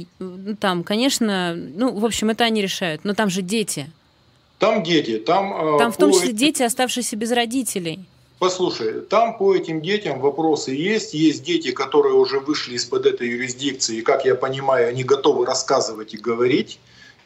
там, 0.59 0.85
конечно, 0.85 1.55
ну, 1.55 1.99
в 1.99 2.05
общем, 2.07 2.31
это 2.31 2.45
они 2.45 2.63
решают. 2.63 3.05
Но 3.05 3.13
там 3.13 3.29
же 3.29 3.43
дети. 3.43 3.91
Там 4.59 4.83
дети, 4.83 5.19
там... 5.19 5.79
Там 5.79 5.93
в 5.93 5.99
том 5.99 6.11
числе 6.11 6.33
дети, 6.33 6.63
оставшиеся 6.63 7.15
без 7.17 7.31
родителей. 7.31 8.01
Послушай, 8.39 9.03
там 9.03 9.37
по 9.37 9.55
этим 9.55 9.83
детям 9.83 10.21
вопросы 10.21 10.71
есть. 10.71 11.13
Есть 11.13 11.43
дети, 11.43 11.73
которые 11.73 12.15
уже 12.15 12.41
вышли 12.41 12.75
из-под 12.77 13.05
этой 13.05 13.29
юрисдикции, 13.29 13.99
и, 13.99 14.01
как 14.01 14.25
я 14.25 14.35
понимаю, 14.35 14.89
они 14.89 15.05
готовы 15.05 15.45
рассказывать 15.45 16.15
и 16.15 16.17
говорить 16.17 16.79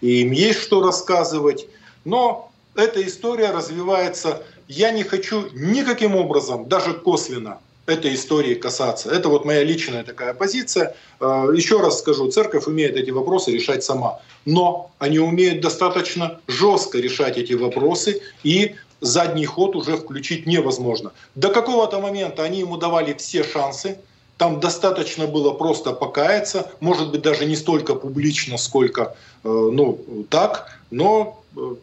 и 0.03 0.21
им 0.21 0.33
есть 0.33 0.61
что 0.61 0.83
рассказывать. 0.83 1.67
Но 2.05 2.53
эта 2.75 3.07
история 3.07 3.51
развивается. 3.51 4.43
Я 4.69 4.91
не 4.91 5.05
хочу 5.05 5.47
никаким 5.55 6.15
образом, 6.15 6.69
даже 6.69 6.93
косвенно, 6.93 7.59
этой 7.87 8.15
истории 8.15 8.55
касаться. 8.55 9.11
Это 9.11 9.29
вот 9.29 9.45
моя 9.45 9.65
личная 9.65 10.05
такая 10.05 10.35
позиция. 10.35 10.95
Э, 11.21 11.49
еще 11.55 11.81
раз 11.81 11.99
скажу, 11.99 12.31
церковь 12.31 12.67
умеет 12.67 12.97
эти 12.97 13.11
вопросы 13.11 13.53
решать 13.53 13.83
сама. 13.83 14.21
Но 14.45 14.91
они 14.99 15.19
умеют 15.19 15.61
достаточно 15.61 16.41
жестко 16.47 16.99
решать 16.99 17.39
эти 17.39 17.55
вопросы, 17.55 18.23
и 18.45 18.75
задний 19.01 19.47
ход 19.47 19.75
уже 19.75 19.97
включить 19.97 20.47
невозможно. 20.47 21.13
До 21.35 21.49
какого-то 21.49 22.01
момента 22.01 22.45
они 22.45 22.61
ему 22.61 22.77
давали 22.77 23.15
все 23.15 23.43
шансы, 23.43 23.99
там 24.43 24.59
достаточно 24.59 25.29
было 25.29 25.53
просто 25.53 25.93
покаяться, 25.93 26.69
может 26.81 27.13
быть, 27.13 27.23
даже 27.23 27.45
не 27.45 27.55
столько 27.55 27.95
публично, 27.95 28.59
сколько 28.59 29.15
э, 29.45 29.49
ну, 29.49 30.05
так, 30.31 30.81
но 30.91 31.41
э, 31.57 31.77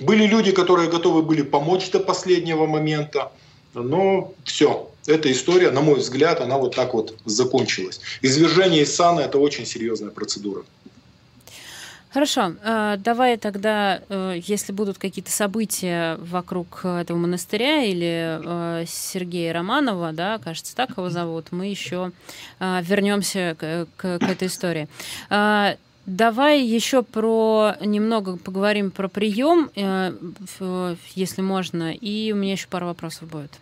были 0.00 0.26
люди, 0.26 0.52
которые 0.52 0.90
готовы 0.90 1.22
были 1.22 1.40
помочь 1.40 1.90
до 1.90 2.00
последнего 2.00 2.66
момента, 2.66 3.32
но 3.72 4.34
все, 4.44 4.90
эта 5.06 5.32
история, 5.32 5.70
на 5.70 5.80
мой 5.80 6.00
взгляд, 6.00 6.42
она 6.42 6.58
вот 6.58 6.76
так 6.76 6.92
вот 6.92 7.14
закончилась. 7.24 8.00
Извержение 8.20 8.82
из 8.82 8.94
сана– 8.94 9.20
это 9.22 9.38
очень 9.38 9.64
серьезная 9.64 10.10
процедура. 10.10 10.64
Хорошо, 12.12 12.52
э, 12.62 12.96
давай 12.98 13.38
тогда, 13.38 14.02
э, 14.10 14.38
если 14.44 14.72
будут 14.72 14.98
какие-то 14.98 15.30
события 15.30 16.16
вокруг 16.16 16.84
этого 16.84 17.16
монастыря 17.16 17.84
или 17.84 18.38
э, 18.38 18.84
Сергея 18.86 19.54
Романова, 19.54 20.12
да, 20.12 20.38
кажется, 20.38 20.76
так 20.76 20.90
его 20.90 21.08
зовут, 21.08 21.52
мы 21.52 21.68
еще 21.68 22.12
вернемся 22.60 23.56
к, 23.58 23.86
к, 23.96 24.04
этой 24.22 24.48
истории. 24.48 24.88
Давай 26.04 26.60
еще 26.62 27.02
про 27.02 27.76
немного 27.80 28.36
поговорим 28.36 28.90
про 28.90 29.08
прием, 29.08 29.70
если 31.14 31.42
можно, 31.42 31.94
и 31.94 32.32
у 32.32 32.36
меня 32.36 32.52
еще 32.52 32.66
пару 32.68 32.86
вопросов 32.86 33.28
будет. 33.28 33.52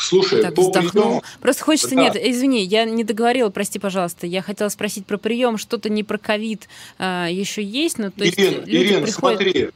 Слушай, 0.00 0.42
так 0.42 0.54
по 0.54 0.62
вздохнул. 0.62 0.90
Приему... 0.90 1.22
Просто 1.40 1.64
хочется, 1.64 1.94
да. 1.94 2.02
нет, 2.02 2.16
извини, 2.16 2.62
я 2.64 2.84
не 2.84 3.04
договорила, 3.04 3.50
прости, 3.50 3.78
пожалуйста. 3.78 4.26
Я 4.26 4.42
хотела 4.42 4.68
спросить 4.68 5.06
про 5.06 5.18
прием, 5.18 5.58
что-то 5.58 5.88
не 5.88 6.02
про 6.02 6.18
ковид 6.18 6.68
а, 6.98 7.28
еще 7.28 7.62
есть, 7.62 7.98
но 7.98 8.10
то 8.10 8.26
Ирин, 8.26 8.64
есть 8.64 8.68
Ирин, 8.68 9.02
приходят... 9.04 9.40
смотри, 9.40 9.70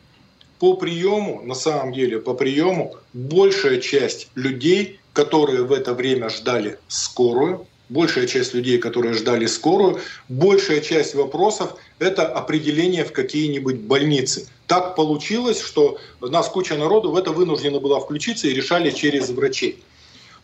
по 0.59 0.75
приему, 0.75 1.43
на 1.45 1.55
самом 1.55 1.93
деле, 1.93 2.19
по 2.19 2.35
приему 2.35 2.97
большая 3.13 3.81
часть 3.81 4.29
людей, 4.35 4.99
которые 5.13 5.65
в 5.65 5.73
это 5.73 5.95
время 5.95 6.31
ждали 6.31 6.79
скорую, 6.89 7.67
большая 7.89 8.27
часть 8.27 8.55
людей, 8.55 8.79
которые 8.79 9.15
ждали 9.15 9.47
скорую, 9.47 10.01
большая 10.29 10.81
часть 10.81 11.15
вопросов– 11.15 11.75
это 11.99 12.27
определение 12.27 13.05
в 13.05 13.13
какие-нибудь 13.13 13.77
больницы. 13.81 14.49
Так 14.67 14.97
получилось, 14.97 15.61
что 15.61 15.99
нас 16.21 16.49
куча 16.49 16.77
народу 16.77 17.11
в 17.11 17.17
это 17.17 17.31
вынуждена 17.33 17.81
была 17.81 18.01
включиться 18.01 18.49
и 18.49 18.55
решали 18.55 18.91
через 18.91 19.29
врачей. 19.31 19.83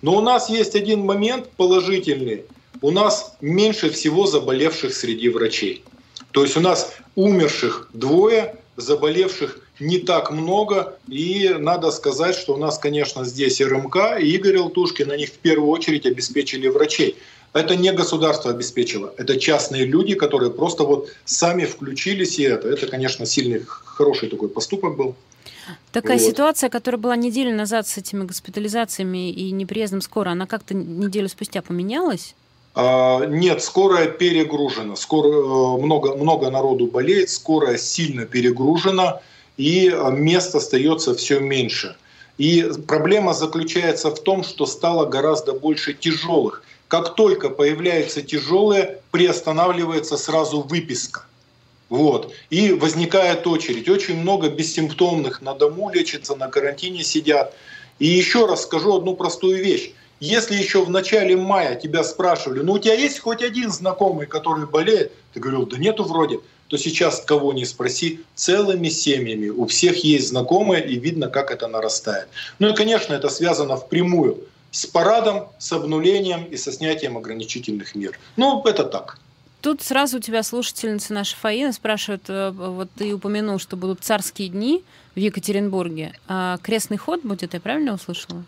Но 0.02 0.16
у 0.16 0.20
нас 0.20 0.48
есть 0.48 0.74
один 0.74 1.00
момент 1.00 1.48
положительный. 1.56 2.44
У 2.82 2.90
нас 2.90 3.36
меньше 3.40 3.90
всего 3.90 4.26
заболевших 4.26 4.94
среди 4.94 5.28
врачей. 5.28 5.84
То 6.30 6.42
есть 6.42 6.56
у 6.56 6.60
нас 6.60 6.92
умерших 7.14 7.90
двое, 7.92 8.56
заболевших 8.76 9.60
не 9.80 9.98
так 9.98 10.30
много. 10.30 10.98
И 11.08 11.54
надо 11.58 11.90
сказать, 11.90 12.36
что 12.36 12.54
у 12.54 12.56
нас, 12.56 12.78
конечно, 12.78 13.24
здесь 13.24 13.60
РМК 13.60 14.20
и 14.20 14.34
Игорь 14.34 14.58
Алтушкин, 14.58 15.14
них 15.16 15.30
в 15.30 15.38
первую 15.38 15.70
очередь 15.70 16.06
обеспечили 16.06 16.68
врачей. 16.68 17.16
Это 17.52 17.74
не 17.74 17.92
государство 17.92 18.52
обеспечило, 18.52 19.12
это 19.16 19.36
частные 19.36 19.84
люди, 19.84 20.14
которые 20.14 20.52
просто 20.52 20.84
вот 20.84 21.08
сами 21.24 21.64
включились, 21.64 22.38
и 22.38 22.44
это, 22.44 22.68
это 22.68 22.86
конечно, 22.86 23.26
сильный, 23.26 23.64
хороший 23.66 24.28
такой 24.28 24.48
поступок 24.48 24.96
был. 24.96 25.16
Такая 25.92 26.18
вот. 26.18 26.26
ситуация, 26.26 26.70
которая 26.70 27.00
была 27.00 27.16
неделю 27.16 27.54
назад 27.54 27.86
с 27.86 27.98
этими 27.98 28.24
госпитализациями 28.24 29.30
и 29.30 29.50
неприездом 29.50 30.00
скоро, 30.00 30.30
она 30.30 30.46
как-то 30.46 30.74
неделю 30.74 31.28
спустя 31.28 31.62
поменялась? 31.62 32.34
А, 32.74 33.24
нет, 33.26 33.62
скорая 33.62 34.06
перегружена. 34.06 34.96
Скоро, 34.96 35.28
э, 35.28 35.82
много, 35.82 36.16
много 36.16 36.50
народу 36.50 36.86
болеет, 36.86 37.30
скорая 37.30 37.76
сильно 37.78 38.24
перегружена, 38.24 39.20
и 39.56 39.88
э, 39.88 40.10
мест 40.12 40.54
остается 40.54 41.14
все 41.14 41.40
меньше. 41.40 41.96
И 42.38 42.70
проблема 42.86 43.34
заключается 43.34 44.10
в 44.10 44.22
том, 44.22 44.44
что 44.44 44.66
стало 44.66 45.06
гораздо 45.06 45.52
больше 45.52 45.92
тяжелых. 45.92 46.62
Как 46.88 47.14
только 47.14 47.50
появляется 47.50 48.22
тяжелое, 48.22 49.00
приостанавливается 49.10 50.16
сразу 50.16 50.62
выписка. 50.62 51.24
Вот. 51.90 52.32
И 52.48 52.72
возникает 52.72 53.46
очередь. 53.46 53.88
Очень 53.88 54.16
много 54.20 54.48
бессимптомных 54.48 55.42
на 55.42 55.54
дому 55.54 55.90
лечатся, 55.90 56.36
на 56.36 56.48
карантине 56.48 57.04
сидят. 57.04 57.54
И 57.98 58.06
еще 58.06 58.46
раз 58.46 58.62
скажу 58.62 58.96
одну 58.96 59.14
простую 59.14 59.62
вещь. 59.62 59.92
Если 60.20 60.54
еще 60.54 60.84
в 60.84 60.90
начале 60.90 61.36
мая 61.36 61.74
тебя 61.74 62.04
спрашивали, 62.04 62.60
ну 62.60 62.74
у 62.74 62.78
тебя 62.78 62.94
есть 62.94 63.18
хоть 63.18 63.42
один 63.42 63.70
знакомый, 63.70 64.26
который 64.26 64.66
болеет, 64.66 65.12
ты 65.32 65.40
говорил, 65.40 65.66
да 65.66 65.78
нету 65.78 66.04
вроде, 66.04 66.40
то 66.68 66.76
сейчас 66.76 67.20
кого 67.20 67.52
не 67.52 67.64
спроси, 67.64 68.20
целыми 68.34 68.88
семьями 68.90 69.48
у 69.48 69.66
всех 69.66 70.04
есть 70.04 70.28
знакомые, 70.28 70.86
и 70.86 70.98
видно, 70.98 71.28
как 71.28 71.50
это 71.50 71.68
нарастает. 71.68 72.28
Ну 72.58 72.68
и, 72.68 72.74
конечно, 72.74 73.14
это 73.14 73.30
связано 73.30 73.76
впрямую 73.76 74.44
с 74.70 74.86
парадом, 74.86 75.48
с 75.58 75.72
обнулением 75.72 76.44
и 76.44 76.56
со 76.56 76.70
снятием 76.70 77.16
ограничительных 77.16 77.94
мер. 77.94 78.18
Ну, 78.36 78.62
это 78.64 78.84
так. 78.84 79.18
Тут 79.60 79.82
сразу 79.82 80.16
у 80.16 80.20
тебя 80.20 80.42
слушательница 80.42 81.12
наша 81.12 81.36
Фаина 81.36 81.72
спрашивает, 81.72 82.22
э, 82.28 82.50
вот 82.50 82.88
ты 82.96 83.12
упомянул, 83.12 83.58
что 83.58 83.76
будут 83.76 84.00
царские 84.00 84.48
дни 84.48 84.82
в 85.14 85.18
Екатеринбурге. 85.18 86.14
А 86.28 86.58
крестный 86.62 86.96
ход 86.96 87.20
будет, 87.22 87.52
я 87.52 87.60
правильно 87.60 87.92
услышала? 87.92 88.42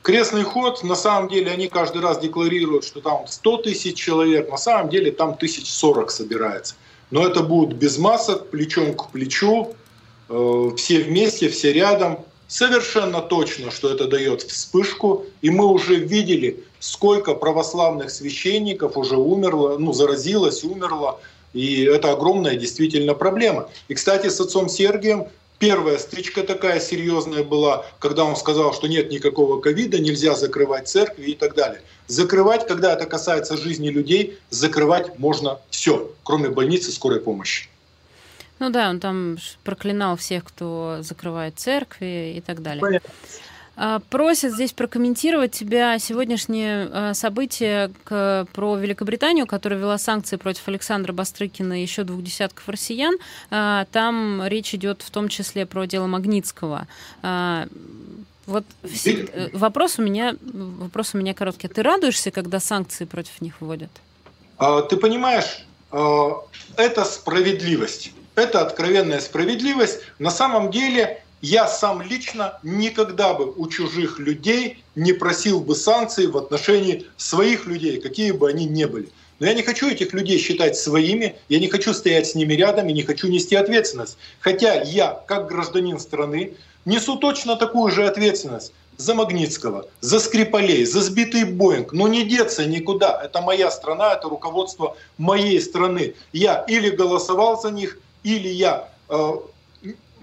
Крестный 0.00 0.42
ход, 0.42 0.82
на 0.82 0.94
самом 0.94 1.28
деле, 1.28 1.50
они 1.50 1.68
каждый 1.68 2.00
раз 2.00 2.18
декларируют, 2.18 2.84
что 2.84 3.00
там 3.00 3.26
100 3.26 3.56
тысяч 3.58 3.96
человек, 3.96 4.50
на 4.50 4.56
самом 4.56 4.88
деле 4.88 5.12
там 5.12 5.36
тысяч 5.36 5.70
сорок 5.70 6.10
собирается. 6.10 6.76
Но 7.10 7.26
это 7.26 7.42
будут 7.42 7.76
без 7.76 7.98
масок, 7.98 8.48
плечом 8.48 8.94
к 8.94 9.10
плечу, 9.10 9.74
э, 10.30 10.70
все 10.78 11.00
вместе, 11.00 11.50
все 11.50 11.74
рядом. 11.74 12.20
Совершенно 12.48 13.20
точно, 13.20 13.70
что 13.70 13.90
это 13.90 14.06
дает 14.06 14.42
вспышку. 14.42 15.26
И 15.42 15.50
мы 15.50 15.66
уже 15.66 15.96
видели, 15.96 16.64
сколько 16.84 17.34
православных 17.34 18.10
священников 18.10 18.98
уже 18.98 19.16
умерло, 19.16 19.78
ну, 19.78 19.94
заразилось, 19.94 20.64
умерло 20.64 21.18
И 21.54 21.84
это 21.84 22.12
огромная 22.12 22.56
действительно 22.56 23.14
проблема. 23.14 23.70
И, 23.88 23.94
кстати, 23.94 24.28
с 24.28 24.40
отцом 24.40 24.68
Сергием 24.68 25.28
Первая 25.60 25.98
стычка 25.98 26.42
такая 26.42 26.80
серьезная 26.80 27.44
была, 27.44 27.86
когда 28.00 28.24
он 28.24 28.36
сказал, 28.36 28.74
что 28.74 28.88
нет 28.88 29.10
никакого 29.10 29.60
ковида, 29.60 29.98
нельзя 29.98 30.34
закрывать 30.34 30.88
церкви 30.88 31.30
и 31.30 31.34
так 31.34 31.54
далее. 31.54 31.80
Закрывать, 32.08 32.66
когда 32.66 32.92
это 32.92 33.06
касается 33.06 33.56
жизни 33.56 33.88
людей, 33.88 34.36
закрывать 34.50 35.18
можно 35.18 35.60
все, 35.70 36.10
кроме 36.24 36.50
больницы 36.50 36.90
скорой 36.90 37.20
помощи. 37.20 37.68
Ну 38.58 38.70
да, 38.70 38.90
он 38.90 38.98
там 38.98 39.38
проклинал 39.62 40.16
всех, 40.16 40.44
кто 40.44 40.98
закрывает 41.00 41.58
церкви 41.58 42.34
и 42.36 42.40
так 42.40 42.60
далее. 42.60 42.80
Понятно. 42.80 43.10
А, 43.76 44.00
просят 44.10 44.52
здесь 44.52 44.72
прокомментировать 44.72 45.52
тебя 45.52 45.98
сегодняшнее 45.98 46.88
а, 46.92 47.14
событие 47.14 47.90
к, 48.04 48.46
про 48.52 48.76
Великобританию, 48.76 49.46
которая 49.46 49.78
ввела 49.78 49.98
санкции 49.98 50.36
против 50.36 50.68
Александра 50.68 51.12
Бастрыкина 51.12 51.80
и 51.80 51.82
еще 51.82 52.04
двух 52.04 52.22
десятков 52.22 52.68
россиян. 52.68 53.16
А, 53.50 53.86
там 53.90 54.46
речь 54.46 54.74
идет 54.74 55.02
в 55.02 55.10
том 55.10 55.28
числе 55.28 55.66
про 55.66 55.86
дело 55.86 56.06
Магнитского. 56.06 56.86
Вот 58.46 58.64
все, 58.84 59.50
вопрос 59.54 59.98
у 59.98 60.02
меня 60.02 60.36
вопрос 60.42 61.14
у 61.14 61.18
меня 61.18 61.32
короткий. 61.32 61.66
Ты 61.66 61.82
радуешься, 61.82 62.30
когда 62.30 62.60
санкции 62.60 63.06
против 63.06 63.40
них 63.40 63.54
вводят? 63.60 63.90
Ты 64.90 64.98
понимаешь, 64.98 65.64
это 65.90 67.04
справедливость. 67.04 68.12
Это 68.34 68.60
откровенная 68.60 69.20
справедливость. 69.20 70.00
На 70.18 70.30
самом 70.30 70.70
деле 70.70 71.23
я 71.44 71.68
сам 71.68 72.00
лично 72.00 72.58
никогда 72.62 73.34
бы 73.34 73.52
у 73.54 73.68
чужих 73.68 74.18
людей 74.18 74.82
не 74.94 75.12
просил 75.12 75.60
бы 75.60 75.74
санкций 75.74 76.26
в 76.26 76.38
отношении 76.38 77.04
своих 77.18 77.66
людей, 77.66 78.00
какие 78.00 78.30
бы 78.30 78.48
они 78.48 78.64
ни 78.64 78.86
были. 78.86 79.10
Но 79.40 79.46
я 79.46 79.52
не 79.52 79.62
хочу 79.62 79.90
этих 79.90 80.14
людей 80.14 80.38
считать 80.38 80.74
своими, 80.74 81.36
я 81.50 81.58
не 81.60 81.68
хочу 81.68 81.92
стоять 81.92 82.28
с 82.28 82.34
ними 82.34 82.54
рядом 82.54 82.88
и 82.88 82.94
не 82.94 83.02
хочу 83.02 83.28
нести 83.28 83.56
ответственность. 83.56 84.16
Хотя 84.40 84.80
я, 84.80 85.22
как 85.26 85.48
гражданин 85.48 85.98
страны, 85.98 86.54
несу 86.86 87.16
точно 87.16 87.56
такую 87.56 87.92
же 87.92 88.06
ответственность 88.06 88.72
за 88.96 89.12
Магнитского, 89.12 89.86
за 90.00 90.20
Скрипалей, 90.20 90.86
за 90.86 91.02
сбитый 91.02 91.44
Боинг. 91.44 91.92
Но 91.92 92.08
не 92.08 92.24
деться 92.24 92.64
никуда. 92.64 93.20
Это 93.22 93.42
моя 93.42 93.70
страна, 93.70 94.14
это 94.14 94.30
руководство 94.30 94.96
моей 95.18 95.60
страны. 95.60 96.14
Я 96.32 96.64
или 96.68 96.88
голосовал 96.88 97.60
за 97.60 97.70
них, 97.70 97.98
или 98.22 98.48
я 98.48 98.88
э, 99.10 99.32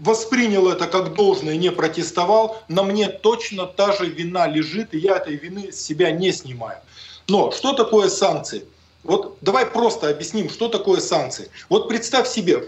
воспринял 0.02 0.68
это 0.68 0.88
как 0.88 1.14
должное, 1.14 1.56
не 1.56 1.72
протестовал, 1.72 2.64
на 2.68 2.84
мне 2.84 3.08
точно 3.08 3.68
та 3.68 3.93
же 3.93 4.08
вина 4.08 4.47
лежит, 4.47 4.93
и 4.93 4.97
я 4.97 5.18
этой 5.18 5.36
вины 5.36 5.72
с 5.72 5.80
себя 5.80 6.12
не 6.12 6.32
снимаю. 6.32 6.80
Но 7.28 7.52
что 7.52 7.74
такое 7.74 8.10
санкции? 8.10 8.66
Вот 9.04 9.38
давай 9.41 9.66
просто 9.66 10.10
объясним, 10.10 10.49
что 10.49 10.68
такое 10.68 10.99
санкции. 10.99 11.49
Вот 11.70 11.88
представь 11.88 12.28
себе, 12.28 12.64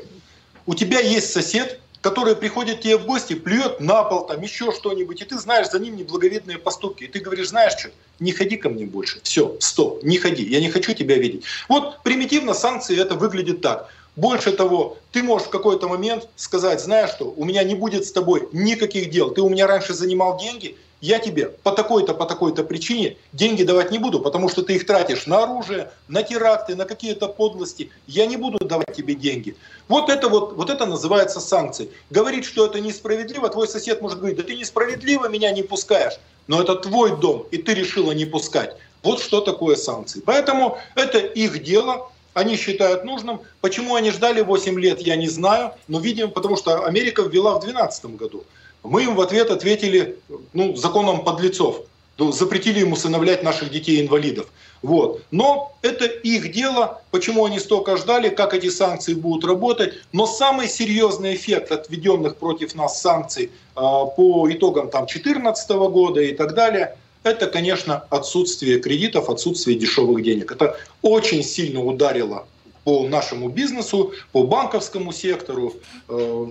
у 0.65 0.75
тебя 0.75 0.99
есть 0.99 1.31
сосед, 1.31 1.79
который 2.01 2.35
приходит 2.35 2.81
тебе 2.81 2.97
в 2.97 3.05
гости, 3.05 3.33
плюет 3.33 3.79
на 3.79 4.03
пол, 4.03 4.27
там 4.27 4.41
еще 4.41 4.71
что-нибудь, 4.71 5.21
и 5.21 5.25
ты 5.25 5.39
знаешь 5.39 5.69
за 5.69 5.79
ним 5.79 5.95
неблаговидные 5.95 6.57
поступки. 6.57 7.05
И 7.05 7.07
ты 7.07 7.19
говоришь, 7.19 7.49
знаешь 7.49 7.73
что, 7.79 7.89
не 8.19 8.31
ходи 8.31 8.57
ко 8.57 8.69
мне 8.69 8.85
больше. 8.85 9.19
Все, 9.23 9.55
стоп, 9.59 10.03
не 10.03 10.17
ходи, 10.17 10.43
я 10.43 10.59
не 10.59 10.69
хочу 10.69 10.93
тебя 10.93 11.15
видеть. 11.15 11.45
Вот 11.67 12.03
примитивно 12.03 12.53
санкции 12.53 12.99
это 12.99 13.15
выглядит 13.15 13.61
так. 13.61 13.89
Больше 14.15 14.51
того, 14.51 14.97
ты 15.11 15.23
можешь 15.23 15.47
в 15.47 15.51
какой-то 15.51 15.87
момент 15.87 16.27
сказать, 16.35 16.81
знаешь 16.81 17.09
что, 17.09 17.33
у 17.35 17.45
меня 17.45 17.63
не 17.63 17.73
будет 17.73 18.05
с 18.05 18.11
тобой 18.11 18.47
никаких 18.51 19.09
дел, 19.09 19.31
ты 19.31 19.41
у 19.41 19.49
меня 19.49 19.65
раньше 19.65 19.93
занимал 19.93 20.37
деньги, 20.37 20.77
я 21.01 21.19
тебе 21.19 21.47
по 21.47 21.71
такой-то, 21.71 22.13
по 22.13 22.25
такой-то 22.25 22.63
причине 22.63 23.17
деньги 23.33 23.63
давать 23.63 23.91
не 23.91 23.97
буду, 23.97 24.21
потому 24.21 24.47
что 24.47 24.61
ты 24.61 24.75
их 24.75 24.85
тратишь 24.85 25.27
на 25.27 25.43
оружие, 25.43 25.91
на 26.07 26.23
теракты, 26.23 26.75
на 26.75 26.85
какие-то 26.85 27.27
подлости. 27.27 27.91
Я 28.07 28.25
не 28.25 28.37
буду 28.37 28.63
давать 28.63 28.95
тебе 28.95 29.13
деньги. 29.13 29.57
Вот 29.89 30.09
это 30.09 30.29
вот, 30.29 30.53
вот 30.53 30.69
это 30.69 30.85
называется 30.85 31.41
санкции. 31.41 31.89
Говорить, 32.09 32.45
что 32.45 32.65
это 32.67 32.79
несправедливо, 32.79 33.49
твой 33.49 33.67
сосед 33.67 34.01
может 34.01 34.19
говорить, 34.19 34.37
да 34.37 34.43
ты 34.43 34.55
несправедливо 34.55 35.27
меня 35.27 35.51
не 35.51 35.63
пускаешь, 35.63 36.13
но 36.47 36.61
это 36.61 36.75
твой 36.75 37.19
дом, 37.19 37.47
и 37.51 37.57
ты 37.57 37.73
решила 37.73 38.13
не 38.13 38.25
пускать. 38.25 38.77
Вот 39.01 39.19
что 39.19 39.41
такое 39.41 39.75
санкции. 39.75 40.21
Поэтому 40.25 40.77
это 40.95 41.17
их 41.17 41.61
дело, 41.63 42.12
они 42.33 42.55
считают 42.55 43.03
нужным. 43.03 43.41
Почему 43.61 43.95
они 43.95 44.11
ждали 44.11 44.41
8 44.41 44.79
лет, 44.79 45.01
я 45.01 45.15
не 45.15 45.27
знаю. 45.27 45.73
Но, 45.87 45.99
видимо, 45.99 46.29
потому 46.29 46.57
что 46.57 46.85
Америка 46.85 47.21
ввела 47.21 47.55
в 47.55 47.61
2012 47.61 48.05
году. 48.17 48.43
Мы 48.83 49.03
им 49.03 49.15
в 49.15 49.21
ответ 49.21 49.49
ответили 49.49 50.17
ну, 50.53 50.75
законом 50.75 51.23
подлецов. 51.23 51.81
Запретили 52.17 52.79
ему 52.79 52.93
усыновлять 52.93 53.43
наших 53.43 53.71
детей-инвалидов. 53.71 54.47
Вот. 54.83 55.23
Но 55.31 55.75
это 55.81 56.05
их 56.05 56.51
дело, 56.51 57.01
почему 57.09 57.45
они 57.45 57.59
столько 57.59 57.97
ждали, 57.97 58.29
как 58.29 58.53
эти 58.53 58.69
санкции 58.69 59.13
будут 59.13 59.45
работать. 59.45 59.95
Но 60.11 60.27
самый 60.27 60.67
серьезный 60.67 61.35
эффект 61.35 61.71
от 61.71 61.89
введенных 61.89 62.35
против 62.35 62.75
нас 62.75 63.01
санкций 63.01 63.45
э, 63.45 63.49
по 63.75 64.47
итогам 64.51 64.89
2014 64.89 65.69
года 65.69 66.21
и 66.21 66.33
так 66.33 66.53
далее– 66.53 66.97
это, 67.23 67.47
конечно, 67.47 68.05
отсутствие 68.09 68.79
кредитов, 68.79 69.29
отсутствие 69.29 69.77
дешевых 69.77 70.23
денег. 70.23 70.51
Это 70.51 70.77
очень 71.01 71.43
сильно 71.43 71.83
ударило 71.83 72.45
по 72.83 73.07
нашему 73.07 73.49
бизнесу, 73.49 74.13
по 74.31 74.43
банковскому 74.43 75.13
сектору. 75.13 75.73
Э, 76.09 76.47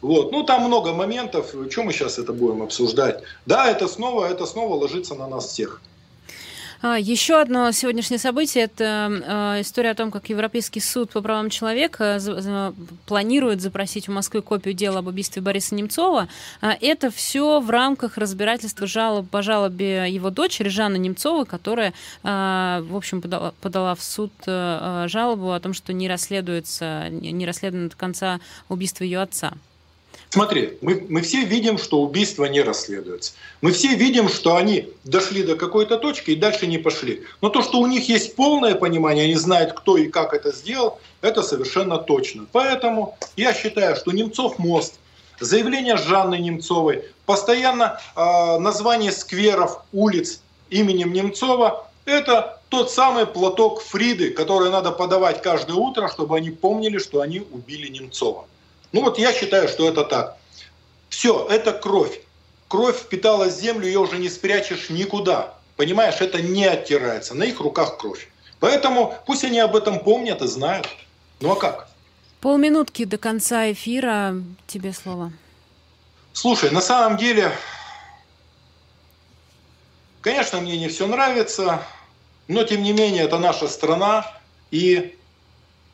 вот. 0.00 0.32
Ну, 0.32 0.42
там 0.42 0.64
много 0.64 0.92
моментов. 0.92 1.54
Чем 1.70 1.86
мы 1.86 1.92
сейчас 1.92 2.18
это 2.18 2.32
будем 2.32 2.62
обсуждать? 2.62 3.22
Да, 3.46 3.70
это 3.70 3.86
снова, 3.86 4.26
это 4.26 4.46
снова 4.46 4.74
ложится 4.74 5.14
на 5.14 5.28
нас 5.28 5.46
всех. 5.46 5.80
А, 6.84 6.98
Еще 6.98 7.40
одно 7.40 7.70
сегодняшнее 7.70 8.18
событие– 8.18 8.64
это 8.64 9.22
а, 9.24 9.60
история 9.60 9.90
о 9.90 9.94
том, 9.94 10.10
как 10.10 10.28
Европейский 10.28 10.80
суд 10.80 11.10
по 11.10 11.20
правам 11.22 11.48
человека 11.48 12.18
планирует 13.06 13.60
запросить 13.60 14.08
у 14.08 14.12
Москвы 14.12 14.42
копию 14.42 14.74
дела 14.74 14.98
об 14.98 15.06
убийстве 15.06 15.40
Бориса 15.40 15.76
Немцова. 15.76 16.26
А, 16.60 16.76
это 16.80 17.12
все 17.12 17.60
в 17.60 17.70
рамках 17.70 18.18
разбирательства 18.18 18.88
жалоб 18.88 19.30
по 19.30 19.42
жалобе 19.42 20.10
его 20.10 20.30
дочери 20.30 20.68
Жанны 20.68 20.96
Немцовой, 20.96 21.46
которая, 21.46 21.92
в 22.22 22.96
общем, 22.96 23.22
подала, 23.22 23.54
подала 23.60 23.94
в 23.94 24.02
суд 24.02 24.32
жалобу 24.44 25.52
о 25.52 25.60
том, 25.60 25.74
что 25.74 25.92
не 25.92 26.08
расследуется, 26.08 27.08
не 27.10 27.46
расследовано 27.46 27.90
до 27.90 27.96
конца 27.96 28.40
убийство 28.68 29.04
ее 29.04 29.20
отца. 29.20 29.52
Смотри, 30.32 30.78
мы, 30.80 31.04
мы 31.10 31.20
все 31.20 31.44
видим, 31.44 31.76
что 31.76 32.00
убийства 32.00 32.46
не 32.46 32.62
расследуются. 32.62 33.34
Мы 33.60 33.70
все 33.72 33.88
видим, 33.88 34.30
что 34.30 34.56
они 34.56 34.88
дошли 35.04 35.42
до 35.42 35.56
какой-то 35.56 35.98
точки 35.98 36.30
и 36.30 36.36
дальше 36.36 36.66
не 36.66 36.78
пошли. 36.78 37.24
Но 37.42 37.50
то, 37.50 37.60
что 37.60 37.80
у 37.80 37.86
них 37.86 38.08
есть 38.08 38.34
полное 38.34 38.74
понимание, 38.74 39.24
они 39.24 39.34
знают, 39.34 39.74
кто 39.74 39.98
и 39.98 40.08
как 40.08 40.32
это 40.32 40.50
сделал, 40.50 40.98
это 41.20 41.42
совершенно 41.42 41.98
точно. 41.98 42.46
Поэтому 42.50 43.18
я 43.36 43.52
считаю, 43.52 43.94
что 43.94 44.10
Немцов 44.10 44.58
мост, 44.58 44.94
заявление 45.38 45.98
Жанны 45.98 46.38
Немцовой, 46.38 47.04
постоянно 47.26 48.00
э, 48.16 48.58
название 48.58 49.12
скверов, 49.12 49.84
улиц 49.92 50.40
именем 50.70 51.12
Немцова, 51.12 51.90
это 52.06 52.58
тот 52.70 52.90
самый 52.90 53.26
платок 53.26 53.82
Фриды, 53.82 54.30
который 54.30 54.70
надо 54.70 54.92
подавать 54.92 55.42
каждое 55.42 55.76
утро, 55.76 56.08
чтобы 56.08 56.38
они 56.38 56.48
помнили, 56.48 56.96
что 56.96 57.20
они 57.20 57.42
убили 57.52 57.88
Немцова. 57.88 58.46
Ну 58.92 59.02
вот 59.02 59.18
я 59.18 59.32
считаю, 59.32 59.68
что 59.68 59.88
это 59.88 60.04
так. 60.04 60.36
Все, 61.08 61.46
это 61.50 61.72
кровь. 61.72 62.20
Кровь 62.68 62.98
впитала 62.98 63.50
землю, 63.50 63.86
ее 63.86 63.98
уже 63.98 64.18
не 64.18 64.28
спрячешь 64.28 64.90
никуда. 64.90 65.54
Понимаешь, 65.76 66.20
это 66.20 66.40
не 66.40 66.64
оттирается. 66.64 67.34
На 67.34 67.44
их 67.44 67.60
руках 67.60 67.98
кровь. 67.98 68.28
Поэтому 68.60 69.14
пусть 69.26 69.44
они 69.44 69.58
об 69.58 69.74
этом 69.74 70.00
помнят 70.00 70.40
и 70.42 70.46
знают. 70.46 70.88
Ну 71.40 71.52
а 71.52 71.56
как? 71.56 71.88
Полминутки 72.40 73.04
до 73.04 73.18
конца 73.18 73.70
эфира. 73.72 74.36
Тебе 74.66 74.92
слово. 74.92 75.32
Слушай, 76.32 76.70
на 76.70 76.80
самом 76.80 77.18
деле, 77.18 77.52
конечно, 80.20 80.60
мне 80.60 80.78
не 80.78 80.88
все 80.88 81.06
нравится, 81.06 81.82
но 82.48 82.64
тем 82.64 82.82
не 82.82 82.92
менее 82.92 83.24
это 83.24 83.38
наша 83.38 83.68
страна, 83.68 84.26
и 84.70 85.16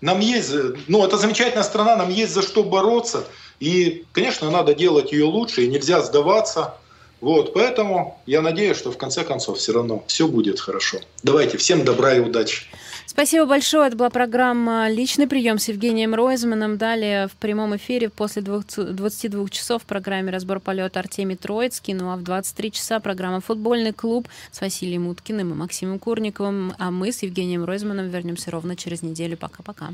нам 0.01 0.21
есть, 0.21 0.53
ну, 0.87 1.05
это 1.05 1.17
замечательная 1.17 1.65
страна, 1.65 1.97
нам 1.97 2.11
есть 2.11 2.33
за 2.33 2.43
что 2.43 2.63
бороться. 2.63 3.25
И, 3.61 4.05
конечно, 4.13 4.51
надо 4.51 4.75
делать 4.75 5.13
ее 5.13 5.25
лучше, 5.25 5.65
и 5.65 5.69
нельзя 5.69 6.01
сдаваться. 6.03 6.75
Вот, 7.21 7.53
поэтому 7.53 8.21
я 8.27 8.41
надеюсь, 8.41 8.77
что 8.77 8.93
в 8.93 8.97
конце 8.99 9.25
концов 9.25 9.59
все 9.59 9.73
равно 9.73 10.05
все 10.07 10.29
будет 10.29 10.61
хорошо. 10.61 10.99
Давайте, 11.25 11.59
всем 11.59 11.85
добра 11.85 12.15
и 12.15 12.21
удачи. 12.21 12.63
Спасибо 13.11 13.47
большое. 13.47 13.89
Это 13.89 13.97
была 13.97 14.11
программа 14.11 14.91
«Личный 14.91 15.27
прием» 15.27 15.59
с 15.59 15.69
Евгением 15.69 16.15
Ройзманом. 16.15 16.77
Далее 16.77 17.27
в 17.29 17.33
прямом 17.33 17.75
эфире 17.75 18.11
после 18.11 18.43
22 18.43 19.49
часов 19.49 19.83
в 19.83 19.87
программе 19.87 20.31
«Разбор 20.31 20.61
полета» 20.61 21.01
Артемий 21.01 21.37
Троицкий. 21.37 21.95
Ну 21.95 22.13
а 22.13 22.17
в 22.17 22.23
23 22.23 22.71
часа 22.71 23.01
программа 23.01 23.41
«Футбольный 23.41 23.95
клуб» 23.95 24.29
с 24.53 24.61
Василием 24.61 25.09
Уткиным 25.09 25.53
и 25.53 25.55
Максимом 25.55 25.99
Курниковым. 25.99 26.75
А 26.79 26.91
мы 26.91 27.11
с 27.11 27.23
Евгением 27.23 27.65
Ройзманом 27.65 28.09
вернемся 28.09 28.51
ровно 28.51 28.77
через 28.77 29.01
неделю. 29.01 29.39
Пока-пока. 29.39 29.89